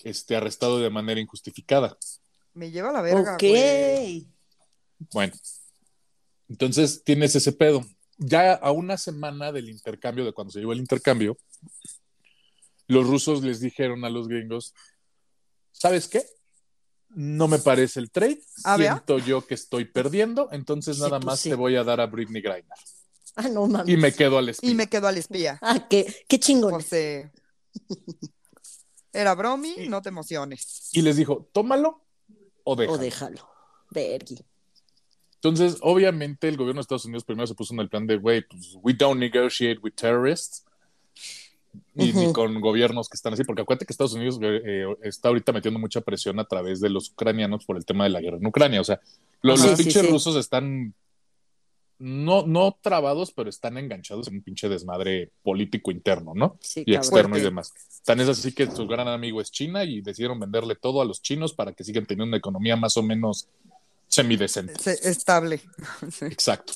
este, 0.04 0.36
arrestado 0.36 0.80
de 0.80 0.90
manera 0.90 1.20
injustificada. 1.20 1.98
Me 2.54 2.72
lleva 2.72 2.90
a 2.90 2.94
la 2.94 3.02
verga. 3.02 3.34
ok. 3.34 3.40
güey. 3.42 4.28
Bueno, 5.14 5.34
entonces 6.50 7.04
tienes 7.04 7.36
ese 7.36 7.52
pedo. 7.52 7.86
Ya 8.18 8.54
a 8.54 8.72
una 8.72 8.98
semana 8.98 9.52
del 9.52 9.70
intercambio, 9.70 10.26
de 10.26 10.34
cuando 10.34 10.52
se 10.52 10.60
llevó 10.60 10.74
el 10.74 10.80
intercambio, 10.80 11.38
los 12.88 13.08
rusos 13.08 13.44
les 13.44 13.62
dijeron 13.62 14.04
a 14.04 14.10
los 14.10 14.28
gringos, 14.28 14.74
¿sabes 15.72 16.08
qué? 16.08 16.26
No 17.10 17.48
me 17.48 17.58
parece 17.60 18.00
el 18.00 18.12
trade, 18.12 18.40
Ah, 18.64 18.78
¿vea? 18.78 18.94
siento 18.94 19.18
yo 19.20 19.46
que 19.46 19.56
estoy 19.56 19.86
perdiendo, 19.86 20.50
entonces 20.52 20.98
Sí, 20.98 21.02
nada 21.02 21.20
pues 21.20 21.26
más 21.26 21.40
sí. 21.40 21.50
te 21.50 21.56
voy 21.56 21.76
a 21.76 21.84
dar 21.84 22.00
a 22.02 22.06
Britney 22.08 22.42
Griner. 22.42 22.66
Ah, 23.36 23.48
no 23.50 23.68
mames. 23.68 23.94
Y 23.94 23.98
me 23.98 24.14
quedo 24.14 24.38
al 24.38 24.50
espía. 24.50 24.70
Y 24.70 24.76
me 24.76 24.88
quedo 24.88 25.08
al 25.08 25.18
espía. 25.18 25.58
Ah, 25.62 25.88
qué, 25.90 26.14
qué 26.28 26.40
chingón. 26.40 26.82
Sea, 26.84 27.32
era 29.12 29.34
bromi, 29.36 29.88
no 29.88 30.02
te 30.02 30.10
emociones. 30.10 30.90
Y 30.94 31.02
les 31.02 31.18
dijo, 31.18 31.50
tómalo 31.52 32.04
o 32.64 32.76
déjalo. 32.76 32.96
O 32.96 32.98
déjalo. 33.00 33.50
Vergui. 33.92 34.40
Entonces, 35.36 35.78
obviamente, 35.82 36.48
el 36.50 36.58
gobierno 36.58 36.80
de 36.80 36.82
Estados 36.82 37.06
Unidos 37.06 37.24
primero 37.24 37.48
se 37.48 37.56
puso 37.56 37.74
en 37.74 37.80
el 37.80 37.90
plan 37.90 38.06
de, 38.06 38.18
güey, 38.18 38.46
pues, 38.48 38.76
we 38.84 38.94
don't 38.94 39.20
negotiate 39.20 39.80
with 39.82 39.94
terrorists. 39.94 40.66
Ni, 41.94 42.12
ni 42.14 42.24
Ujú. 42.26 42.34
con 42.34 42.62
gobiernos 42.62 43.10
que 43.10 43.16
están 43.16 43.34
así, 43.34 43.44
porque 43.44 43.62
acuérdate 43.62 43.86
que 43.86 43.94
Estados 43.94 44.14
Unidos 44.14 44.40
eh, 44.42 44.62
eh, 44.66 44.86
está 45.04 45.28
ahorita 45.30 45.52
metiendo 45.52 45.80
mucha 45.80 46.02
presión 46.02 46.40
a 46.40 46.46
través 46.46 46.82
de 46.82 46.90
los 46.90 47.12
ucranianos 47.12 47.66
por 47.66 47.78
el 47.78 47.86
tema 47.86 48.06
de 48.06 48.10
la 48.10 48.22
guerra 48.22 48.38
en 48.38 48.46
Ucrania. 48.48 48.82
O 48.82 48.84
sea, 48.84 49.00
los, 49.42 49.60
Ajá. 49.60 49.70
los 49.70 49.78
Sí, 49.78 49.84
pinches 49.84 50.02
sí, 50.02 50.08
sí. 50.08 50.12
rusos 50.14 50.36
están 50.36 50.94
no, 52.00 52.48
no 52.48 52.78
trabados, 52.82 53.32
pero 53.34 53.50
están 53.50 53.78
enganchados 53.78 54.30
en 54.30 54.36
un 54.36 54.42
pinche 54.42 54.70
desmadre 54.70 55.32
político 55.44 55.92
interno, 55.92 56.34
¿no? 56.34 56.58
Sí, 56.62 56.84
Y 56.86 56.96
externo 56.96 57.30
y 57.36 57.42
Fuerte. 57.42 57.44
demás. 57.46 57.74
Tan 58.06 58.20
es 58.22 58.30
así 58.30 58.54
que 58.54 58.72
su 58.72 58.88
gran 58.88 59.08
amigo 59.10 59.42
es 59.42 59.52
China 59.52 59.84
y 59.84 60.00
decidieron 60.02 60.40
venderle 60.40 60.76
todo 60.76 61.02
a 61.02 61.06
los 61.06 61.22
chinos 61.22 61.54
para 61.54 61.74
que 61.74 61.84
sigan 61.84 62.06
teniendo 62.06 62.30
una 62.30 62.38
economía 62.38 62.78
más 62.78 62.96
o 62.96 63.04
menos 63.04 63.48
semidecente. 64.08 64.74
Se- 64.80 65.10
estable. 65.10 65.60
Sí. 66.12 66.26
Exacto. 66.26 66.72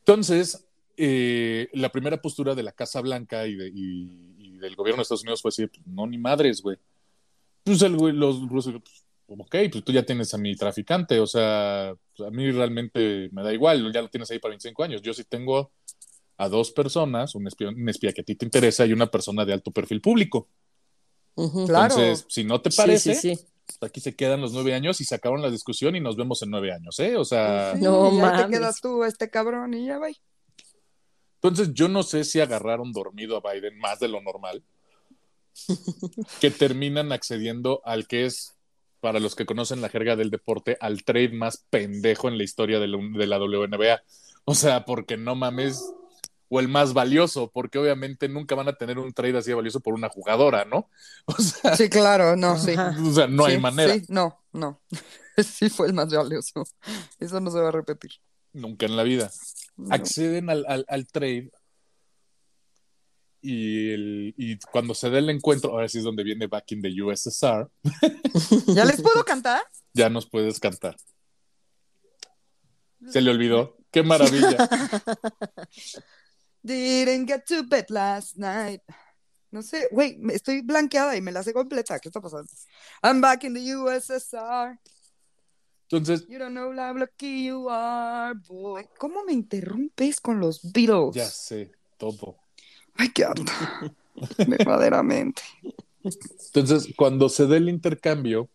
Entonces, 0.00 0.64
eh, 0.96 1.68
la 1.74 1.90
primera 1.90 2.20
postura 2.20 2.54
de 2.54 2.62
la 2.62 2.72
Casa 2.72 3.00
Blanca 3.00 3.46
y, 3.46 3.54
de- 3.56 3.68
y- 3.74 4.34
y 4.38 4.58
del 4.58 4.74
gobierno 4.76 4.98
de 4.98 5.02
Estados 5.02 5.22
Unidos 5.22 5.42
fue 5.42 5.50
así, 5.50 5.66
pues, 5.66 5.86
no, 5.86 6.06
ni 6.06 6.18
madres, 6.18 6.62
güey. 6.62 6.76
Pues 7.62 7.82
el 7.82 7.96
güey, 7.96 8.12
los 8.14 8.48
rusos, 8.48 8.74
pues, 8.82 9.04
ok, 9.40 9.56
pues 9.72 9.84
tú 9.84 9.92
ya 9.92 10.04
tienes 10.04 10.32
a 10.34 10.38
mi 10.38 10.54
traficante, 10.56 11.18
o 11.20 11.26
sea, 11.26 11.94
pues, 12.16 12.28
a 12.28 12.30
mí 12.30 12.50
realmente 12.50 13.28
me 13.32 13.42
da 13.42 13.52
igual, 13.52 13.92
ya 13.92 14.00
lo 14.02 14.08
tienes 14.08 14.30
ahí 14.30 14.38
para 14.38 14.50
25 14.50 14.84
años. 14.84 15.02
Yo 15.02 15.12
sí 15.12 15.24
tengo 15.24 15.70
a 16.38 16.48
dos 16.48 16.70
personas, 16.70 17.34
un 17.34 17.46
espía, 17.46 17.68
un 17.68 17.88
espía 17.88 18.12
que 18.12 18.20
a 18.20 18.24
ti 18.24 18.34
te 18.34 18.44
interesa 18.44 18.86
y 18.86 18.92
una 18.92 19.06
persona 19.10 19.44
de 19.44 19.52
alto 19.52 19.70
perfil 19.70 20.00
público. 20.00 20.48
Ujú. 21.34 21.66
Claro. 21.66 21.94
Entonces, 21.94 22.24
si 22.28 22.44
no 22.44 22.60
te 22.62 22.70
parece, 22.70 23.14
sí, 23.14 23.34
sí. 23.36 23.44
pues, 23.66 23.90
aquí 23.90 24.00
se 24.00 24.14
quedan 24.14 24.40
los 24.40 24.52
nueve 24.52 24.72
años 24.74 25.00
y 25.00 25.04
se 25.04 25.14
acabaron 25.14 25.42
la 25.42 25.50
discusión 25.50 25.96
y 25.96 26.00
nos 26.00 26.16
vemos 26.16 26.40
en 26.42 26.50
nueve 26.50 26.72
años, 26.72 26.98
¿eh? 27.00 27.16
O 27.16 27.24
sea... 27.24 27.74
Sí, 27.74 27.82
No 27.82 28.04
y 28.12 28.20
ahí 28.20 28.30
te 28.30 28.42
mames. 28.42 28.58
quedas 28.58 28.80
tú, 28.80 29.02
este 29.04 29.28
cabrón, 29.28 29.74
y 29.74 29.86
ya 29.86 29.98
va. 29.98 30.08
Entonces, 31.48 31.74
yo 31.74 31.88
no 31.88 32.02
sé 32.02 32.24
si 32.24 32.40
agarraron 32.40 32.92
dormido 32.92 33.36
a 33.36 33.52
Biden 33.52 33.78
más 33.78 34.00
de 34.00 34.08
lo 34.08 34.20
normal, 34.20 34.62
que 36.40 36.50
terminan 36.50 37.12
accediendo 37.12 37.80
al 37.84 38.06
que 38.06 38.26
es, 38.26 38.54
para 39.00 39.20
los 39.20 39.34
que 39.34 39.46
conocen 39.46 39.80
la 39.80 39.88
jerga 39.88 40.16
del 40.16 40.30
deporte, 40.30 40.76
al 40.80 41.04
trade 41.04 41.30
más 41.30 41.64
pendejo 41.70 42.28
en 42.28 42.38
la 42.38 42.44
historia 42.44 42.80
de 42.80 42.88
la, 42.88 42.98
de 42.98 43.26
la 43.26 43.38
WNBA. 43.38 44.02
O 44.44 44.54
sea, 44.54 44.84
porque 44.84 45.16
no 45.16 45.34
mames, 45.34 45.82
o 46.48 46.60
el 46.60 46.68
más 46.68 46.92
valioso, 46.92 47.50
porque 47.52 47.78
obviamente 47.78 48.28
nunca 48.28 48.54
van 48.54 48.68
a 48.68 48.74
tener 48.74 48.98
un 48.98 49.12
trade 49.12 49.38
así 49.38 49.50
de 49.50 49.54
valioso 49.54 49.80
por 49.80 49.94
una 49.94 50.08
jugadora, 50.08 50.64
¿no? 50.64 50.90
O 51.26 51.34
sea, 51.42 51.76
Sí, 51.76 51.88
claro, 51.88 52.36
no, 52.36 52.58
sí. 52.58 52.74
O 52.76 53.12
sea, 53.12 53.26
no 53.26 53.44
hay 53.46 53.58
manera, 53.58 53.94
sí, 53.94 54.02
no, 54.08 54.42
no. 54.52 54.80
Sí 55.36 55.68
fue 55.68 55.88
el 55.88 55.92
más 55.92 56.10
valioso. 56.10 56.64
Eso 57.18 57.40
no 57.40 57.50
se 57.50 57.60
va 57.60 57.68
a 57.68 57.72
repetir. 57.72 58.12
nunca 58.54 58.86
en 58.86 58.96
la 58.96 59.02
vida. 59.02 59.30
Acceden 59.90 60.48
al, 60.50 60.64
al- 60.68 60.86
al 60.88 61.06
trade 61.06 61.50
y, 63.42 63.90
el- 63.92 64.34
y 64.36 64.58
cuando 64.58 64.94
se 64.94 65.10
da 65.10 65.18
el 65.18 65.30
encuentro, 65.30 65.70
ahora 65.72 65.88
sí 65.88 65.98
es 65.98 66.04
donde 66.04 66.24
viene 66.24 66.46
Back 66.46 66.72
in 66.72 66.82
the 66.82 67.02
USSR, 67.02 67.70
¿Ya 68.74 68.84
les 68.84 69.00
puedo 69.02 69.24
cantar? 69.24 69.62
ya 69.92 70.08
nos 70.08 70.28
puedes 70.28 70.58
cantar. 70.58 70.96
Se 73.08 73.20
le 73.20 73.30
olvidó. 73.30 73.76
¡Qué 73.90 74.02
maravilla! 74.02 74.56
Didn't 76.62 77.28
get 77.28 77.44
to 77.46 77.62
bed 77.62 77.86
last 77.90 78.36
night. 78.36 78.80
No 79.52 79.62
sé, 79.62 79.88
güey, 79.92 80.18
estoy 80.32 80.62
blanqueada 80.62 81.16
y 81.16 81.20
me 81.22 81.30
la 81.32 81.42
sé 81.42 81.52
completa. 81.52 81.98
¿Qué 82.00 82.08
está 82.08 82.20
pasando? 82.20 82.50
I'm 83.02 83.20
back 83.20 83.44
in 83.44 83.54
the 83.54 83.60
USSR. 83.76 84.78
Entonces, 85.90 86.26
You 86.28 86.38
don't 86.38 86.52
know 86.52 86.72
how 86.72 86.94
lucky 86.96 87.46
you 87.46 87.68
are, 87.70 88.34
boy. 88.48 88.86
¿Cómo 88.98 89.24
me 89.24 89.32
interrumpes 89.32 90.20
con 90.20 90.40
los 90.40 90.72
Beatles? 90.72 91.14
ya 91.14 91.26
sé 91.26 91.70
todo. 91.96 92.36
Ay, 92.96 93.10
qué 93.10 93.24
harta. 93.24 93.52
Verdaderamente. 94.46 95.42
Entonces, 96.02 96.92
cuando 96.96 97.28
se 97.28 97.46
da 97.46 97.56
el 97.56 97.68
intercambio, 97.68 98.48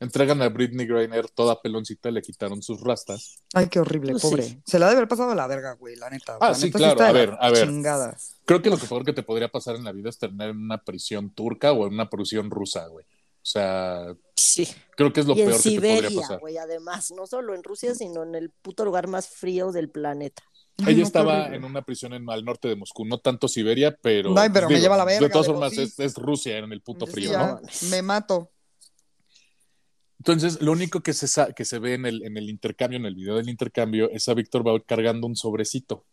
Entregan 0.00 0.42
a 0.42 0.48
Britney 0.48 0.84
Griner 0.84 1.28
toda 1.30 1.62
peloncita, 1.62 2.10
le 2.10 2.22
quitaron 2.22 2.60
sus 2.60 2.80
rastas. 2.80 3.36
Ay, 3.54 3.68
qué 3.68 3.78
horrible, 3.78 4.10
Pues 4.10 4.22
pobre. 4.24 4.42
sí. 4.42 4.58
Se 4.66 4.80
la 4.80 4.86
debe 4.88 4.96
haber 4.98 5.08
pasado 5.08 5.30
a 5.30 5.34
la 5.36 5.46
verga, 5.46 5.74
güey, 5.74 5.94
la 5.94 6.10
neta. 6.10 6.38
Ah, 6.40 6.48
La 6.48 6.54
sí, 6.56 6.64
neta 6.66 6.78
claro, 6.78 7.02
a 7.04 7.12
ver, 7.12 7.36
a 7.38 7.50
ver. 7.52 7.68
Chingada. 7.68 8.16
Creo 8.44 8.60
que 8.60 8.68
lo 8.68 8.78
que 8.78 8.86
peor 8.88 9.04
que 9.04 9.12
te 9.12 9.22
podría 9.22 9.46
pasar 9.46 9.76
en 9.76 9.84
la 9.84 9.92
vida 9.92 10.08
es 10.08 10.18
terminar 10.18 10.48
en 10.48 10.56
una 10.56 10.82
prisión 10.82 11.30
turca 11.30 11.70
o 11.70 11.86
en 11.86 11.94
una 11.94 12.10
prisión 12.10 12.50
rusa, 12.50 12.88
güey. 12.88 13.06
O 13.42 13.44
sea, 13.44 14.14
Sí. 14.36 14.68
creo 14.96 15.12
que 15.12 15.20
es 15.20 15.26
lo 15.26 15.34
y 15.36 15.40
en 15.42 15.48
peor 15.48 15.60
que 15.62 15.68
te 15.70 15.74
podría 15.76 15.96
Siberia, 15.98 16.20
pasar. 16.20 16.38
güey, 16.40 16.56
además, 16.58 17.10
no 17.10 17.26
solo 17.26 17.54
en 17.54 17.64
Rusia, 17.64 17.94
sino 17.94 18.22
en 18.22 18.34
el 18.36 18.50
puto 18.50 18.84
lugar 18.84 19.08
más 19.08 19.28
frío 19.28 19.72
del 19.72 19.90
planeta. 19.90 20.42
Ella 20.86 20.98
no, 20.98 21.02
estaba 21.02 21.46
en 21.54 21.64
una 21.64 21.82
prisión 21.82 22.12
en, 22.14 22.28
al 22.30 22.44
norte 22.44 22.68
de 22.68 22.76
Moscú, 22.76 23.04
no 23.04 23.18
tanto 23.18 23.46
Siberia, 23.48 23.96
pero. 24.00 24.32
Ay, 24.38 24.48
pero 24.52 24.68
me 24.70 24.80
lleva 24.80 24.96
la 24.96 25.04
verga, 25.04 25.26
De 25.26 25.32
todas 25.32 25.46
formas, 25.48 25.72
sí. 25.72 25.82
es, 25.82 25.98
es 25.98 26.14
Rusia 26.16 26.56
en 26.58 26.72
el 26.72 26.80
puto 26.82 27.04
Sí, 27.06 27.12
frío, 27.12 27.32
ya, 27.32 27.46
¿no? 27.46 27.60
Me 27.90 28.00
mato. 28.00 28.50
Entonces, 30.18 30.62
lo 30.62 30.70
único 30.72 31.00
que 31.02 31.12
se, 31.12 31.26
sa- 31.26 31.52
que 31.52 31.64
se 31.64 31.78
ve 31.80 31.94
en 31.94 32.06
el, 32.06 32.22
en 32.24 32.36
el 32.36 32.48
intercambio, 32.48 32.96
en 32.98 33.06
el 33.06 33.14
video 33.16 33.36
del 33.36 33.48
intercambio, 33.48 34.08
es 34.10 34.28
a 34.28 34.34
Víctor 34.34 34.62
Baut 34.62 34.84
cargando 34.86 35.26
un 35.26 35.34
sobrecito 35.36 36.04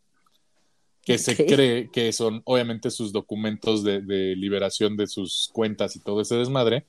que 1.02 1.16
se 1.16 1.34
cree 1.46 1.90
que 1.90 2.12
son 2.12 2.42
obviamente 2.44 2.90
sus 2.90 3.12
documentos 3.12 3.82
de, 3.84 4.00
de 4.02 4.36
liberación 4.36 4.96
de 4.96 5.06
sus 5.06 5.48
cuentas 5.52 5.96
y 5.96 6.00
todo 6.00 6.20
ese 6.20 6.34
desmadre. 6.36 6.86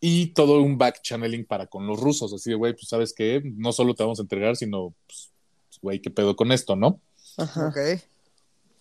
Y 0.00 0.28
todo 0.28 0.62
un 0.62 0.78
back 0.78 1.00
channeling 1.02 1.44
para 1.44 1.66
con 1.66 1.86
los 1.86 1.98
rusos. 2.00 2.32
Así 2.32 2.50
de, 2.50 2.56
güey, 2.56 2.72
pues 2.72 2.88
sabes 2.88 3.12
que 3.12 3.42
no 3.44 3.72
solo 3.72 3.94
te 3.94 4.04
vamos 4.04 4.18
a 4.18 4.22
entregar, 4.22 4.54
sino, 4.56 4.94
pues, 5.06 5.30
güey, 5.82 6.00
¿qué 6.00 6.10
pedo 6.10 6.36
con 6.36 6.52
esto, 6.52 6.76
no? 6.76 7.00
Ajá. 7.36 7.68
Ok. 7.68 8.00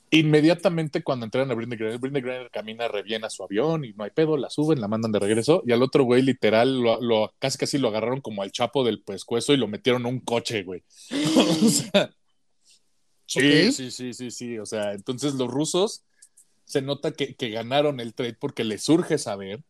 Inmediatamente 0.10 1.04
cuando 1.04 1.26
entregan 1.26 1.52
a 1.52 1.54
Britney 1.54 1.78
Griner, 1.78 1.98
Britney 1.98 2.22
Griner 2.22 2.50
camina 2.50 2.88
re 2.88 3.04
bien 3.04 3.26
a 3.26 3.30
su 3.30 3.44
avión 3.44 3.84
y 3.84 3.92
no 3.92 4.06
hay 4.06 4.12
pedo, 4.12 4.38
la 4.38 4.50
suben, 4.50 4.80
la 4.80 4.88
mandan 4.88 5.12
de 5.12 5.20
regreso 5.20 5.64
y 5.68 5.74
al 5.74 5.84
otro 5.84 6.06
güey 6.06 6.22
literal 6.22 6.80
lo, 6.82 7.02
lo- 7.02 7.34
casi 7.40 7.58
casi 7.58 7.78
lo 7.78 7.90
agarraron 7.90 8.22
como 8.22 8.42
al 8.42 8.54
chapo 8.54 8.86
del 8.86 9.02
pescuezo 9.02 9.52
y 9.54 9.58
lo 9.58 9.68
metieron 9.68 10.04
en 10.04 10.08
un 10.14 10.20
coche, 10.22 10.64
güey. 10.64 10.82
O 11.66 11.70
sea, 11.70 12.12
sí, 13.26 13.72
sí, 13.74 13.92
sí, 13.92 14.14
sí, 14.14 14.32
sí. 14.32 14.58
O 14.60 14.66
sea, 14.66 14.94
entonces 14.94 15.34
los 15.34 15.50
rusos 15.52 16.04
se 16.64 16.82
nota 16.82 17.12
que, 17.12 17.36
que 17.36 17.50
ganaron 17.50 18.00
el 18.00 18.14
trade 18.14 18.36
porque 18.40 18.64
les 18.64 18.84
surge 18.84 19.18
saber 19.18 19.62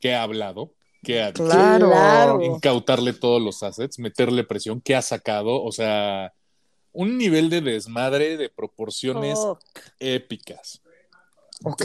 qué 0.00 0.14
ha 0.14 0.22
hablado, 0.22 0.74
qué 1.02 1.22
ha 1.22 1.32
dicho, 1.32 1.44
Claro. 1.44 2.40
Incautarle 2.42 3.12
todos 3.12 3.40
los 3.40 3.62
assets, 3.62 3.98
meterle 3.98 4.44
presión, 4.44 4.80
qué 4.80 4.94
ha 4.96 5.02
sacado, 5.02 5.62
o 5.62 5.72
sea, 5.72 6.32
un 6.92 7.16
nivel 7.18 7.50
de 7.50 7.60
desmadre 7.60 8.36
de 8.36 8.48
proporciones 8.48 9.34
Oh, 9.38 9.58
épicas. 9.98 10.82
Ok. 11.62 11.84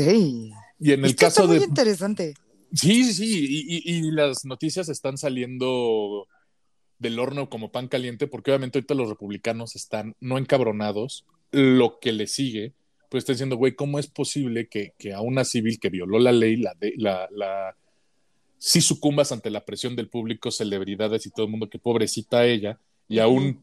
Y 0.80 0.92
en 0.92 1.00
el 1.02 1.12
Esto 1.12 1.20
caso 1.26 1.42
está 1.42 1.48
muy 1.48 1.60
de... 1.60 1.66
interesante. 1.66 2.34
Sí, 2.74 3.14
sí, 3.14 3.46
y, 3.48 3.78
y- 3.78 3.98
y 4.08 4.12
las 4.12 4.44
noticias 4.46 4.90
están 4.90 5.18
saliendo 5.18 6.28
del 7.00 7.20
horno 7.20 7.50
como 7.50 7.72
pan 7.72 7.88
caliente, 7.88 8.28
porque 8.28 8.52
obviamente 8.52 8.80
ahorita 8.80 8.96
los 8.96 9.10
republicanos 9.10 9.76
están 9.76 10.16
no 10.20 10.38
encabronados, 10.38 11.26
lo 11.52 12.00
que 12.00 12.12
le 12.12 12.28
sigue, 12.28 12.74
pues 13.10 13.22
están 13.22 13.36
diciendo, 13.36 13.56
güey, 13.58 13.76
¿cómo 13.76 14.00
es 14.00 14.08
posible 14.08 14.68
que, 14.68 14.94
que 14.98 15.14
a 15.14 15.22
una 15.22 15.46
civil 15.46 15.80
que 15.80 15.90
violó 15.90 16.20
la 16.20 16.32
ley, 16.32 16.58
la, 16.58 16.74
de, 16.74 16.94
la, 16.98 17.28
la, 17.32 17.78
si 18.68 18.82
sucumbas 18.82 19.32
ante 19.32 19.52
la 19.52 19.64
presión 19.64 19.96
del 19.96 20.10
público, 20.10 20.50
celebridades 20.50 21.26
y 21.28 21.30
todo 21.30 21.46
el 21.46 21.52
mundo, 21.52 21.70
que 21.70 21.78
pobrecita 21.78 22.46
ella, 22.46 22.80
y 23.08 23.20
a 23.20 23.28
un 23.28 23.62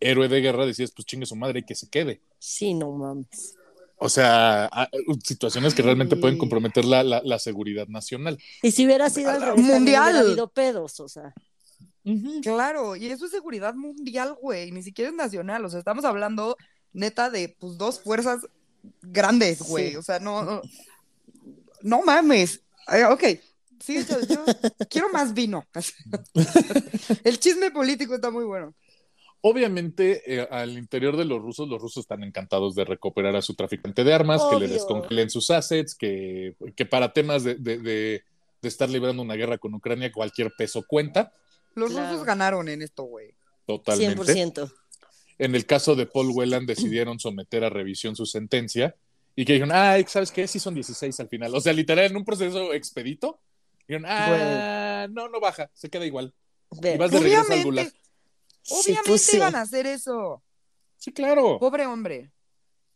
héroe 0.00 0.26
de 0.28 0.40
guerra 0.40 0.64
decías, 0.64 0.90
pues 0.92 1.04
chingue 1.04 1.26
su 1.26 1.36
madre 1.36 1.60
y 1.60 1.64
que 1.64 1.74
se 1.74 1.88
quede. 1.90 2.22
sí, 2.38 2.72
no 2.72 2.90
mames. 2.92 3.56
O 3.98 4.08
sea, 4.08 4.70
situaciones 5.24 5.74
que 5.74 5.82
realmente 5.82 6.14
Sí. 6.14 6.20
pueden 6.22 6.38
comprometer 6.38 6.84
la, 6.84 7.02
la- 7.02 7.20
la 7.24 7.38
seguridad 7.40 7.88
nacional. 7.88 8.38
Y 8.62 8.70
si 8.70 8.86
hubiera 8.86 9.10
sido 9.10 9.30
al 9.30 9.42
revés, 9.42 9.60
Mundial. 9.64 10.04
hubiera 10.12 10.20
habido 10.20 10.48
pedos, 10.48 11.00
o 11.00 11.08
sea. 11.08 11.34
Claro, 12.42 12.96
y 12.96 13.06
eso 13.08 13.26
es 13.26 13.32
seguridad 13.32 13.74
mundial, 13.74 14.34
güey, 14.40 14.70
ni 14.72 14.82
siquiera 14.82 15.10
es 15.10 15.16
nacional, 15.16 15.62
o 15.64 15.68
sea, 15.68 15.80
estamos 15.80 16.04
hablando 16.06 16.56
neta 16.94 17.28
de 17.28 17.54
pues 17.58 17.76
dos 17.76 18.00
fuerzas 18.00 18.40
grandes, 19.02 19.60
güey, 19.62 19.90
Sí. 19.90 19.96
o 19.96 20.02
sea, 20.02 20.18
no, 20.20 20.42
no, 20.42 20.62
no 21.82 22.02
mames. 22.02 22.62
Ok, 23.10 23.24
sí, 23.80 24.04
yo, 24.08 24.20
yo 24.20 24.44
quiero 24.90 25.08
más 25.10 25.34
vino. 25.34 25.64
El 27.24 27.38
chisme 27.38 27.70
político 27.70 28.14
está 28.14 28.30
muy 28.30 28.44
bueno. 28.44 28.74
Obviamente, 29.40 30.22
eh, 30.40 30.48
al 30.50 30.76
interior 30.76 31.16
de 31.16 31.24
los 31.24 31.40
rusos, 31.40 31.68
los 31.68 31.80
rusos 31.80 32.02
están 32.02 32.24
encantados 32.24 32.74
de 32.74 32.84
recuperar 32.84 33.36
a 33.36 33.42
su 33.42 33.54
traficante 33.54 34.02
de 34.02 34.12
armas, 34.12 34.42
que 34.50 34.56
le 34.58 34.66
descongelen 34.66 35.30
sus 35.30 35.50
assets, 35.50 35.94
que, 35.94 36.56
que 36.74 36.84
para 36.86 37.12
temas 37.12 37.44
de, 37.44 37.54
de- 37.54 37.78
de- 37.78 38.22
de 38.60 38.68
estar 38.68 38.90
librando 38.90 39.22
una 39.22 39.36
guerra 39.36 39.56
con 39.58 39.72
Ucrania, 39.74 40.10
cualquier 40.10 40.50
peso 40.58 40.82
cuenta, 40.84 41.32
Los 41.76 41.92
Claro. 41.92 42.10
rusos 42.10 42.26
ganaron 42.26 42.68
en 42.68 42.82
esto, 42.82 43.04
güey. 43.04 43.32
totalmente. 43.64 44.20
100%. 44.34 44.72
En 45.38 45.54
el 45.54 45.64
caso 45.66 45.94
de 45.94 46.06
Paul 46.06 46.30
Whelan, 46.34 46.66
decidieron 46.66 47.20
someter 47.20 47.62
a 47.62 47.70
revisión 47.70 48.16
su 48.16 48.26
sentencia 48.26 48.96
y 49.36 49.44
que 49.44 49.52
dijeron, 49.52 49.70
ah, 49.72 49.96
¿sabes 50.08 50.32
qué? 50.32 50.48
Sí 50.48 50.58
son 50.58 50.74
16 50.74 51.20
al 51.20 51.28
final. 51.28 51.54
O 51.54 51.60
sea, 51.60 51.72
literal, 51.72 52.06
en 52.06 52.16
un 52.16 52.24
proceso 52.24 52.72
expedito, 52.74 53.38
dijeron, 53.88 54.06
ah, 54.08 55.06
no, 55.10 55.28
no 55.28 55.40
baja, 55.40 55.70
se 55.74 55.88
queda 55.90 56.04
igual. 56.06 56.32
Ve, 56.80 56.94
Y 56.94 56.98
vas 56.98 57.10
de 57.10 57.18
regreso 57.20 57.52
al 57.52 57.58
sí, 58.62 58.92
obviamente 58.92 59.18
sí. 59.18 59.36
iban 59.36 59.54
a 59.56 59.62
hacer 59.62 59.86
eso. 59.86 60.42
Sí, 60.98 61.12
claro. 61.12 61.58
Pobre 61.58 61.86
hombre. 61.86 62.30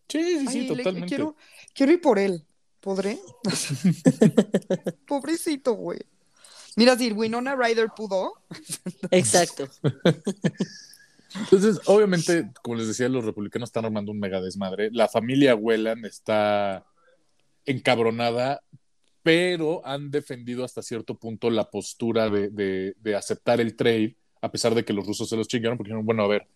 Sí, 0.09 0.23
sí, 0.41 0.47
sí, 0.47 0.59
Ay, 0.59 0.69
le- 0.69 0.77
totalmente. 0.77 1.09
quiero, 1.09 1.37
quiero 1.75 1.93
ir 1.93 2.01
por 2.01 2.19
él. 2.19 2.45
¿Podré? 2.81 3.19
Pobrecito, 5.07 5.75
güey. 5.75 6.01
Mira, 6.77 6.97
si 6.99 7.13
Winona 7.13 7.55
Ryder 7.55 7.91
pudo, 7.95 8.33
Exacto. 9.11 9.69
Entonces, 11.35 11.81
obviamente, 11.87 12.51
como 12.63 12.77
les 12.77 12.89
decía, 12.89 13.09
los 13.09 13.25
republicanos 13.25 13.69
están 13.69 13.85
armando 13.85 14.11
un 14.13 14.19
mega 14.21 14.41
desmadre. 14.41 14.91
La 14.93 15.09
familia 15.09 15.55
Whelan 15.55 16.05
está 16.05 16.85
encabronada, 17.65 18.63
pero 19.23 19.87
han 19.87 20.11
defendido 20.11 20.65
hasta 20.65 20.83
cierto 20.83 21.17
punto 21.19 21.51
la 21.51 21.71
postura 21.71 22.29
de, 22.31 22.49
de- 22.51 22.95
de 22.99 23.15
aceptar 23.17 23.61
el 23.61 23.77
trade, 23.77 24.17
a 24.41 24.51
pesar 24.51 24.75
de 24.75 24.85
que 24.85 24.93
los 24.93 25.07
rusos 25.07 25.29
se 25.29 25.37
los 25.37 25.49
chingaron, 25.49 25.79
porque 25.79 25.89
dijeron, 25.91 26.07
bueno, 26.07 26.25
a 26.25 26.29
ver, 26.29 26.49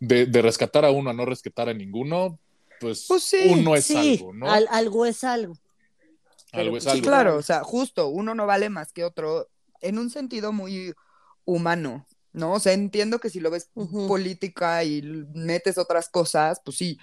de, 0.00 0.26
de 0.26 0.42
rescatar 0.42 0.84
a 0.84 0.90
uno 0.90 1.10
a 1.10 1.14
no 1.14 1.24
rescatar 1.24 1.68
a 1.68 1.74
ninguno, 1.74 2.38
pues, 2.80 3.08
Pues 3.08 3.22
sí, 3.24 3.38
uno 3.38 3.74
es 3.76 3.86
sí, 3.86 3.96
algo, 3.96 4.32
¿no? 4.34 4.46
al- 4.50 4.68
algo 4.70 5.06
es 5.06 5.24
algo. 5.24 5.54
algo 6.52 6.76
es 6.76 6.86
sí, 6.86 6.88
algo. 6.88 7.02
claro, 7.02 7.36
o 7.36 7.42
sea, 7.42 7.62
justo, 7.64 8.08
uno 8.08 8.34
no 8.34 8.46
vale 8.46 8.68
más 8.70 8.92
que 8.92 9.04
otro 9.04 9.48
en 9.80 9.98
un 9.98 10.10
sentido 10.10 10.52
muy 10.52 10.94
humano, 11.44 12.06
¿no? 12.32 12.52
O 12.54 12.60
sea, 12.60 12.72
entiendo 12.72 13.18
que 13.18 13.30
si 13.30 13.40
lo 13.40 13.50
ves 13.50 13.70
política 14.08 14.84
y 14.84 15.02
metes 15.34 15.78
otras 15.78 16.08
cosas, 16.08 16.60
pues 16.64 16.76
sí, 16.76 16.98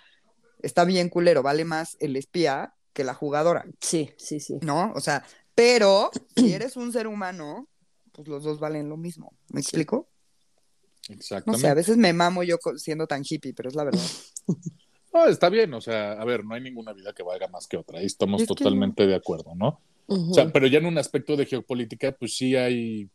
está 0.61 0.85
bien 0.85 1.09
culero, 1.09 1.43
vale 1.43 1.65
más 1.65 1.97
el 1.99 2.15
espía 2.15 2.73
que 2.93 3.03
la 3.03 3.13
jugadora, 3.13 3.65
Sí, 3.81 4.11
sí, 4.17 4.39
sí. 4.39 4.57
¿no? 4.61 4.91
O 4.95 4.99
sea, 5.01 5.25
pero 5.55 6.11
si 6.35 6.53
eres 6.53 6.77
un 6.77 6.91
ser 6.91 7.07
humano, 7.07 7.67
pues 8.11 8.27
los 8.27 8.43
dos 8.43 8.59
valen 8.59 8.89
lo 8.89 8.97
mismo, 8.97 9.33
¿me 9.49 9.61
Sí. 9.61 9.67
explico? 9.69 10.07
No 11.09 11.15
Exactamente. 11.15 11.61
sé, 11.61 11.67
a 11.67 11.73
veces 11.73 11.97
me 11.97 12.13
mamo 12.13 12.43
yo 12.43 12.57
siendo 12.77 13.07
tan 13.07 13.23
hippie, 13.27 13.53
pero 13.53 13.69
es 13.69 13.75
la 13.75 13.83
verdad. 13.83 14.01
No, 15.13 15.27
está 15.27 15.49
bien, 15.49 15.71
o 15.75 15.79
sea, 15.79 16.13
a 16.13 16.25
ver, 16.25 16.43
no 16.43 16.55
hay 16.55 16.61
ninguna 16.61 16.91
vida 16.91 17.13
que 17.13 17.21
valga 17.21 17.47
más 17.47 17.67
que 17.67 17.77
otra, 17.77 17.99
ahí 17.99 18.05
estamos 18.07 18.41
Es 18.41 18.47
que 18.47 18.55
totalmente 18.55 19.05
de 19.05 19.13
acuerdo, 19.13 19.53
¿no? 19.53 19.79
O 20.07 20.33
sea, 20.33 20.51
pero 20.51 20.65
ya 20.65 20.79
en 20.79 20.87
un 20.87 20.97
aspecto 20.97 21.35
de 21.35 21.45
geopolítica, 21.45 22.13
pues 22.13 22.35
sí 22.35 22.55
hay 22.55 23.07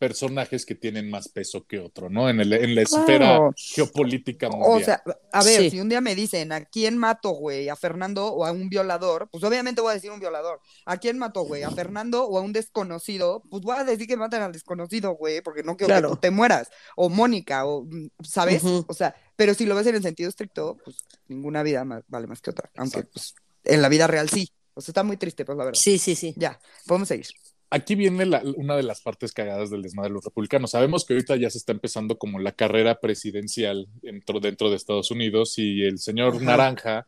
personajes 0.00 0.64
que 0.64 0.74
tienen 0.74 1.10
más 1.10 1.28
peso 1.28 1.66
que 1.66 1.78
otro, 1.78 2.08
¿no? 2.08 2.30
En, 2.30 2.40
el, 2.40 2.52
en 2.54 2.74
la 2.74 2.84
Claro. 2.84 3.00
esfera 3.02 3.50
geopolítica 3.54 4.48
mundial. 4.48 4.72
O 4.72 4.80
sea, 4.84 5.02
a 5.30 5.44
ver, 5.44 5.60
Sí. 5.60 5.70
si 5.70 5.80
un 5.80 5.90
día 5.90 6.00
me 6.00 6.14
dicen 6.14 6.52
a 6.52 6.64
quién 6.64 6.96
mato, 6.96 7.30
güey, 7.32 7.68
a 7.68 7.76
Fernando 7.76 8.26
o 8.32 8.46
a 8.46 8.50
un 8.50 8.70
violador, 8.70 9.28
pues 9.30 9.44
obviamente 9.44 9.82
voy 9.82 9.90
a 9.90 9.94
decir 9.94 10.10
un 10.10 10.18
violador. 10.18 10.60
¿A 10.86 10.96
quién 10.96 11.18
mato, 11.18 11.42
güey? 11.42 11.62
¿A 11.64 11.70
Fernando 11.70 12.24
o 12.24 12.38
a 12.38 12.40
un 12.40 12.52
desconocido? 12.54 13.42
Pues 13.50 13.62
voy 13.62 13.76
a 13.78 13.84
decir 13.84 14.06
que 14.06 14.16
maten 14.16 14.40
al 14.40 14.52
desconocido, 14.52 15.12
güey, 15.16 15.42
porque 15.42 15.62
no 15.62 15.76
quiero 15.76 15.92
Claro. 15.92 16.08
que 16.08 16.14
tú 16.16 16.20
te 16.22 16.30
mueras. 16.30 16.70
O 16.96 17.10
Mónica, 17.10 17.66
o, 17.66 17.86
¿sabes? 18.22 18.62
O 18.64 18.94
sea, 18.94 19.14
pero 19.36 19.52
si 19.52 19.66
lo 19.66 19.74
ves 19.74 19.86
en 19.86 19.96
el 19.96 20.02
sentido 20.02 20.30
estricto, 20.30 20.78
pues 20.82 20.96
ninguna 21.28 21.62
vida 21.62 21.84
más- 21.84 22.04
vale 22.08 22.26
más 22.26 22.40
que 22.40 22.50
otra. 22.50 22.70
Aunque, 22.76 23.02
pues, 23.04 23.34
en 23.64 23.82
la 23.82 23.90
vida 23.90 24.06
real 24.06 24.30
sí. 24.30 24.48
O 24.72 24.80
sea, 24.80 24.92
está 24.92 25.02
muy 25.02 25.18
triste, 25.18 25.44
pues 25.44 25.58
la 25.58 25.64
verdad. 25.66 25.78
Sí, 25.78 25.98
sí, 25.98 26.14
sí. 26.14 26.32
Ya, 26.38 26.58
podemos 26.86 27.08
seguir. 27.08 27.26
Aquí 27.70 27.94
viene 27.94 28.26
la- 28.26 28.42
una 28.56 28.76
de 28.76 28.82
las 28.82 29.00
partes 29.00 29.32
cagadas 29.32 29.70
del 29.70 29.82
desmadre 29.82 30.10
de 30.10 30.14
los 30.14 30.24
republicanos. 30.24 30.72
Sabemos 30.72 31.04
que 31.04 31.14
ahorita 31.14 31.36
ya 31.36 31.48
se 31.50 31.58
está 31.58 31.70
empezando 31.72 32.18
como 32.18 32.40
la 32.40 32.52
carrera 32.52 32.98
presidencial 32.98 33.86
dentro, 34.02 34.40
dentro 34.40 34.70
de 34.70 34.76
Estados 34.76 35.10
Unidos 35.12 35.54
y 35.58 35.84
el 35.84 35.98
señor 35.98 36.34
Ajá. 36.34 36.44
Naranja, 36.44 37.06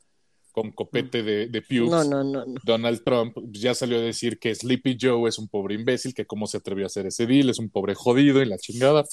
con 0.52 0.70
copete 0.70 1.22
de, 1.22 1.46
de 1.48 1.62
Pubes, 1.62 1.90
No, 1.90 2.04
no, 2.04 2.22
no, 2.22 2.44
no. 2.44 2.54
Donald 2.62 3.02
Trump 3.04 3.36
ya 3.50 3.74
salió 3.74 3.98
a 3.98 4.02
decir 4.02 4.38
que 4.38 4.54
Sleepy 4.54 4.98
Joe 5.00 5.28
es 5.28 5.38
un 5.38 5.48
pobre 5.48 5.74
imbécil, 5.74 6.14
que 6.14 6.26
cómo 6.26 6.46
se 6.46 6.58
atrevió 6.58 6.84
a 6.84 6.86
hacer 6.86 7.06
ese 7.06 7.26
deal, 7.26 7.48
es 7.50 7.58
un 7.58 7.70
pobre 7.70 7.94
jodido 7.94 8.40
y 8.42 8.44
la 8.46 8.58
chingada. 8.58 9.04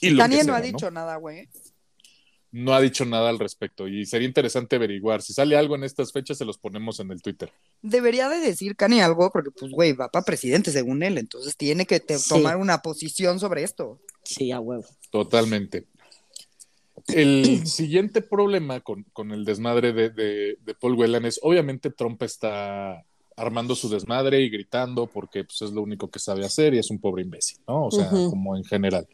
Y 0.00 0.10
lo 0.10 0.16
que 0.16 0.22
Daniel 0.22 0.46
no 0.48 0.52
sea, 0.52 0.56
ha 0.56 0.60
dicho 0.60 0.90
nada, 0.90 1.16
güey. 1.16 1.48
No 2.50 2.72
ha 2.74 2.80
dicho 2.80 3.04
nada 3.04 3.28
al 3.28 3.38
respecto 3.38 3.86
y 3.88 4.06
sería 4.06 4.26
interesante 4.26 4.76
averiguar. 4.76 5.20
Si 5.22 5.32
sale 5.34 5.56
algo 5.56 5.74
en 5.76 5.84
estas 5.84 6.12
fechas, 6.12 6.38
se 6.38 6.44
los 6.44 6.56
ponemos 6.58 6.98
en 7.00 7.10
el 7.10 7.20
Twitter. 7.20 7.52
Debería 7.82 8.28
de 8.28 8.38
decir 8.40 8.74
Kanye 8.76 9.02
algo 9.02 9.30
porque, 9.30 9.50
pues, 9.50 9.70
güey, 9.70 9.92
va 9.92 10.08
para 10.08 10.24
presidente 10.24 10.70
según 10.72 11.02
él, 11.02 11.18
entonces 11.18 11.56
tiene 11.56 11.84
que 11.86 12.00
te- 12.00 12.18
Sí. 12.18 12.28
tomar 12.30 12.56
una 12.56 12.80
posición 12.82 13.38
sobre 13.38 13.62
esto. 13.64 14.00
Sí, 14.22 14.50
a 14.50 14.60
huevo. 14.60 14.84
Totalmente. 15.10 15.86
El 17.08 17.66
siguiente 17.66 18.22
problema 18.22 18.80
con, 18.80 19.04
con 19.12 19.30
el 19.32 19.44
desmadre 19.44 19.92
de, 19.92 20.10
de- 20.10 20.58
de 20.64 20.74
Paul 20.74 20.94
Whelan 20.94 21.24
es, 21.26 21.38
obviamente, 21.42 21.90
Trump 21.90 22.22
está 22.22 23.04
armando 23.36 23.76
su 23.76 23.88
desmadre 23.88 24.40
y 24.40 24.50
gritando 24.50 25.06
porque 25.06 25.44
pues, 25.44 25.62
es 25.62 25.70
lo 25.70 25.82
único 25.82 26.10
que 26.10 26.18
sabe 26.18 26.44
hacer 26.44 26.74
y 26.74 26.78
es 26.78 26.90
un 26.90 26.98
pobre 26.98 27.22
imbécil, 27.22 27.58
¿no? 27.68 27.86
O 27.86 27.90
sea, 27.90 28.08
como 28.10 28.56
en 28.56 28.64
general. 28.64 29.06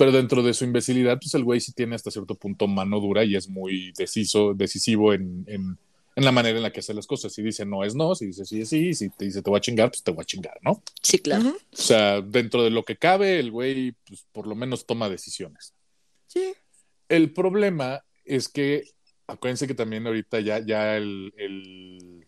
Pero 0.00 0.12
dentro 0.12 0.42
de 0.42 0.54
su 0.54 0.64
imbecilidad, 0.64 1.18
pues 1.20 1.34
el 1.34 1.44
güey 1.44 1.60
sí 1.60 1.72
tiene 1.74 1.94
hasta 1.94 2.10
cierto 2.10 2.34
punto 2.34 2.66
mano 2.66 2.98
dura 3.00 3.22
y 3.22 3.36
es 3.36 3.50
muy 3.50 3.92
deciso, 3.98 4.54
decisivo 4.54 5.12
en, 5.12 5.44
en- 5.46 5.76
en 6.16 6.24
la 6.24 6.32
manera 6.32 6.56
en 6.56 6.62
la 6.62 6.72
que 6.72 6.80
hace 6.80 6.94
las 6.94 7.06
cosas. 7.06 7.34
Si 7.34 7.42
dice 7.42 7.66
no 7.66 7.84
es 7.84 7.94
no, 7.94 8.14
si 8.14 8.24
dice 8.28 8.46
sí 8.46 8.62
es 8.62 8.70
sí, 8.70 8.94
si 8.94 9.10
te 9.10 9.26
dice 9.26 9.42
te 9.42 9.50
voy 9.50 9.58
a 9.58 9.60
chingar, 9.60 9.90
pues 9.90 10.02
te 10.02 10.10
voy 10.10 10.22
a 10.22 10.24
chingar, 10.24 10.58
¿no? 10.62 10.82
Sí, 11.02 11.18
claro. 11.18 11.50
O 11.50 11.76
sea, 11.76 12.22
dentro 12.22 12.64
de 12.64 12.70
lo 12.70 12.82
que 12.82 12.96
cabe, 12.96 13.38
el 13.38 13.50
güey 13.50 13.92
pues, 14.08 14.24
por 14.32 14.46
lo 14.46 14.54
menos 14.54 14.86
toma 14.86 15.10
decisiones. 15.10 15.74
Sí. 16.28 16.54
El 17.10 17.34
problema 17.34 18.02
es 18.24 18.48
que, 18.48 18.84
acuérdense 19.26 19.66
que 19.66 19.74
también 19.74 20.06
ahorita 20.06 20.40
ya, 20.40 20.64
ya 20.64 20.96
el, 20.96 21.34
el, 21.36 22.24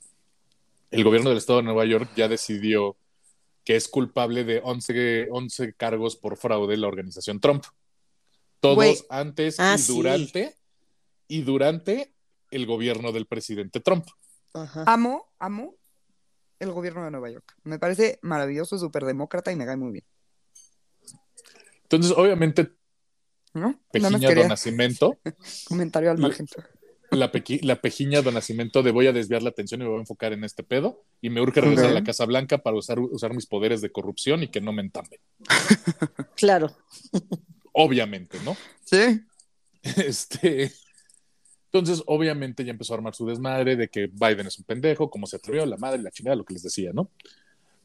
el 0.90 1.04
gobierno 1.04 1.30
del 1.30 1.38
estado 1.38 1.60
de 1.60 1.64
Nueva 1.64 1.86
York 1.86 2.10
ya 2.16 2.28
decidió 2.28 2.96
que 3.64 3.76
es 3.76 3.88
culpable 3.88 4.44
de 4.44 4.60
11, 4.62 5.28
11 5.30 5.74
cargos 5.74 6.16
por 6.16 6.36
fraude 6.36 6.76
la 6.76 6.88
organización 6.88 7.40
Trump. 7.40 7.64
Todos 8.60 9.06
antes 9.08 9.58
Ah, 9.58 9.74
y 9.76 9.82
sí. 9.82 9.92
durante 9.94 10.56
y 11.28 11.42
durante 11.42 12.12
el 12.50 12.66
gobierno 12.66 13.12
del 13.12 13.26
presidente 13.26 13.80
Trump. 13.80 14.06
Ajá. 14.52 14.84
Amo, 14.86 15.32
amo 15.38 15.76
el 16.58 16.70
gobierno 16.72 17.04
de 17.04 17.10
Nueva 17.10 17.30
York. 17.30 17.54
Me 17.64 17.78
parece 17.78 18.18
maravilloso, 18.22 18.78
súper 18.78 19.04
demócrata 19.04 19.50
y 19.50 19.56
me 19.56 19.64
cae 19.66 19.76
muy 19.76 19.92
bien. 19.92 20.04
Entonces, 21.84 22.12
obviamente, 22.16 22.72
¿No? 23.54 23.78
Quería 23.92 24.34
Don 24.34 24.48
Nacimiento, 24.48 25.18
comentario 25.66 26.10
al 26.10 26.18
margen. 26.18 26.46
La, 27.12 27.30
pequi- 27.32 27.62
la 27.62 27.80
Pejiña 27.80 28.22
Don 28.22 28.34
Nacimiento 28.34 28.82
de 28.82 28.90
voy 28.90 29.06
a 29.06 29.12
desviar 29.12 29.42
la 29.42 29.50
atención 29.50 29.80
y 29.80 29.84
me 29.84 29.90
voy 29.90 29.98
a 29.98 30.00
enfocar 30.00 30.32
en 30.32 30.44
este 30.44 30.62
pedo 30.62 31.04
y 31.20 31.30
me 31.30 31.40
urge 31.40 31.60
regresar 31.60 31.86
a 31.90 31.92
la 31.94 32.04
Casa 32.04 32.24
Blanca 32.26 32.58
para 32.58 32.76
usar, 32.76 32.98
usar 32.98 33.34
mis 33.34 33.46
poderes 33.46 33.80
de 33.80 33.90
corrupción 33.92 34.42
y 34.42 34.48
que 34.48 34.60
no 34.60 34.72
me 34.72 34.82
entamben. 34.82 35.20
Claro. 36.36 36.74
Obviamente, 37.72 38.38
¿no? 38.44 38.56
Sí. 38.84 39.20
Este. 39.82 40.72
Entonces, 41.72 42.02
obviamente, 42.06 42.64
ya 42.64 42.70
empezó 42.72 42.92
a 42.92 42.96
armar 42.98 43.14
su 43.14 43.26
desmadre 43.26 43.76
de 43.76 43.88
que 43.88 44.06
Biden 44.06 44.46
es 44.46 44.58
un 44.58 44.64
pendejo, 44.64 45.08
como 45.08 45.26
se 45.26 45.36
atrevió, 45.36 45.64
la 45.66 45.76
madre, 45.78 46.02
la 46.02 46.10
chingada, 46.10 46.36
lo 46.36 46.44
que 46.44 46.52
les 46.54 46.62
decía, 46.62 46.92
¿no? 46.92 47.10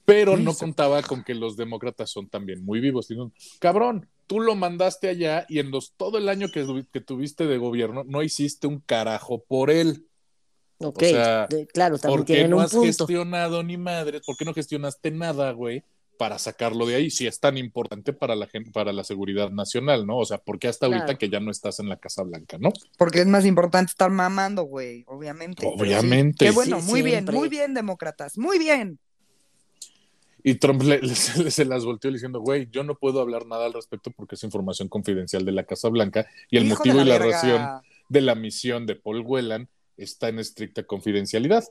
Pero 0.05 0.38
no 0.38 0.53
contaba 0.53 1.01
con 1.03 1.23
que 1.23 1.34
los 1.36 1.55
demócratas 1.57 2.09
son 2.11 2.28
también 2.28 2.63
muy 2.65 2.80
vivos. 2.80 3.07
Dijeron, 3.07 3.34
cabrón, 3.59 4.07
tú 4.28 4.39
lo 4.41 4.55
mandaste 4.55 5.09
allá 5.09 5.45
y 5.49 5.59
en 5.59 5.71
los, 5.71 5.93
todo 5.93 6.17
el 6.17 6.30
año 6.30 6.49
que, 6.53 6.86
que 6.91 7.01
tuviste 7.01 7.47
de 7.47 7.57
gobierno 7.57 8.03
no 8.05 8.21
hiciste 8.23 8.67
un 8.67 8.80
carajo 8.80 9.43
por 9.47 9.71
él. 9.71 10.05
Ok. 10.80 11.01
O 11.01 11.05
sea, 11.05 11.47
de- 11.47 11.65
claro, 11.67 11.97
también 11.97 12.17
¿Por 12.19 12.25
qué 12.28 12.34
tienen 12.34 12.51
no 12.51 12.57
un 12.57 12.63
has 12.63 12.71
punto. 12.71 12.86
gestionado 12.86 13.63
ni 13.63 13.78
madre? 13.78 14.21
¿Por 14.25 14.38
qué 14.38 14.45
no 14.45 14.53
gestionaste 14.53 15.09
nada, 15.11 15.51
güey? 15.51 15.84
Para 16.19 16.39
sacarlo 16.39 16.86
de 16.88 16.95
ahí, 16.95 17.09
si 17.11 17.28
es 17.28 17.39
tan 17.39 17.57
importante 17.57 18.11
para 18.11 18.36
la 18.36 18.47
gente, 18.47 18.71
para 18.71 18.91
la 18.91 19.03
seguridad 19.03 19.51
nacional, 19.51 20.05
¿no? 20.07 20.17
O 20.17 20.25
sea, 20.25 20.39
¿por 20.39 20.57
qué 20.59 20.67
hasta 20.67 20.88
ahorita 20.88 21.05
Claro. 21.05 21.19
que 21.19 21.30
ya 21.30 21.39
no 21.39 21.51
estás 21.51 21.80
en 21.80 21.89
la 21.89 21.97
Casa 21.97 22.23
Blanca, 22.23 22.57
no? 22.59 22.71
Porque 22.97 23.21
es 23.21 23.28
más 23.28 23.45
importante 23.45 23.91
estar 23.91 24.09
mamando, 24.09 24.63
güey, 24.63 25.03
obviamente. 25.07 25.65
Obviamente. 25.65 26.45
Qué 26.45 26.51
bueno, 26.51 26.80
Sí, 26.82 26.88
muy 26.89 27.01
bien, 27.03 27.25
muy 27.25 27.49
bien, 27.49 27.73
demócratas, 27.75 28.38
muy 28.38 28.57
bien. 28.59 28.99
Y 30.43 30.55
Trump 30.55 30.83
le- 30.83 31.01
le- 31.01 31.15
se, 31.15 31.65
las 31.65 31.83
volteó 31.85 32.11
diciendo, 32.11 32.39
güey, 32.39 32.67
yo 32.71 32.83
no 32.83 32.95
puedo 32.95 33.19
hablar 33.21 33.45
nada 33.45 33.65
al 33.65 33.73
respecto 33.73 34.11
porque 34.11 34.35
es 34.35 34.43
información 34.43 34.88
confidencial 34.88 35.43
de 35.45 35.51
la 35.51 35.63
Casa 35.63 35.89
Blanca 35.89 36.27
y 36.49 36.57
el 36.57 36.65
Hijo 36.67 36.77
motivo 36.77 37.01
y 37.01 37.05
la 37.05 37.17
verga. 37.19 37.41
razón 37.41 37.81
de 38.09 38.21
la 38.21 38.35
misión 38.35 38.85
de 38.85 38.95
Paul 38.95 39.21
Whelan 39.25 39.67
está 39.97 40.29
en 40.29 40.39
estricta 40.39 40.83
confidencialidad. 40.83 41.63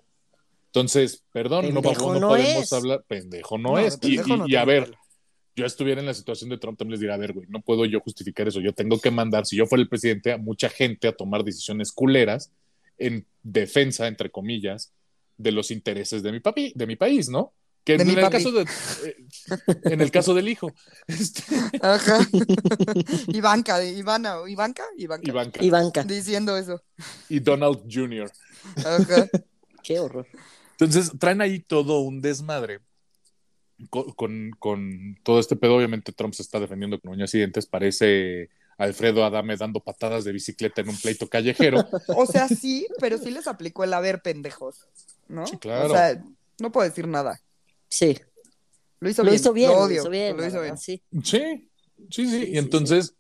Entonces, 0.67 1.23
perdón, 1.33 1.73
no, 1.73 1.81
no 1.81 2.21
no 2.21 2.29
podemos 2.29 2.63
es. 2.65 2.73
hablar, 2.73 3.03
pendejo 3.09 3.57
no, 3.57 3.71
No, 3.73 3.79
es. 3.79 3.97
Y, 4.03 4.17
pendejo 4.19 4.35
y- 4.35 4.39
no 4.41 4.49
y 4.49 4.57
a 4.57 4.65
ver, 4.65 4.93
yo 5.55 5.65
estuviera 5.65 6.01
en 6.01 6.07
la 6.07 6.13
situación 6.13 6.51
de 6.51 6.59
Trump, 6.59 6.79
también 6.79 6.93
les 6.93 7.01
diría, 7.01 7.15
a 7.15 7.19
ver, 7.19 7.33
güey, 7.33 7.47
no 7.49 7.63
puedo 7.63 7.87
yo 7.87 8.01
justificar 8.01 8.47
eso. 8.49 8.61
Yo 8.61 8.75
tengo 8.75 9.01
que 9.01 9.11
mandar, 9.11 9.47
si 9.47 9.57
yo 9.57 9.65
fuera 9.65 9.81
el 9.81 9.89
presidente, 9.89 10.33
a 10.33 10.37
mucha 10.39 10.69
gente 10.69 11.09
a 11.09 11.13
tomar 11.13 11.45
decisiones 11.45 11.93
culeras 11.93 12.51
en 12.99 13.25
defensa, 13.43 14.07
entre 14.07 14.31
comillas, 14.31 14.93
de 15.39 15.53
los 15.53 15.71
intereses 15.71 16.23
de 16.23 16.33
mi 16.33 16.41
papi, 16.41 16.73
de 16.75 16.87
mi 16.87 16.97
país, 16.97 17.29
¿no? 17.31 17.53
Que 17.87 17.97
De 17.97 18.03
en 18.03 18.09
mi 18.09 18.15
el 18.15 18.21
papi. 18.21 18.37
caso 18.39 18.51
de, 18.51 18.63
eh, 18.63 19.17
en 19.85 20.01
el 20.01 20.11
caso 20.11 20.35
del 20.35 20.49
hijo, 20.49 20.73
este, 21.07 21.45
Ajá. 21.81 22.19
Ivanka, 23.29 23.83
Ivana, 23.85 24.39
Ivanka, 24.49 24.83
Ivanka. 24.97 25.31
Ivanka 25.31 25.65
Ivanka. 25.65 26.03
Diciendo 26.03 26.57
eso. 26.57 26.83
y 27.29 27.39
Donald 27.39 27.83
Jr. 27.89 28.29
Ajá. 28.85 29.29
Qué 29.85 30.01
horror. 30.01 30.27
Entonces 30.73 31.13
traen 31.21 31.41
ahí 31.41 31.61
todo 31.61 32.01
un 32.01 32.21
desmadre 32.21 32.81
con, 33.89 34.11
con, 34.15 34.51
con 34.59 35.17
todo 35.23 35.39
este 35.39 35.55
pedo. 35.55 35.77
Obviamente 35.77 36.11
Trump 36.13 36.35
se 36.35 36.43
está 36.43 36.59
defendiendo 36.59 37.01
con 37.01 37.13
uñas 37.13 37.33
y 37.35 37.39
dientes. 37.39 37.67
Parece 37.67 38.51
Alfredo 38.79 39.25
Adame 39.25 39.57
dando 39.57 39.79
patadas 39.79 40.25
de 40.25 40.33
bicicleta 40.33 40.81
en 40.81 40.89
un 40.89 40.97
pleito 40.97 41.29
callejero. 41.29 41.87
O 42.09 42.27
sea, 42.27 42.49
sí, 42.49 42.89
pero 43.01 43.17
sí 43.17 43.31
les 43.31 43.47
aplicó 43.47 43.85
el 43.85 43.95
haber 43.95 44.23
pendejos, 44.23 44.89
¿no? 45.29 45.47
Sí, 45.47 45.57
claro. 45.57 45.87
O 45.87 45.91
sea, 45.97 46.21
no 46.59 46.73
puedo 46.73 46.89
decir 46.89 47.07
nada. 47.07 47.41
Sí. 47.89 48.19
Lo 49.01 49.11
hizo 49.11 49.23
Lo 49.23 49.31
bien. 49.31 49.41
hizo 49.41 49.53
bien, 49.53 49.71
Lo 49.71 49.91
hizo 49.93 50.11
bien. 50.11 50.37
Lo 50.37 50.47
hizo 50.47 50.61
bien. 50.63 50.79
sí. 50.79 51.03
Sí, 51.23 51.23
sí, 51.23 51.31
sí. 51.31 51.71
Sí, 52.11 52.23
Y 52.23 52.27
sí, 52.47 52.59
entonces, 52.59 53.15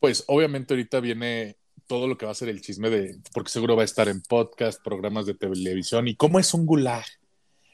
pues 0.00 0.24
obviamente 0.26 0.74
ahorita 0.74 1.00
viene 1.00 1.56
todo 1.86 2.06
lo 2.06 2.18
que 2.18 2.26
va 2.26 2.32
a 2.32 2.34
ser 2.34 2.48
el 2.50 2.60
chisme 2.60 2.90
de, 2.90 3.18
porque 3.32 3.50
seguro 3.50 3.76
va 3.76 3.82
a 3.82 3.84
estar 3.84 4.08
en 4.08 4.20
podcast, 4.22 4.82
programas 4.82 5.26
de 5.26 5.34
televisión. 5.34 6.06
¿Y 6.08 6.16
cómo 6.16 6.38
es 6.38 6.52
un 6.54 6.66
gulag? 6.66 7.04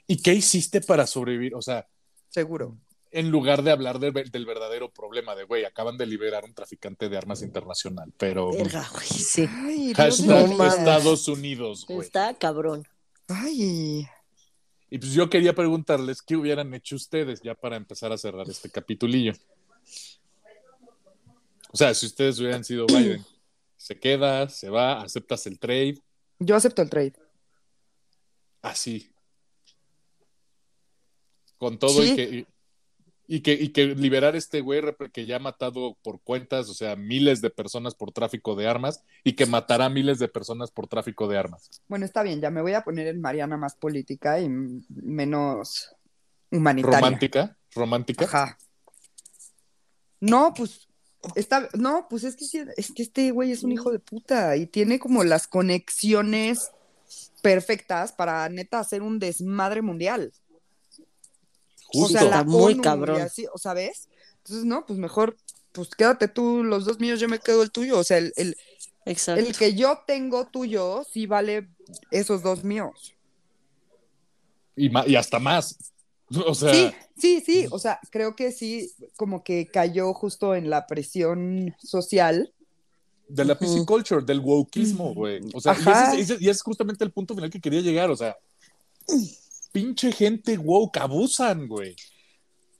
¿Y 0.06 0.22
qué 0.22 0.34
hiciste 0.34 0.80
para 0.80 1.06
sobrevivir? 1.06 1.54
O 1.54 1.62
sea, 1.62 1.88
Seguro. 2.28 2.76
en 3.10 3.30
lugar 3.30 3.62
de 3.62 3.70
hablar 3.72 3.98
del, 3.98 4.12
del 4.12 4.46
verdadero 4.46 4.90
problema 4.92 5.34
de, 5.34 5.44
güey, 5.44 5.64
acaban 5.64 5.96
de 5.96 6.06
liberar 6.06 6.44
un 6.44 6.54
traficante 6.54 7.08
de 7.08 7.16
armas 7.16 7.42
internacional, 7.42 8.12
pero 8.18 8.52
Verga, 8.52 8.88
güey, 8.92 9.06
sí. 9.08 9.48
Ay, 9.50 9.92
hashtag 9.94 10.48
no. 10.50 10.66
Estados 10.66 11.26
Unidos, 11.28 11.86
güey. 11.88 12.00
Está 12.00 12.34
cabrón. 12.34 12.86
Ay. 13.28 14.06
Y 14.94 14.98
pues 14.98 15.12
yo 15.12 15.28
quería 15.28 15.52
preguntarles 15.52 16.22
qué 16.22 16.36
hubieran 16.36 16.72
hecho 16.72 16.94
ustedes 16.94 17.40
ya 17.42 17.56
para 17.56 17.74
empezar 17.74 18.12
a 18.12 18.16
cerrar 18.16 18.48
este 18.48 18.70
capitulillo. 18.70 19.32
O 21.72 21.76
sea, 21.76 21.92
si 21.94 22.06
ustedes 22.06 22.38
hubieran 22.38 22.62
sido 22.62 22.86
Biden, 22.86 23.26
se 23.76 23.98
queda, 23.98 24.48
se 24.48 24.70
va, 24.70 25.02
aceptas 25.02 25.48
el 25.48 25.58
trade, 25.58 25.98
Yo 26.38 26.54
acepto 26.54 26.80
el 26.80 26.90
trade. 26.90 27.14
así. 28.62 29.10
Con 31.58 31.76
todo 31.76 32.00
Sí. 32.00 32.12
y 32.12 32.14
que 32.14 32.46
y 33.26 33.40
que, 33.40 33.52
y 33.52 33.70
que 33.70 33.86
liberar 33.86 34.36
este 34.36 34.60
güey 34.60 34.82
que 35.12 35.26
ya 35.26 35.36
ha 35.36 35.40
matado 35.40 35.96
por 36.02 36.20
cuentas, 36.20 36.68
o 36.68 36.74
sea, 36.74 36.96
miles 36.96 37.40
de 37.40 37.50
personas 37.50 37.94
por 37.94 38.12
tráfico 38.12 38.54
de 38.54 38.66
armas 38.66 39.02
y 39.22 39.34
que 39.34 39.46
matará 39.46 39.88
miles 39.88 40.18
de 40.18 40.28
personas 40.28 40.70
por 40.70 40.88
tráfico 40.88 41.26
de 41.26 41.38
armas. 41.38 41.70
Bueno, 41.88 42.04
está 42.04 42.22
bien, 42.22 42.40
ya 42.40 42.50
me 42.50 42.60
voy 42.60 42.74
a 42.74 42.84
poner 42.84 43.06
en 43.06 43.20
Mariana 43.20 43.56
más 43.56 43.74
política 43.76 44.40
y 44.40 44.48
menos 44.48 45.94
humanitaria. 46.50 46.98
Romántica, 46.98 47.56
romántica. 47.74 48.24
Ajá. 48.24 48.58
No, 50.20 50.52
pues 50.54 50.88
está, 51.34 51.68
no, 51.74 52.06
pues 52.08 52.24
es 52.24 52.36
que 52.36 52.66
es 52.76 52.92
que 52.92 53.02
este 53.02 53.30
güey 53.30 53.52
es 53.52 53.62
un 53.62 53.72
hijo 53.72 53.90
de 53.90 53.98
puta 53.98 54.56
y 54.56 54.66
tiene 54.66 54.98
como 54.98 55.24
las 55.24 55.46
conexiones 55.46 56.70
perfectas 57.42 58.12
para 58.12 58.48
neta 58.48 58.78
hacer 58.78 59.02
un 59.02 59.18
desmadre 59.18 59.82
mundial. 59.82 60.32
Justo. 61.92 62.06
O 62.06 62.08
sea, 62.08 62.22
la 62.24 62.36
Está 62.38 62.44
muy 62.44 62.72
ONU 62.72 62.80
y 62.80 62.82
cabrón. 62.82 63.20
así, 63.20 63.46
o 63.52 63.58
sabes? 63.58 64.08
Entonces, 64.38 64.64
no, 64.64 64.84
pues 64.86 64.98
mejor, 64.98 65.36
pues 65.72 65.88
quédate 65.90 66.28
tú 66.28 66.62
los 66.64 66.84
dos 66.84 67.00
míos, 67.00 67.20
yo 67.20 67.28
me 67.28 67.38
quedo 67.38 67.62
el 67.62 67.70
tuyo. 67.70 67.98
O 67.98 68.04
sea, 68.04 68.18
el, 68.18 68.32
el, 68.36 68.56
Exacto. 69.06 69.40
el 69.44 69.56
que 69.56 69.74
yo 69.74 69.98
tengo 70.06 70.46
tuyo 70.46 71.04
sí 71.10 71.26
vale 71.26 71.68
esos 72.10 72.42
dos 72.42 72.64
míos. 72.64 73.14
y, 74.76 74.90
y 75.10 75.16
hasta 75.16 75.38
más. 75.38 75.76
O 76.46 76.54
sea, 76.54 76.72
Sí, 76.72 76.90
sí, 77.18 77.42
sí. 77.44 77.66
O 77.70 77.78
sea, 77.78 78.00
creo 78.10 78.34
que 78.34 78.50
sí, 78.50 78.90
como 79.16 79.44
que 79.44 79.66
cayó 79.68 80.12
justo 80.14 80.54
en 80.54 80.70
la 80.70 80.86
presión 80.86 81.76
social. 81.78 82.52
de 83.28 83.44
la 83.44 83.58
PC 83.58 83.74
Ujú. 83.74 83.86
culture, 83.86 84.24
del 84.24 84.40
wokeismo, 84.40 85.14
güey. 85.14 85.40
O 85.52 85.60
sea, 85.60 85.74
y 85.74 85.80
Ajá. 85.82 86.12
ese, 86.14 86.20
es- 86.22 86.30
ese- 86.30 86.42
y 86.44 86.48
es 86.48 86.62
justamente 86.62 87.04
el 87.04 87.12
punto 87.12 87.34
final 87.34 87.50
que 87.50 87.60
quería 87.60 87.80
llegar. 87.82 88.10
O 88.10 88.16
sea, 88.16 88.36
pinche 89.74 90.12
gente 90.12 90.56
woke, 90.56 90.98
abusan, 91.00 91.66
güey. 91.66 91.96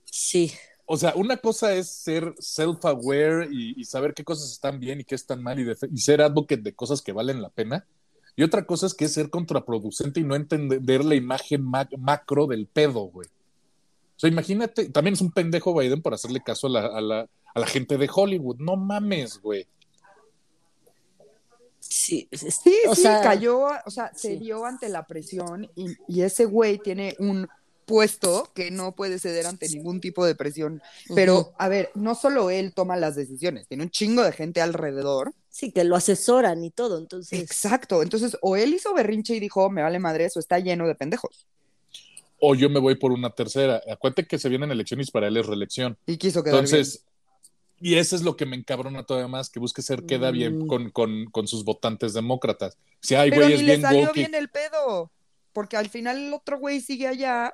Sí. 0.05 0.53
o 0.85 0.95
sea, 0.95 1.13
una 1.15 1.35
cosa 1.35 1.73
es 1.75 1.89
ser 1.89 2.33
self-aware 2.39 3.49
y, 3.51 3.79
y 3.79 3.83
saber 3.83 4.13
qué 4.13 4.23
cosas 4.23 4.49
están 4.51 4.79
bien 4.79 5.01
y 5.01 5.03
qué 5.03 5.15
están 5.15 5.43
mal 5.43 5.59
y, 5.59 5.99
ser 5.99 6.21
advocate 6.21 6.61
de 6.61 6.73
cosas 6.73 7.01
que 7.01 7.11
valen 7.11 7.41
la 7.41 7.49
pena. 7.49 7.85
Y 8.37 8.43
otra 8.43 8.65
cosa 8.65 8.85
es 8.85 8.93
que 8.93 9.05
es 9.05 9.13
ser 9.13 9.29
contraproducente 9.29 10.21
y 10.21 10.23
no 10.23 10.35
entender 10.35 11.03
la 11.03 11.15
imagen 11.15 11.63
ma- 11.63 11.89
macro 11.97 12.47
del 12.47 12.65
pedo, 12.67 13.01
güey. 13.01 13.27
O 13.27 14.19
sea, 14.19 14.29
imagínate, 14.29 14.89
también 14.89 15.15
es 15.15 15.21
un 15.21 15.31
pendejo 15.31 15.77
Biden 15.77 16.01
por 16.01 16.13
hacerle 16.13 16.39
caso 16.41 16.67
a 16.67 16.69
la, 16.69 16.85
a 16.85 17.01
la, 17.01 17.29
a 17.53 17.59
la 17.59 17.67
gente 17.67 17.97
de 17.97 18.09
Hollywood. 18.13 18.57
No 18.59 18.77
mames, 18.77 19.41
güey. 19.41 19.67
Sí, 21.89 22.27
Sí, 22.31 22.75
o 22.87 22.95
sí, 22.95 23.01
sea, 23.01 23.21
cayó, 23.21 23.67
o 23.85 23.91
sea, 23.91 24.11
se 24.15 24.33
sí. 24.33 24.37
dio 24.37 24.65
ante 24.65 24.89
la 24.89 25.05
presión 25.07 25.69
y, 25.75 25.97
y 26.07 26.21
ese 26.21 26.45
güey 26.45 26.79
tiene 26.79 27.15
un 27.19 27.47
puesto 27.85 28.51
que 28.55 28.71
no 28.71 28.95
puede 28.95 29.19
ceder 29.19 29.45
ante 29.45 29.69
ningún 29.69 30.01
tipo 30.01 30.25
de 30.25 30.35
presión. 30.35 30.81
Pero, 31.13 31.53
a 31.57 31.67
ver, 31.69 31.91
no 31.95 32.15
solo 32.15 32.49
él 32.49 32.73
toma 32.73 32.97
las 32.97 33.15
decisiones, 33.15 33.67
tiene 33.67 33.83
un 33.83 33.91
chingo 33.91 34.23
de 34.23 34.31
gente 34.31 34.61
alrededor. 34.61 35.33
Sí, 35.49 35.71
que 35.71 35.83
lo 35.83 35.95
asesoran 35.95 36.63
y 36.63 36.71
todo, 36.71 36.97
entonces. 36.97 37.39
Exacto. 37.39 38.01
Entonces, 38.03 38.37
o 38.41 38.55
él 38.57 38.73
hizo 38.73 38.93
berrinche 38.93 39.35
y 39.35 39.39
dijo, 39.39 39.69
me 39.69 39.83
vale 39.83 39.99
madre, 39.99 40.25
eso 40.25 40.39
está 40.39 40.59
lleno 40.59 40.87
de 40.87 40.95
pendejos. 40.95 41.47
O 42.39 42.53
yo 42.55 42.69
me 42.69 42.79
voy 42.79 42.95
por 42.95 43.11
una 43.11 43.29
tercera. 43.29 43.81
Acuérdate 43.89 44.27
que 44.27 44.37
se 44.37 44.49
vienen 44.49 44.71
elecciones 44.71 45.07
y 45.07 45.11
para 45.11 45.27
él 45.27 45.37
es 45.37 45.45
reelección. 45.45 45.97
Y 46.05 46.17
quiso 46.17 46.43
quedar 46.43 46.57
Entonces, 46.57 47.05
y 47.79 47.95
eso 47.95 48.15
es 48.15 48.21
lo 48.23 48.35
que 48.35 48.45
me 48.45 48.55
encabrona 48.55 49.03
todavía 49.05 49.27
más, 49.27 49.49
que 49.49 49.59
busque 49.59 49.81
ser 49.81 50.05
queda 50.05 50.31
bien 50.31 50.59
Mm. 50.59 50.67
con, 50.67 50.89
con, 50.91 51.25
con 51.25 51.47
sus 51.47 51.63
votantes 51.65 52.13
demócratas. 52.13 52.77
Si 53.01 53.15
hay 53.15 53.29
bien. 53.29 53.41
Güeyes 53.41 53.59
ni 53.61 53.65
le 53.67 53.71
bien 53.73 53.81
salió 53.81 54.01
woke 54.07 54.13
bien 54.15 54.35
el 54.35 54.49
pedo. 54.49 55.11
Porque 55.53 55.77
al 55.77 55.89
final 55.89 56.17
el 56.17 56.33
otro 56.33 56.59
güey 56.59 56.81
sigue 56.81 57.07
allá. 57.07 57.53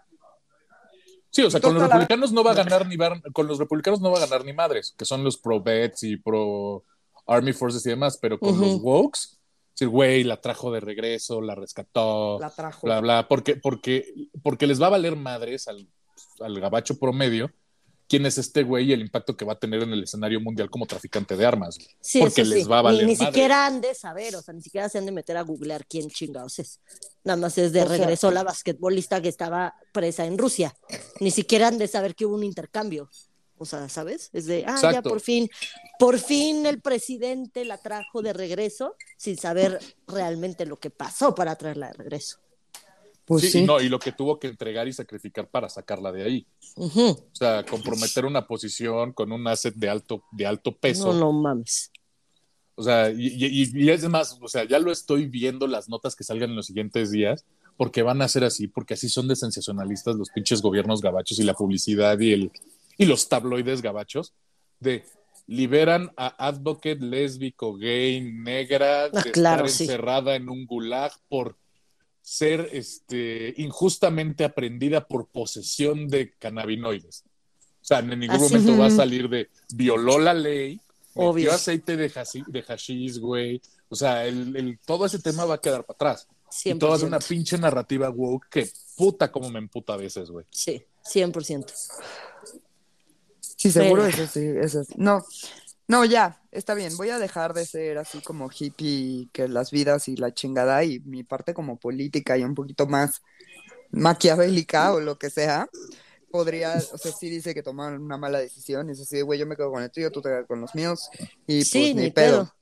Sí, 1.30 1.44
o 1.44 1.52
sea, 1.52 1.62
con 1.62 1.74
los 1.74 1.82
la- 1.82 1.88
republicanos 1.88 2.32
no 2.32 2.44
va 2.44 2.52
a 2.52 2.56
ganar 2.56 2.88
ni 2.88 2.98
con 3.32 3.48
los 3.48 3.58
republicanos 3.60 4.02
no 4.02 4.12
va 4.12 4.18
a 4.18 4.22
ganar 4.28 4.44
ni 4.44 4.54
madres, 4.54 4.94
que 4.98 5.06
son 5.06 5.24
los 5.24 5.38
pro 5.38 5.62
vets 5.62 6.04
y 6.04 6.18
pro 6.18 6.84
Army 7.28 7.54
Forces 7.54 7.86
y 7.86 7.90
demás, 7.90 8.18
pero 8.22 8.38
con 8.40 8.60
los 8.60 8.82
wokes, 8.82 9.20
es 9.20 9.40
decir, 9.76 9.88
güey, 9.88 10.24
la 10.26 10.42
trajo 10.42 10.72
de 10.72 10.82
regreso, 10.82 11.40
la 11.42 11.56
rescató, 11.56 12.38
La 12.40 12.50
trajo. 12.50 12.86
bla, 12.86 13.00
bla, 13.00 13.28
porque, 13.30 13.56
porque, 13.56 14.14
porque 14.44 14.68
les 14.68 14.82
va 14.82 14.88
a 14.88 14.92
valer 14.92 15.16
madres 15.16 15.68
al, 15.70 15.88
al 16.42 16.60
gabacho 16.60 17.00
promedio 17.00 17.50
quién 18.12 18.26
es 18.26 18.38
este 18.38 18.64
güey 18.64 18.90
y 18.90 18.92
el 18.92 19.00
impacto 19.00 19.38
que 19.38 19.46
va 19.46 19.54
a 19.54 19.60
tener 19.60 19.84
en 19.84 19.94
el 19.94 20.04
escenario 20.04 20.42
mundial 20.42 20.70
como 20.70 20.86
traficante 20.86 21.38
de 21.38 21.46
armas. 21.46 21.78
güey. 21.78 21.88
Sí, 22.02 22.20
porque 22.20 22.44
les 22.44 22.64
sí. 22.64 22.70
va 22.70 22.80
a 22.80 22.82
valer 22.82 23.06
Ni, 23.06 23.14
ni 23.14 23.18
madre. 23.18 23.32
siquiera 23.32 23.66
han 23.66 23.80
de 23.80 23.96
saber, 23.96 24.36
o 24.36 24.42
sea, 24.42 24.54
ni 24.54 24.62
siquiera 24.62 24.90
se 24.90 24.98
han 24.98 25.06
de 25.06 25.14
meter 25.14 25.38
a 25.38 25.42
googlear 25.44 25.86
quién 25.88 26.10
chingados 26.10 26.60
es. 26.60 26.82
Nada 27.24 27.38
más 27.38 27.58
es 27.58 27.72
de 27.72 27.84
O 27.84 27.88
sea- 27.88 27.98
regreso 27.98 28.30
la 28.30 28.44
basquetbolista 28.44 29.22
que 29.22 29.30
estaba 29.30 29.76
presa 29.94 30.26
en 30.26 30.38
Rusia. 30.38 30.76
Ni 31.22 31.32
siquiera 31.32 31.70
han 31.70 31.78
de 31.78 31.88
saber 31.88 32.14
que 32.14 32.26
hubo 32.26 32.36
un 32.36 32.44
intercambio. 32.44 33.10
O 33.58 33.66
sea, 33.66 33.88
¿sabes? 33.88 34.30
Es 34.34 34.46
de, 34.48 34.66
ah, 34.68 34.76
ya 34.82 35.02
por 35.02 35.22
fin, 35.22 35.48
por 36.00 36.18
fin 36.20 36.66
el 36.66 36.82
presidente 36.82 37.64
la 37.64 37.78
trajo 37.78 38.22
de 38.24 38.34
regreso 38.34 38.96
sin 39.18 39.38
saber 39.38 39.80
realmente 40.08 40.66
lo 40.66 40.80
que 40.80 40.90
pasó 40.90 41.34
para 41.34 41.56
traerla 41.56 41.88
de 41.88 41.94
regreso. 41.94 42.40
Pues 43.32 43.44
Sí, 43.44 43.52
sí. 43.52 43.60
Y, 43.60 43.64
no, 43.66 43.80
y 43.80 43.88
lo 43.88 43.98
que 44.00 44.12
tuvo 44.12 44.38
que 44.40 44.48
entregar 44.48 44.88
y 44.88 44.94
sacrificar 44.94 45.50
para 45.50 45.70
sacarla 45.70 46.12
de 46.12 46.24
ahí. 46.24 46.48
Ujú. 46.76 47.02
O 47.12 47.30
sea, 47.36 47.66
comprometer 47.66 48.26
una 48.26 48.46
posición 48.46 49.14
con 49.14 49.32
un 49.32 49.48
asset 49.48 49.74
de 49.76 49.88
alto, 49.90 50.24
de 50.34 50.46
alto 50.46 50.76
peso. 50.76 51.14
No, 51.14 51.20
no 51.20 51.32
mames. 51.32 51.92
O 52.76 52.84
sea, 52.84 53.10
y, 53.10 53.28
y- 53.28 53.72
y 53.86 53.90
es 53.90 54.04
más, 54.10 54.38
o 54.42 54.48
sea, 54.48 54.64
ya 54.66 54.80
lo 54.80 54.92
estoy 54.92 55.28
viendo 55.28 55.66
las 55.68 55.88
notas 55.88 56.16
que 56.16 56.24
salgan 56.24 56.50
en 56.50 56.56
los 56.58 56.66
siguientes 56.66 57.12
días, 57.12 57.46
porque 57.78 58.02
van 58.02 58.22
a 58.22 58.28
ser 58.28 58.44
así, 58.44 58.68
porque 58.68 58.96
así 58.96 59.08
son 59.08 59.28
de 59.28 59.36
sensacionalistas 59.36 60.16
los 60.18 60.30
pinches 60.30 60.62
gobiernos 60.62 61.02
gabachos 61.02 61.40
y 61.40 61.44
la 61.44 61.54
publicidad 61.54 62.20
y, 62.20 62.34
el, 62.34 62.52
y 62.98 63.06
los 63.06 63.30
tabloides 63.30 63.82
gabachos, 63.82 64.34
de 64.80 65.06
liberan 65.48 66.12
a 66.18 66.48
advocate 66.48 67.00
lésbico, 67.00 67.76
gay, 67.76 68.22
negra, 68.22 69.10
de 69.10 69.20
Ah, 69.20 69.24
claro, 69.32 69.66
estar 69.66 69.70
sí. 69.70 69.84
encerrada 69.84 70.36
en 70.36 70.50
un 70.50 70.66
gulag 70.66 71.12
por 71.30 71.58
ser 72.32 72.70
este, 72.72 73.54
injustamente 73.58 74.46
aprendida 74.46 75.06
por 75.06 75.28
posesión 75.28 76.08
de 76.08 76.32
cannabinoides. 76.40 77.26
O 77.82 77.84
sea, 77.84 78.00
en 78.00 78.18
ningún 78.18 78.38
Así. 78.38 78.44
momento 78.54 78.78
va 78.78 78.86
a 78.86 78.90
salir 78.92 79.28
de 79.28 79.50
violó 79.74 80.18
la 80.18 80.34
ley, 80.34 80.80
Obvio. 81.14 81.34
metió 81.34 81.52
aceite 81.52 81.98
de, 81.98 82.10
hashi- 82.10 82.46
de 82.48 82.62
hashish, 82.64 83.20
güey. 83.20 83.62
O 83.90 83.96
sea, 83.98 84.26
el, 84.26 84.56
el- 84.56 84.80
todo 84.86 85.06
ese 85.06 85.20
tema 85.20 85.44
va 85.44 85.56
a 85.56 85.62
quedar 85.62 85.84
para 85.84 85.96
atrás. 85.96 86.28
Y 86.64 86.70
100%. 86.70 86.80
toda 86.80 86.96
es 86.96 87.04
una 87.04 87.20
pinche 87.20 87.58
narrativa 87.58 88.10
woke 88.10 88.48
que 88.50 88.70
puta 88.96 89.30
como 89.30 89.50
me 89.50 89.60
emputa 89.60 89.94
a 89.94 89.98
veces, 89.98 90.30
güey. 90.30 90.46
Sí, 90.52 90.82
100%. 91.04 91.66
Sí, 93.40 93.72
seguro 93.72 94.04
Pero- 94.04 94.24
eso 94.24 94.28
sí, 94.32 94.46
eso 94.62 94.84
sí. 94.86 94.94
No, 94.96 95.24
no, 95.92 96.06
ya, 96.06 96.42
está 96.52 96.74
bien. 96.74 96.96
Voy 96.96 97.10
a 97.10 97.20
dejar 97.20 97.54
de 97.54 97.66
ser 97.66 97.98
así 97.98 98.22
como 98.22 98.50
hippie, 98.50 99.30
que 99.34 99.48
las 99.48 99.72
vidas 99.72 100.08
y 100.08 100.16
la 100.16 100.34
chingada, 100.34 100.84
y 100.86 101.00
mi 101.02 101.24
parte 101.24 101.54
como 101.54 101.78
política 101.78 102.38
y 102.38 102.44
un 102.44 102.56
poquito 102.56 102.88
más 102.88 103.22
maquiavélica 103.92 104.94
o 104.94 105.02
lo 105.02 105.20
que 105.20 105.30
sea. 105.30 105.70
Podría, 106.32 106.78
o 106.94 106.98
sea, 106.98 107.12
sí 107.12 107.30
dice 107.30 107.54
que 107.54 107.62
tomaron 107.62 108.02
una 108.02 108.18
mala 108.18 108.40
decisión, 108.40 108.90
es 108.90 109.02
así, 109.02 109.20
güey, 109.22 109.38
yo 109.38 109.46
me 109.46 109.58
quedo 109.58 109.70
con 109.70 109.84
el 109.84 109.92
tuyo, 109.92 110.12
tú 110.12 110.22
te 110.22 110.30
quedas 110.30 110.48
con 110.48 110.62
los 110.62 110.74
míos, 110.76 111.10
y 111.46 111.60
pues 111.60 111.76
ni 111.76 111.94
ni 111.94 112.10
pedo. 112.10 112.54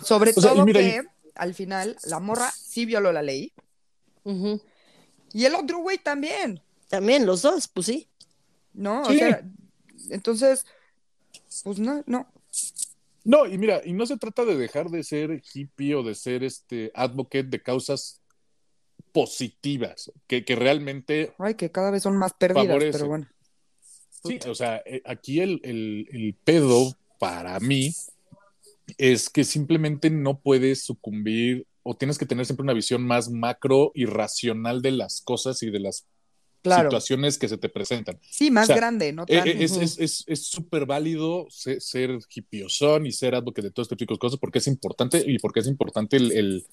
Sobre 0.00 0.30
O 0.30 0.40
sea, 0.40 0.52
y 0.52 0.54
todo 0.54 0.64
mira, 0.64 0.78
que 0.78 1.02
al 1.34 1.54
final 1.54 1.96
la 2.04 2.20
morra 2.20 2.52
sí 2.52 2.86
violó 2.86 3.10
la 3.10 3.22
ley, 3.22 3.52
y 5.32 5.44
el 5.44 5.54
otro 5.56 5.78
güey 5.78 5.98
también. 5.98 6.62
También 6.88 7.26
los 7.26 7.42
dos, 7.42 7.66
pues 7.66 7.86
sí. 7.86 8.08
¿no? 8.72 9.04
Sí. 9.06 9.16
O 9.16 9.18
sea, 9.18 9.42
entonces, 10.10 10.64
pues 11.64 11.78
no, 11.80 12.02
no. 12.06 12.28
No, 13.28 13.44
y 13.44 13.58
mira, 13.58 13.82
y 13.84 13.92
no 13.92 14.06
se 14.06 14.16
trata 14.16 14.46
de 14.46 14.56
dejar 14.56 14.88
de 14.88 15.04
ser 15.04 15.42
hippie 15.52 15.94
o 15.94 16.02
de 16.02 16.14
ser 16.14 16.42
este 16.42 16.90
advocate 16.94 17.44
de 17.44 17.62
causas 17.62 18.22
positivas, 19.12 20.10
que, 20.26 20.46
que 20.46 20.56
realmente 20.56 21.34
Ay, 21.38 21.54
que 21.54 21.70
cada 21.70 21.90
vez 21.90 22.02
son 22.04 22.16
más 22.16 22.32
perdidas, 22.32 22.64
Favorece. 22.66 22.92
pero 22.98 23.08
bueno. 23.08 23.28
Sí, 24.24 24.38
o 24.48 24.54
sea, 24.54 24.82
eh, 24.86 25.02
aquí 25.04 25.40
el, 25.40 25.60
el- 25.62 26.08
el 26.10 26.34
pedo 26.42 26.96
para 27.18 27.60
mí 27.60 27.92
es 28.96 29.28
que 29.28 29.44
simplemente 29.44 30.08
no 30.08 30.40
puedes 30.40 30.82
sucumbir 30.84 31.66
o 31.82 31.94
tienes 31.94 32.16
que 32.16 32.24
tener 32.24 32.46
siempre 32.46 32.62
una 32.64 32.72
visión 32.72 33.02
más 33.06 33.28
macro 33.30 33.92
y 33.94 34.06
racional 34.06 34.80
de 34.80 34.92
las 34.92 35.20
cosas 35.20 35.62
y 35.62 35.70
de 35.70 35.80
las 35.80 36.06
Claro. 36.68 36.90
situaciones 36.90 37.38
que 37.38 37.48
se 37.48 37.58
te 37.58 37.68
presentan. 37.68 38.18
Sí, 38.30 38.50
más 38.50 38.64
O 38.64 38.66
sea, 38.68 38.76
grande, 38.76 39.12
no 39.12 39.24
Eh, 39.26 39.38
tan. 39.38 39.48
eh, 39.48 39.56
Es 39.60 39.72
Ujú. 39.72 39.80
es- 39.82 39.98
es- 39.98 40.24
es 40.26 40.46
súper 40.46 40.86
válido 40.86 41.46
se- 41.50 41.80
ser 41.80 42.18
hippiosón 42.34 43.06
y 43.06 43.12
ser 43.12 43.34
advocate 43.34 43.68
de 43.68 43.70
todo 43.72 43.82
este 43.82 43.96
tipo 43.96 44.14
de 44.14 44.18
cosas 44.18 44.38
porque 44.38 44.58
es 44.58 44.66
importante 44.66 45.22
y 45.26 45.38
porque 45.38 45.60
es 45.60 45.66
importante 45.66 46.16
el, 46.16 46.32
el 46.32 46.66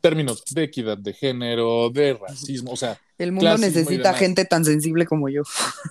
términos 0.00 0.44
de 0.54 0.62
equidad 0.62 0.96
de 0.96 1.12
género, 1.12 1.90
de 1.90 2.14
racismo, 2.14 2.70
o 2.70 2.76
sea, 2.76 3.00
El 3.18 3.32
mundo 3.32 3.58
necesita 3.58 4.14
gente 4.14 4.44
tan 4.44 4.64
sensible 4.64 5.06
como 5.06 5.28
yo. 5.28 5.42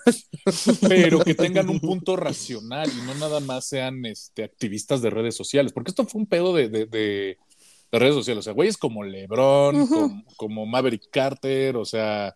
pero 0.87 1.19
que 1.23 1.35
tengan 1.35 1.69
un 1.69 1.79
punto 1.79 2.15
racional 2.15 2.89
y 2.89 3.01
no 3.05 3.13
nada 3.15 3.39
más 3.41 3.65
sean 3.67 4.05
este, 4.05 4.43
activistas 4.43 5.01
de 5.01 5.09
redes 5.09 5.35
sociales, 5.35 5.73
porque 5.73 5.91
esto 5.91 6.05
fue 6.05 6.21
un 6.21 6.27
pedo 6.27 6.53
de, 6.55 6.69
de, 6.69 6.85
de- 6.85 7.37
de 7.91 7.99
redes 7.99 8.15
sociales, 8.15 8.39
o 8.39 8.43
sea, 8.43 8.53
güeyes 8.53 8.75
como 8.77 9.03
LeBron, 9.03 10.23
como 10.35 10.65
Maverick 10.65 11.09
Carter, 11.09 11.77
o 11.77 11.85
sea, 11.85 12.35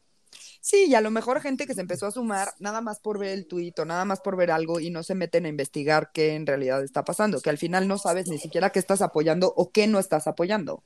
Sí, 0.61 0.85
y 0.87 0.95
a 0.95 1.01
lo 1.01 1.09
mejor 1.09 1.41
gente 1.41 1.65
que 1.65 1.73
se 1.73 1.81
empezó 1.81 2.05
a 2.05 2.11
sumar 2.11 2.53
nada 2.59 2.81
más 2.81 2.99
por 2.99 3.17
ver 3.19 3.31
el 3.31 3.47
tuit 3.47 3.77
o 3.79 3.85
nada 3.85 4.05
más 4.05 4.21
por 4.21 4.37
ver 4.37 4.51
algo 4.51 4.79
y 4.79 4.91
no 4.91 5.03
se 5.03 5.15
meten 5.15 5.45
a 5.45 5.49
investigar 5.49 6.11
qué 6.13 6.35
en 6.35 6.45
realidad 6.45 6.83
está 6.83 7.03
pasando, 7.03 7.41
que 7.41 7.49
al 7.49 7.57
final 7.57 7.87
no 7.87 7.97
sabes 7.97 8.27
ni 8.27 8.37
siquiera 8.37 8.69
qué 8.69 8.79
estás 8.79 9.01
apoyando 9.01 9.51
o 9.57 9.71
qué 9.71 9.87
no 9.87 9.99
estás 9.99 10.27
apoyando. 10.27 10.83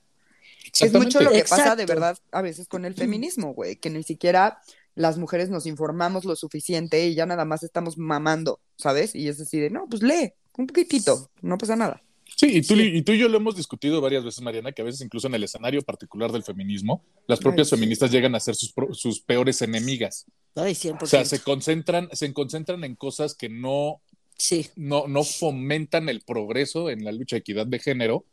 Es 0.80 0.92
mucho 0.92 1.20
lo 1.20 1.30
que 1.30 1.44
pasa 1.44 1.76
de 1.76 1.86
verdad 1.86 2.18
a 2.32 2.42
veces 2.42 2.68
con 2.68 2.84
el 2.84 2.94
feminismo, 2.94 3.54
güey, 3.54 3.76
que 3.76 3.90
ni 3.90 4.02
siquiera 4.02 4.60
las 4.94 5.18
mujeres 5.18 5.50
nos 5.50 5.66
informamos 5.66 6.24
lo 6.24 6.34
suficiente 6.36 7.06
y 7.06 7.14
ya 7.14 7.26
nada 7.26 7.44
más 7.44 7.62
estamos 7.62 7.98
mamando, 7.98 8.60
¿sabes? 8.76 9.14
Y 9.14 9.28
es 9.28 9.40
así 9.40 9.60
de, 9.60 9.70
no, 9.70 9.86
pues 9.88 10.02
lee 10.02 10.32
un 10.56 10.66
poquitito, 10.66 11.30
no 11.42 11.58
pasa 11.58 11.76
nada. 11.76 12.02
Sí, 12.36 12.58
y 12.58 12.60
tú, 12.62 12.76
Sí. 12.76 12.82
y 12.94 13.02
tú 13.02 13.12
y 13.12 13.18
yo 13.18 13.28
lo 13.30 13.38
hemos 13.38 13.56
discutido 13.56 14.00
varias 14.02 14.22
veces, 14.22 14.42
Mariana, 14.42 14.70
que 14.72 14.82
a 14.82 14.84
veces 14.84 15.00
incluso 15.00 15.26
en 15.26 15.34
el 15.34 15.42
escenario 15.44 15.80
particular 15.80 16.30
del 16.30 16.42
feminismo, 16.42 17.02
las 17.26 17.40
propias 17.40 17.66
Ay, 17.68 17.70
sí. 17.70 17.76
feministas 17.76 18.10
llegan 18.10 18.34
a 18.34 18.40
ser 18.40 18.54
sus, 18.54 19.20
peores 19.22 19.62
enemigas. 19.62 20.26
Ay, 20.54 20.74
100%. 20.74 21.02
O 21.02 21.06
sea, 21.06 21.24
se 21.24 21.40
concentran, 21.40 22.10
se 22.12 22.32
concentran 22.34 22.84
en 22.84 22.94
cosas 22.94 23.34
que 23.34 23.48
no, 23.48 24.00
Sí, 24.38 24.68
no, 24.76 25.08
no 25.08 25.24
fomentan 25.24 26.10
el 26.10 26.20
progreso 26.20 26.90
en 26.90 27.06
la 27.06 27.12
lucha 27.12 27.36
de 27.36 27.40
equidad 27.40 27.66
de 27.66 27.78
género 27.78 28.26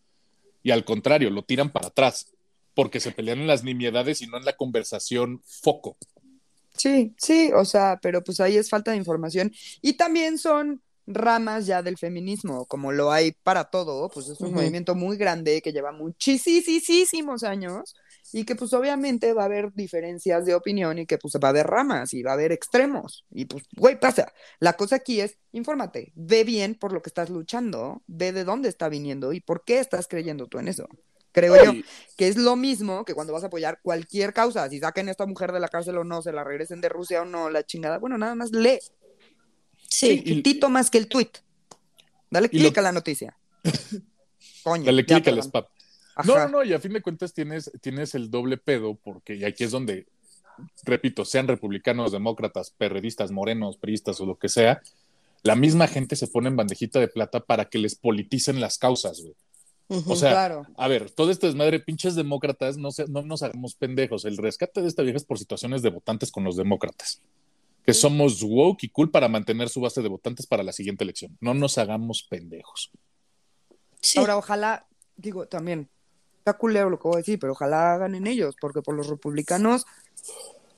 y 0.62 0.72
al 0.72 0.84
contrario, 0.84 1.30
lo 1.30 1.44
tiran 1.44 1.72
para 1.72 1.88
atrás 1.88 2.28
porque 2.76 3.00
se 3.00 3.12
pelean 3.12 3.40
en 3.40 3.48
las 3.48 3.64
nimiedades 3.64 4.22
y 4.22 4.28
no 4.28 4.38
en 4.38 4.44
la 4.44 4.58
conversación 4.58 5.42
foco. 5.46 5.96
Sí, 6.76 7.14
sí, 7.18 7.52
o 7.56 7.64
sea, 7.64 8.00
pero 8.02 8.22
pues 8.24 8.42
ahí 8.42 8.58
es 8.58 8.70
falta 8.70 8.92
de 8.92 8.98
información. 8.98 9.54
Y 9.82 9.94
también 9.94 10.38
son 10.38 10.82
ramas 11.06 11.66
ya 11.66 11.82
del 11.82 11.98
feminismo, 11.98 12.66
como 12.66 12.92
lo 12.92 13.12
hay 13.12 13.34
para 13.44 13.66
todo, 13.66 14.10
pues 14.10 14.30
es 14.30 14.40
un 14.42 14.54
movimiento 14.54 14.96
muy 14.96 15.18
grande 15.18 15.62
que 15.62 15.72
lleva 15.72 15.92
muchísimos 15.92 17.44
años 17.44 17.96
y 18.32 18.46
que 18.46 18.56
pues 18.56 18.74
obviamente 18.74 19.34
va 19.34 19.44
a 19.44 19.46
haber 19.46 19.74
diferencias 19.74 20.46
de 20.46 20.56
opinión 20.56 20.98
y 21.00 21.06
que 21.06 21.18
pues 21.18 21.36
va 21.36 21.50
a 21.50 21.52
haber 21.52 21.68
ramas 21.68 22.14
y 22.14 22.24
va 22.24 22.32
a 22.32 22.34
haber 22.36 22.52
extremos. 22.52 23.26
Y 23.32 23.46
pues, 23.46 23.64
güey, 23.76 24.00
pasa. 24.00 24.32
La 24.60 24.74
cosa 24.74 24.98
aquí 24.98 25.22
es, 25.22 25.38
infórmate, 25.52 26.12
ve 26.16 26.44
bien 26.44 26.76
por 26.76 26.94
lo 26.94 27.02
que 27.02 27.10
estás 27.10 27.30
luchando, 27.30 28.02
ve 28.08 28.32
de 28.32 28.44
dónde 28.44 28.70
está 28.70 28.90
viniendo 28.90 29.34
y 29.34 29.42
por 29.42 29.64
qué 29.64 29.80
estás 29.80 30.08
creyendo 30.08 30.48
tú 30.48 30.60
en 30.60 30.68
eso. 30.68 30.88
Creo 31.34 31.56
yo 31.64 31.72
que 32.16 32.28
es 32.28 32.38
lo 32.38 32.56
mismo 32.56 33.06
que 33.06 33.16
cuando 33.16 33.34
vas 33.34 33.44
a 33.44 33.48
apoyar 33.48 33.80
cualquier 33.82 34.34
causa, 34.34 34.70
si 34.70 34.80
saquen 34.80 35.08
a 35.08 35.12
esta 35.12 35.26
mujer 35.26 35.52
de 35.52 35.60
la 35.60 35.68
cárcel 35.68 35.98
o 35.98 36.04
no, 36.04 36.22
se 36.22 36.32
la 36.32 36.44
regresen 36.44 36.80
de 36.80 36.90
Rusia 36.90 37.24
o 37.24 37.26
no, 37.26 37.50
la 37.50 37.64
chingada, 37.64 37.98
bueno, 37.98 38.20
nada 38.20 38.36
más 38.36 38.52
lee, 38.52 38.80
Sí, 39.94 40.22
y- 40.26 40.42
tito 40.42 40.70
más 40.70 40.90
que 40.90 40.98
el 40.98 41.08
tweet. 41.08 41.30
Dale 42.30 42.48
lo- 42.48 42.52
clic 42.52 42.78
a 42.78 42.82
la 42.82 42.92
noticia. 42.92 43.38
Coño. 44.64 44.86
Dale 44.86 45.06
clic 45.06 45.28
al 45.28 45.40
spam. 45.40 45.66
No, 46.26 46.36
no, 46.38 46.48
no, 46.48 46.64
y 46.64 46.74
a 46.74 46.80
fin 46.80 46.94
de 46.94 47.02
cuentas 47.02 47.34
tienes, 47.34 47.72
tienes 47.82 48.14
el 48.16 48.30
doble 48.30 48.58
pedo, 48.58 48.96
porque 48.96 49.36
y 49.36 49.44
aquí 49.46 49.64
es 49.64 49.72
donde, 49.72 50.06
repito, 50.84 51.26
sean 51.26 51.48
republicanos, 51.48 52.12
demócratas, 52.12 52.70
perredistas, 52.72 53.32
morenos, 53.32 53.78
priistas 53.78 54.22
o 54.22 54.26
lo 54.28 54.38
que 54.38 54.48
sea, 54.48 54.82
la 55.42 55.56
misma 55.56 55.88
gente 55.88 56.16
se 56.16 56.28
pone 56.28 56.50
en 56.50 56.56
bandejita 56.56 57.00
de 57.00 57.08
plata 57.08 57.40
para 57.40 57.66
que 57.66 57.80
les 57.80 57.96
politicen 57.96 58.62
las 58.62 58.78
causas, 58.78 59.22
güey. 59.22 59.34
O 60.08 60.16
sea, 60.16 60.32
claro. 60.32 60.66
a 60.78 60.88
ver, 60.88 61.10
todo 61.12 61.30
este 61.32 61.48
desmadre, 61.48 61.80
pinches 61.80 62.16
demócratas, 62.16 62.78
no, 62.78 62.92
se- 62.92 63.08
no 63.08 63.22
nos 63.24 63.42
hagamos 63.44 63.76
pendejos. 63.76 64.24
El 64.26 64.38
rescate 64.38 64.82
de 64.82 64.88
esta 64.88 65.02
vieja 65.04 65.18
es 65.18 65.26
por 65.26 65.38
situaciones 65.40 65.82
de 65.82 65.90
votantes 65.90 66.32
con 66.32 66.44
los 66.44 66.56
demócratas. 66.56 67.22
Que 67.86 67.94
somos 67.94 68.42
woke 68.42 68.84
y 68.86 68.90
cool 68.90 69.12
para 69.12 69.28
mantener 69.28 69.70
su 69.70 69.82
base 69.82 70.02
de 70.02 70.10
votantes 70.10 70.48
para 70.48 70.64
la 70.64 70.72
siguiente 70.72 71.04
elección. 71.04 71.38
No 71.42 71.54
nos 71.54 71.78
hagamos 71.78 72.24
pendejos. 72.30 72.92
Sí. 74.00 74.20
Ahora, 74.20 74.38
ojalá, 74.38 74.88
digo, 75.18 75.48
también, 75.48 75.90
está 76.38 76.54
culero 76.54 76.90
lo 76.90 76.98
que 76.98 77.08
voy 77.08 77.16
a 77.16 77.18
decir, 77.20 77.40
pero 77.40 77.54
ojalá 77.54 77.94
hagan 77.94 78.16
en 78.16 78.28
ellos, 78.28 78.56
porque 78.60 78.82
por 78.82 78.96
los 78.96 79.08
republicanos 79.08 79.86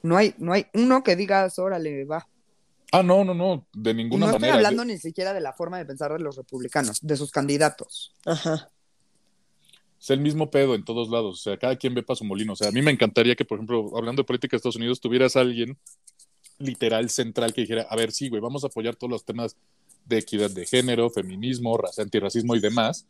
no 0.03 0.17
hay, 0.17 0.35
no 0.37 0.53
hay 0.53 0.67
uno 0.73 1.03
que 1.03 1.15
digas, 1.15 1.57
órale, 1.59 2.05
va. 2.05 2.27
Ah, 2.91 3.03
no, 3.03 3.25
no, 3.25 3.33
no, 3.33 3.67
de 3.73 3.93
ninguna 3.93 4.27
no 4.27 4.31
estoy 4.31 4.41
manera. 4.41 4.57
hablando 4.57 4.85
ni 4.85 4.97
siquiera 4.97 5.33
de 5.33 5.41
la 5.41 5.53
forma 5.53 5.77
de 5.77 5.85
pensar 5.85 6.13
de 6.13 6.19
los 6.19 6.35
republicanos, 6.35 7.01
de 7.01 7.17
sus 7.17 7.31
candidatos. 7.31 8.13
Ajá. 8.25 8.71
Es 9.99 10.11
el 10.11 10.19
mismo 10.19 10.51
pedo 10.51 10.75
en 10.75 10.85
todos 10.85 11.09
lados. 11.09 11.39
O 11.39 11.41
sea, 11.41 11.57
cada 11.57 11.75
quien 11.77 11.95
ve 11.95 12.03
para 12.03 12.15
su 12.15 12.25
molino. 12.25 12.53
O 12.53 12.55
sea, 12.55 12.69
a 12.69 12.71
mí 12.71 12.81
me 12.83 12.91
encantaría 12.91 13.35
que, 13.35 13.43
por 13.43 13.57
ejemplo, 13.57 13.89
hablando 13.97 14.21
de 14.21 14.25
política 14.27 14.51
de 14.51 14.57
Estados 14.57 14.75
Unidos, 14.75 15.01
tuvieras 15.01 15.35
a 15.35 15.41
alguien 15.41 15.79
literal 16.59 17.09
central 17.09 17.53
que 17.53 17.61
dijera, 17.61 17.83
a 17.89 17.95
ver, 17.95 18.11
sí, 18.11 18.29
güey, 18.29 18.41
vamos 18.41 18.63
a 18.63 18.67
apoyar 18.67 18.95
todos 18.95 19.11
los 19.11 19.25
temas 19.25 19.55
de 20.05 20.19
equidad 20.19 20.51
de 20.51 20.65
género, 20.65 21.09
feminismo, 21.09 21.77
raza, 21.77 22.01
antirracismo 22.03 22.55
y 22.55 22.59
demás, 22.59 23.05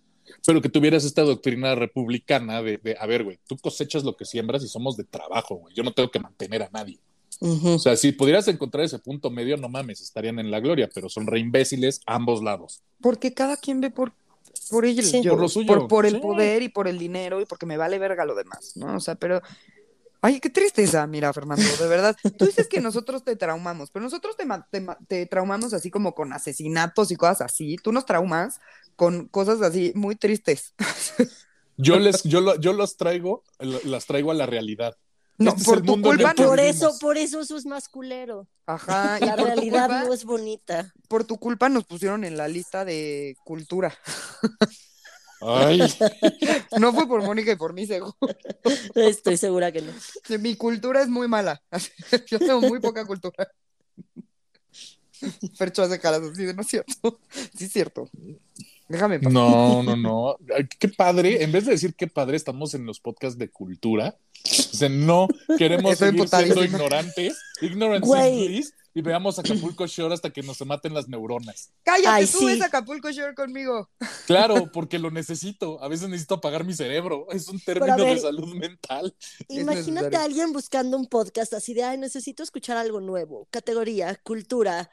pero 0.46 0.62
que 0.62 0.70
tuvieras 0.70 1.04
esta 1.04 1.22
doctrina 1.24 1.76
republicana 1.76 2.62
de, 2.64 2.78
de, 2.78 2.96
a 3.00 3.06
ver, 3.06 3.24
güey, 3.24 3.39
tú 3.48 3.58
cosechas 3.58 4.04
lo 4.04 4.16
que 4.16 4.26
siembras 4.26 4.64
y 4.64 4.68
somos 4.68 4.98
de 4.98 5.04
trabajo, 5.04 5.56
güey. 5.56 5.76
Yo 5.76 5.84
no 5.84 5.93
tengo 5.93 6.10
que 6.10 6.20
mantener 6.20 6.64
a 6.64 6.70
nadie. 6.74 7.00
ujú. 7.39 7.72
O 7.74 7.80
sea, 7.80 7.96
si 7.96 8.12
pudieras 8.14 8.48
encontrar 8.48 8.86
ese 8.86 8.98
punto 9.00 9.30
medio, 9.30 9.58
no 9.58 9.70
mames, 9.70 10.02
estarían 10.02 10.39
en 10.39 10.50
la 10.52 10.60
gloria, 10.62 10.89
pero 10.93 11.10
son 11.10 11.28
re 11.28 11.39
imbéciles 11.39 12.02
ambos 12.06 12.41
lados. 12.41 12.82
Porque 13.02 13.34
cada 13.34 13.58
quien 13.58 13.82
ve 13.82 13.91
por, 13.91 14.14
por 14.72 14.86
ellos, 14.86 15.06
Sí. 15.06 15.22
Por 15.22 15.39
lo 15.39 15.50
suyo, 15.50 15.68
por, 15.68 15.88
por 15.88 16.06
el 16.06 16.14
sí. 16.16 16.20
poder 16.20 16.64
y 16.64 16.70
por 16.70 16.88
el 16.88 16.98
dinero 16.98 17.41
y 17.41 17.46
porque 17.46 17.66
me 17.66 17.78
vale 17.78 18.00
verga 18.00 18.26
lo 18.26 18.34
demás, 18.36 18.74
¿no? 18.78 18.96
O 18.96 19.00
sea, 19.00 19.16
pero, 19.16 19.41
ay, 20.22 20.39
qué 20.39 20.49
tristeza, 20.49 21.05
mira, 21.07 21.32
Fernando, 21.34 21.63
de 21.80 21.88
verdad. 21.88 22.16
Tú 22.38 22.45
dices 22.45 22.68
que 22.68 22.82
nosotros 22.82 23.24
te 23.24 23.36
traumamos, 23.36 23.91
pero 23.91 24.03
nosotros 24.03 24.36
te, 24.38 24.45
te, 24.72 24.86
te 25.07 25.26
traumamos 25.28 25.74
así 25.74 25.91
como 25.91 26.13
con 26.16 26.34
asesinatos 26.34 27.11
y 27.11 27.16
cosas 27.16 27.41
así. 27.41 27.78
Tú 27.78 27.91
nos 27.91 28.05
traumas 28.05 28.59
con 28.95 29.28
cosas 29.28 29.61
así 29.61 29.91
muy 29.95 30.16
tristes. 30.16 30.74
Yo 31.78 31.99
les, 31.99 32.24
yo, 32.24 32.41
lo- 32.41 32.55
yo 32.59 32.74
los 32.74 32.97
traigo, 32.97 33.43
las 33.59 34.05
traigo 34.05 34.32
a 34.32 34.34
la 34.34 34.45
realidad. 34.45 34.95
No, 35.38 35.49
Este 35.49 35.61
es 35.63 35.66
por 35.68 35.78
el 35.80 35.84
tu 35.86 36.01
culpa, 36.01 36.34
no. 36.34 36.47
Por 36.47 36.59
eso, 36.61 36.97
por 36.99 37.18
eso 37.18 37.41
eso 37.41 37.57
es 37.57 37.66
más 37.66 37.89
culero. 37.89 38.47
Ajá, 38.66 39.20
y 39.20 39.26
La 39.26 39.36
realidad 39.36 39.88
culpa, 39.88 40.03
no 40.05 40.13
es 40.13 40.24
bonita. 40.24 40.93
por 41.09 41.26
tu 41.26 41.38
culpa 41.38 41.68
nos 41.68 41.84
pusieron 41.86 42.24
en 42.24 42.38
la 42.38 42.47
lista 42.47 42.86
de 42.86 43.36
cultura. 43.43 43.93
Ay, 45.42 45.80
No 46.80 46.94
fue 46.94 47.08
por 47.08 47.22
Mónica 47.24 47.52
y 47.52 47.56
por 47.56 47.74
mí, 47.74 47.86
seguro. 47.86 48.16
Estoy 48.96 49.38
segura 49.38 49.72
que 49.72 49.82
no. 49.82 49.92
Mi 50.40 50.56
cultura 50.56 51.02
es 51.02 51.10
muy 51.10 51.28
mala. 51.28 51.62
Yo 52.28 52.40
tengo 52.40 52.62
muy 52.62 52.80
poca 52.80 53.06
cultura. 53.06 53.48
Fercho 55.58 55.84
hace 55.84 56.00
caras 56.00 56.22
así 56.22 56.46
de 56.46 56.54
no 56.54 56.62
es 56.62 56.68
cierto. 56.68 57.20
Sí 57.56 57.66
es 57.66 57.72
cierto. 57.72 58.10
Déjame 58.88 59.20
paz. 59.20 59.34
no, 59.34 59.82
no, 59.82 59.96
no. 59.96 60.38
Qué 60.80 60.90
padre. 60.90 61.44
En 61.44 61.52
vez 61.52 61.66
de 61.66 61.72
decir 61.72 61.96
qué 61.96 62.08
padre, 62.08 62.38
estamos 62.38 62.74
en 62.74 62.86
los 62.86 63.00
podcasts 63.00 63.38
de 63.38 63.50
cultura. 63.50 64.16
O 64.44 64.78
sea, 64.78 64.90
no 64.90 65.28
queremos 65.58 65.94
Estoy 65.94 66.10
seguir 66.12 66.30
siendo 66.30 66.64
ignorantes, 66.64 67.38
ignorance 67.62 68.06
Güey. 68.06 68.44
is 68.44 68.48
bliss, 68.48 68.74
y 68.98 69.02
veamos 69.02 69.38
Acapulco 69.38 69.86
Shore 69.86 70.14
hasta 70.14 70.32
que 70.32 70.41
nos 70.41 70.56
se 70.58 70.64
maten 70.66 70.93
las 70.93 71.08
neuronas. 71.10 71.72
Cállate, 71.84 72.08
Ay, 72.08 72.26
tú 72.26 72.39
sí. 72.39 72.46
ves 72.46 72.62
Acapulco 72.62 73.12
Shore 73.12 73.36
conmigo. 73.36 73.89
Claro, 74.26 74.72
porque 74.72 74.98
lo 74.98 75.12
necesito. 75.12 75.84
A 75.84 75.89
veces 75.89 76.08
necesito 76.08 76.36
apagar 76.36 76.64
mi 76.64 76.74
cerebro. 76.74 77.28
Es 77.30 77.50
un 77.50 77.60
término 77.60 77.98
ver, 77.98 78.16
de 78.16 78.22
salud 78.22 78.56
mental. 78.56 79.14
Imagínate 79.50 80.16
a 80.16 80.24
alguien 80.24 80.54
buscando 80.54 80.96
un 80.98 81.08
podcast 81.08 81.54
así 81.54 81.74
de, 81.74 81.84
ay, 81.84 81.98
necesito 81.98 82.41
escuchar 82.41 82.78
algo 82.78 83.02
nuevo, 83.02 83.48
categoría, 83.52 84.16
cultura, 84.24 84.89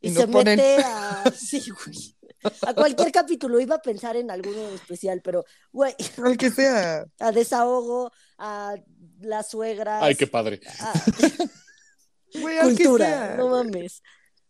y, 0.00 0.08
Y 0.08 0.14
se 0.14 0.26
ponen- 0.26 0.56
mete 0.56 0.82
a, 0.82 1.24
sí, 1.38 1.62
güey, 1.70 2.16
a 2.62 2.72
cualquier 2.74 3.12
capítulo. 3.12 3.60
Iba 3.60 3.76
a 3.76 3.82
pensar 3.82 4.16
en 4.16 4.30
alguno 4.30 4.68
en 4.68 4.74
especial, 4.74 5.20
pero, 5.22 5.44
güey, 5.70 5.94
Al 6.24 6.36
que 6.38 6.50
sea. 6.50 7.04
a 7.20 7.30
desahogo, 7.32 8.10
a 8.38 8.74
las 9.20 9.50
suegras, 9.50 10.02
Ay, 10.02 10.14
qué 10.14 10.26
padre. 10.26 10.60
a 10.80 10.92
Cultura, 12.62 13.06
sea. 13.06 13.36
no 13.36 13.48
mames. 13.48 14.02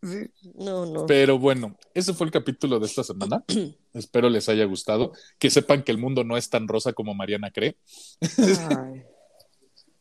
Sí. 0.03 0.27
No, 0.55 0.85
no. 0.85 1.07
Pero 1.07 1.39
bueno, 1.39 1.77
ese 1.95 2.13
fue 2.13 2.27
el 2.27 2.33
capítulo 2.33 2.79
de 2.79 2.87
esta 2.87 3.03
semana. 3.05 3.45
Espero 3.95 4.29
les 4.29 4.49
haya 4.49 4.65
gustado. 4.65 5.13
Que 5.39 5.51
sepan 5.51 5.83
que 5.83 5.93
el 5.93 5.99
mundo 5.99 6.25
no 6.25 6.37
es 6.37 6.51
tan 6.51 6.69
rosa 6.69 6.93
como 6.93 7.15
Mariana 7.15 7.51
cree. 7.51 7.79
Ay. 8.21 9.05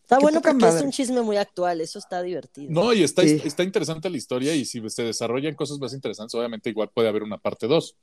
Está 0.04 0.20
bueno 0.20 0.42
porque 0.42 0.68
es 0.68 0.82
un 0.82 0.92
chisme 0.92 1.22
muy 1.22 1.38
actual, 1.38 1.80
eso 1.80 1.98
está 1.98 2.22
divertido. 2.22 2.70
No, 2.72 2.94
y 2.94 3.04
está, 3.04 3.22
Sí. 3.24 3.42
está 3.46 3.64
interesante 3.64 4.10
la 4.10 4.18
historia 4.18 4.54
y 4.54 4.66
si 4.66 4.88
se 4.90 5.04
desarrollan 5.04 5.56
cosas 5.56 5.80
más 5.80 5.94
interesantes, 5.94 6.36
obviamente 6.36 6.70
igual 6.70 6.92
puede 6.94 7.08
haber 7.08 7.24
una 7.24 7.38
parte 7.38 7.68
2. 7.68 7.96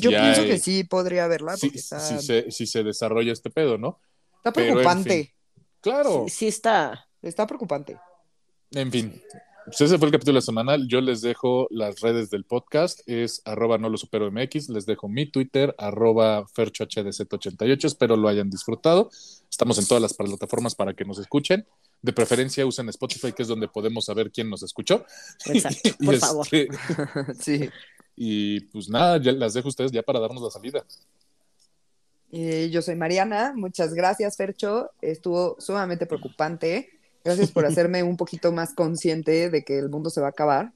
Yo 0.00 0.10
pienso 0.10 0.42
que 0.42 0.58
sí 0.58 0.84
podría 0.84 1.26
haberla. 1.26 1.56
Si, 1.56 1.66
Porque 1.66 1.78
está, 1.78 2.00
si 2.00 2.18
se, 2.24 2.50
si 2.50 2.66
se 2.66 2.82
desarrolla 2.82 3.32
este 3.32 3.50
pedo, 3.50 3.76
¿no? 3.76 4.00
está 4.38 4.52
pero, 4.52 4.68
en 4.68 4.72
preocupante. 4.74 5.34
Claro. 5.82 6.24
Sí, 6.28 6.34
sí 6.34 6.46
está. 6.48 7.06
Está 7.20 7.46
preocupante. 7.46 7.98
En 8.72 8.90
fin, 8.90 9.22
pues 9.66 9.80
ese 9.80 9.98
fue 9.98 10.06
el 10.06 10.12
capítulo 10.12 10.34
de 10.34 10.40
la 10.40 10.42
semana. 10.42 10.76
Yo 10.86 11.00
les 11.00 11.22
dejo 11.22 11.66
las 11.70 12.00
redes 12.00 12.30
del 12.30 12.44
podcast, 12.44 13.00
es 13.06 13.42
arroba 13.44 13.78
no 13.78 13.88
lo 13.88 13.98
supero 13.98 14.30
MX, 14.30 14.68
les 14.68 14.86
dejo 14.86 15.08
mi 15.08 15.26
Twitter, 15.26 15.74
arroba 15.76 16.46
ferchohdz88, 16.46 17.84
espero 17.84 18.16
lo 18.16 18.28
hayan 18.28 18.48
disfrutado. 18.48 19.10
Estamos 19.50 19.78
en 19.78 19.86
todas 19.86 20.00
las 20.00 20.14
plataformas 20.14 20.76
para 20.76 20.94
que 20.94 21.04
nos 21.04 21.18
escuchen. 21.18 21.66
De 22.00 22.12
preferencia 22.12 22.64
usen 22.64 22.88
Spotify, 22.90 23.32
que 23.32 23.42
es 23.42 23.48
donde 23.48 23.66
podemos 23.66 24.04
saber 24.04 24.30
quién 24.30 24.48
nos 24.48 24.62
escuchó. 24.62 25.04
Exacto, 25.46 25.90
por 26.04 26.16
favor. 26.16 26.46
este, 26.52 26.68
sí. 27.40 27.70
Y 28.14 28.60
pues 28.60 28.88
nada, 28.88 29.20
ya 29.20 29.32
las 29.32 29.54
dejo 29.54 29.66
a 29.66 29.70
ustedes 29.70 29.90
ya 29.90 30.02
para 30.02 30.20
darnos 30.20 30.42
la 30.42 30.50
salida. 30.50 30.84
Eh, 32.30 32.70
yo 32.70 32.82
soy 32.82 32.94
Mariana, 32.94 33.52
muchas 33.56 33.94
gracias, 33.94 34.36
Fercho. 34.36 34.90
Estuvo 35.00 35.56
sumamente 35.58 36.06
preocupante. 36.06 36.95
Gracias 37.26 37.50
por 37.50 37.66
hacerme 37.66 38.04
un 38.04 38.16
poquito 38.16 38.52
más 38.52 38.72
consciente 38.72 39.50
de 39.50 39.64
que 39.64 39.80
el 39.80 39.88
mundo 39.88 40.10
se 40.10 40.20
va 40.20 40.28
a 40.28 40.30
acabar. 40.30 40.72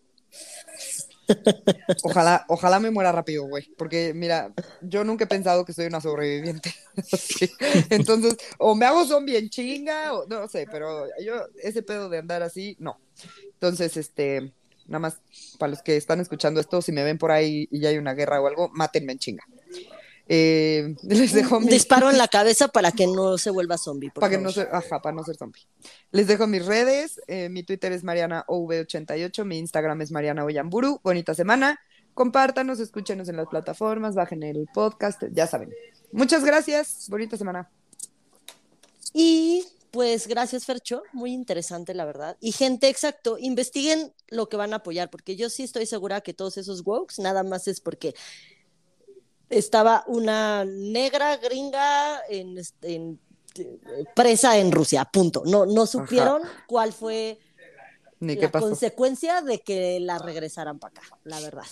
Ojalá, 2.03 2.45
ojalá 2.49 2.81
me 2.81 2.91
muera 2.91 3.13
rápido, 3.13 3.45
güey. 3.45 3.73
Porque, 3.79 4.13
mira, 4.15 4.53
yo 4.81 5.05
nunca 5.05 5.25
he 5.25 5.29
pensado 5.29 5.65
que 5.65 5.73
soy 5.73 5.87
una 5.87 6.01
sobreviviente. 6.01 6.75
Entonces, 7.91 8.37
o 8.59 8.75
me 8.75 8.85
hago 8.85 9.07
zombie 9.07 9.39
en 9.39 9.49
chinga, 9.49 10.13
o 10.13 10.27
no 10.27 10.49
sé, 10.49 10.67
pero 10.69 11.07
yo, 11.25 11.35
ese 11.63 11.85
pedo 11.85 12.09
de 12.09 12.19
andar 12.19 12.43
así, 12.43 12.75
no. 12.81 12.99
Entonces, 13.53 13.97
este, 13.97 14.53
nada 14.87 14.99
más 14.99 15.21
para 15.57 15.71
los 15.71 15.83
que 15.83 15.97
están 15.97 16.19
escuchando 16.19 16.59
esto, 16.59 16.83
si 16.83 16.91
me 16.91 17.05
ven 17.05 17.17
por 17.17 17.31
ahí 17.31 17.69
y 17.71 17.79
ya 17.79 17.91
hay 17.91 17.99
una 17.99 18.15
guerra 18.15 18.41
o 18.41 18.49
algo, 18.49 18.71
mátenme 18.73 19.13
en 19.13 19.21
chinga. 19.21 19.45
Eh, 20.33 20.95
les 21.03 21.33
dejo 21.33 21.59
mi... 21.59 21.67
disparo 21.67 22.09
en 22.09 22.17
la 22.17 22.29
cabeza 22.39 22.69
para 22.69 22.93
que 22.93 23.09
no 23.09 23.37
se 23.37 23.51
vuelva 23.51 23.77
zombie. 23.77 24.11
Para 24.11 24.31
que 24.31 24.39
no 24.39 24.53
ser, 24.53 24.69
ajá, 24.71 25.03
para 25.03 25.15
no 25.15 25.25
ser 25.25 25.37
zombie. 25.37 25.67
Les 26.13 26.29
dejo 26.29 26.47
mis 26.47 26.65
redes. 26.65 27.21
eh, 27.27 27.49
mi 27.49 27.65
Twitter 27.65 27.91
es 27.91 28.05
MarianaOV88, 28.05 29.45
mi 29.45 29.59
Instagram 29.59 30.01
es 30.03 30.13
Mariana 30.13 30.45
Oyamburu. 30.45 31.01
Bonita 31.03 31.35
semana. 31.35 31.81
Compártanos, 32.15 32.79
escúchenos 32.79 33.29
en 33.29 33.37
las 33.37 33.49
plataformas, 33.49 34.15
bajen 34.15 34.45
el 34.45 34.69
podcast, 34.73 35.25
ya 35.33 35.49
saben. 35.49 35.75
Muchas 36.13 36.45
gracias. 36.45 37.09
Bonita 37.09 37.37
semana. 37.37 37.69
Y 39.13 39.65
pues 39.91 40.29
gracias, 40.29 40.65
Fercho. 40.65 41.03
Muy 41.13 41.33
interesante, 41.33 41.93
la 41.93 42.05
verdad. 42.05 42.37
Y 42.41 42.53
gente, 42.53 42.89
exacto, 42.89 43.37
investiguen 43.37 44.13
lo 44.29 44.49
que 44.49 44.57
van 44.57 44.75
a 44.75 44.77
apoyar, 44.77 45.11
porque 45.11 45.35
yo 45.35 45.51
sí 45.51 45.65
estoy 45.65 45.87
segura 45.87 46.21
que 46.21 46.35
todos 46.35 46.57
esos 46.57 46.83
wokes 46.87 47.19
nada 47.19 47.43
más 47.43 47.67
es 47.67 47.81
porque 47.81 48.15
estaba 49.51 50.05
una 50.07 50.65
negra 50.65 51.37
gringa 51.37 52.23
en, 52.29 52.57
en 52.83 53.21
presa 54.15 54.57
en 54.59 54.73
Rusia, 54.73 55.05
punto. 55.05 55.43
No, 55.45 55.67
no 55.67 55.87
supieron 55.87 56.43
cuál 56.67 56.93
fue 56.93 57.39
Ni 58.21 58.37
la 58.37 58.51
consecuencia 58.51 59.43
de 59.43 59.61
que 59.61 60.01
la 60.01 60.19
regresaran 60.19 60.79
para 60.79 61.01
acá, 61.01 61.19
la 61.25 61.41
verdad. 61.41 61.67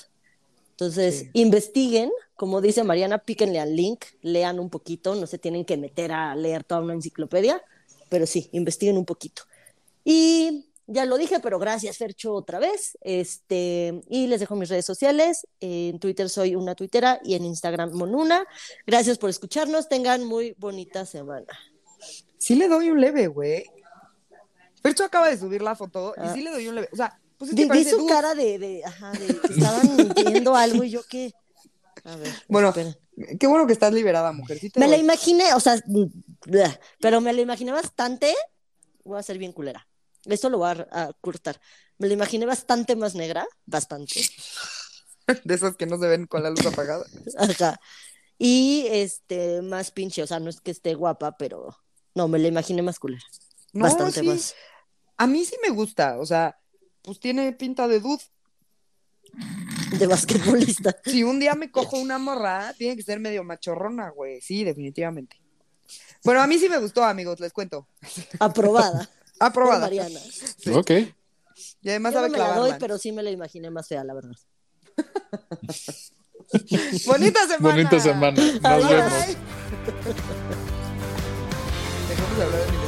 Entonces, 0.73 1.21
Sí. 1.21 1.31
investiguen, 1.33 2.11
como 2.37 2.61
dice 2.61 2.85
Mariana, 2.85 3.19
píquenle 3.19 3.59
al 3.59 3.75
link, 3.75 4.05
lean 4.23 4.61
un 4.61 4.71
poquito, 4.71 5.15
no 5.15 5.27
se 5.27 5.39
tienen 5.39 5.65
que 5.65 5.77
meter 5.77 6.13
a 6.13 6.37
leer 6.37 6.63
toda 6.63 6.83
una 6.83 6.95
enciclopedia, 6.95 7.63
pero 8.09 8.27
sí, 8.27 8.49
investiguen 8.53 8.97
un 8.97 9.05
poquito. 9.05 9.43
Y 10.05 10.68
ya 10.89 11.05
lo 11.05 11.17
dije, 11.19 11.39
pero 11.41 11.59
gracias, 11.59 11.97
Fercho, 11.99 12.33
otra 12.33 12.59
vez. 12.59 12.99
Este, 13.03 14.01
y 14.09 14.27
les 14.27 14.41
dejo 14.41 14.57
mis 14.57 14.69
redes 14.69 14.85
sociales. 14.87 15.47
En 15.61 16.01
Twitter 16.01 16.29
soy 16.29 16.57
una 16.57 16.75
tuitera 16.75 17.21
y 17.23 17.35
en 17.35 17.45
Instagram 17.45 17.93
Monuna. 17.93 18.45
Gracias 18.87 19.19
por 19.19 19.31
escucharnos. 19.31 19.89
Tengan 19.89 20.25
muy 20.25 20.55
bonita 20.59 21.07
semana. 21.07 21.47
Sí 22.39 22.55
le 22.57 22.69
doy 22.69 22.91
un 22.91 23.01
leve, 23.01 23.27
güey. 23.29 23.65
Percho 24.83 25.05
acaba 25.05 25.29
de 25.29 25.37
subir 25.39 25.63
la 25.63 25.77
foto 25.77 26.15
y 26.17 26.21
Ah. 26.21 26.33
sí 26.35 26.43
le 26.43 26.51
doy 26.51 26.69
un 26.69 26.75
leve. 26.77 26.89
O 26.93 26.97
sea, 26.97 27.21
pues 27.37 27.51
es 27.51 27.57
Vi, 27.57 27.67
parece 27.67 27.91
su 27.91 28.07
cara 28.07 28.35
de, 28.35 28.59
de, 28.59 28.85
ajá, 28.85 29.13
de 29.13 29.27
que 29.27 29.53
estaban 29.55 30.15
viendo 30.27 30.57
algo 30.57 30.83
y 30.85 30.91
yo 30.91 31.03
qué. 31.09 31.33
A 32.05 32.17
ver, 32.17 32.33
Bueno. 32.49 32.73
Qué 33.41 33.49
bueno 33.49 33.67
que 33.67 33.73
estás 33.73 33.93
liberada, 33.93 34.31
mujer. 34.31 34.61
Sí 34.61 34.71
Me 34.77 34.87
la 34.87 34.97
imaginé, 34.97 35.53
o 35.55 35.59
sea, 35.59 35.75
mm, 35.87 36.05
pero 37.01 37.21
me 37.21 37.33
la 37.33 37.41
imaginé 37.41 37.73
bastante. 37.73 38.33
Voy 39.03 39.19
a 39.19 39.23
ser 39.25 39.39
bien 39.39 39.51
culera. 39.53 39.88
Esto 40.29 40.51
lo 40.51 40.59
voy 40.59 40.71
a, 40.71 40.87
a 40.91 41.13
cortar. 41.21 41.61
Me 41.99 42.07
la 42.07 42.15
imaginé 42.15 42.47
bastante 42.47 42.97
más 42.97 43.15
negra, 43.15 43.47
bastante. 43.67 44.21
De 45.45 45.55
esas 45.55 45.77
que 45.77 45.87
no 45.87 45.99
se 45.99 46.07
ven 46.07 46.27
con 46.27 46.43
la 46.43 46.51
luz 46.51 46.65
apagada. 46.65 47.05
Ajá. 47.39 47.79
Y 48.39 48.87
este, 48.91 49.63
más 49.63 49.91
pinche, 49.91 50.23
o 50.23 50.27
sea, 50.27 50.39
no 50.39 50.49
es 50.49 50.61
que 50.61 50.71
esté 50.71 50.95
guapa, 50.95 51.37
pero 51.37 51.77
no, 52.15 52.29
me 52.29 52.39
la 52.39 52.49
imaginé 52.49 52.83
más 52.83 52.99
culera. 52.99 53.25
No, 53.73 53.83
bastante 53.83 54.21
sí. 54.21 54.27
más. 54.27 54.55
A 55.17 55.27
mí 55.27 55.45
sí 55.45 55.57
me 55.61 55.71
gusta. 55.71 56.19
O 56.19 56.25
sea, 56.25 56.59
pues 57.03 57.19
tiene 57.19 57.53
pinta 57.53 57.89
de 57.89 58.01
dude. 58.01 58.23
De 59.99 60.07
basquetbolista. 60.07 60.97
Si 61.05 61.25
un 61.25 61.41
día 61.41 61.55
me 61.55 61.71
cojo 61.71 61.99
una 61.99 62.19
morra, 62.19 62.73
tiene 62.79 62.97
que 62.97 63.03
ser 63.03 63.19
medio 63.19 63.43
machorrona, 63.43 64.11
güey. 64.11 64.41
Sí, 64.41 64.63
definitivamente. 64.63 65.41
Bueno, 66.25 66.41
a 66.41 66.47
mí 66.47 66.59
sí 66.59 66.69
me 66.69 66.79
gustó, 66.79 67.05
amigos, 67.05 67.41
les 67.41 67.53
cuento. 67.53 67.89
Aprobada. 68.39 69.09
Aprobada. 69.41 69.81
Mariana. 69.81 70.21
Sí. 70.59 70.71
Ok. 70.71 70.91
Y 71.83 71.89
además 71.91 72.13
Yo 72.13 72.19
sabe 72.21 72.29
no 72.31 72.33
me 72.33 72.39
la 72.39 72.55
doy, 72.57 72.73
pero 72.79 72.99
sí 72.99 73.13
me 73.13 73.23
la 73.23 73.31
imaginé 73.31 73.71
más 73.71 73.87
fea, 73.89 74.05
la 74.05 74.15
verdad. 74.15 74.37
Bonita 77.07 77.47
semana. 77.47 77.75
Bonita 77.75 78.01
semana. 78.01 78.43
Nos 78.43 78.65
Adiós. 78.65 78.91
vemos. 78.91 79.13
Dejamos 82.09 82.37
de 82.39 82.43
hablar 82.45 82.67
de 82.67 82.73
mi 82.73 82.79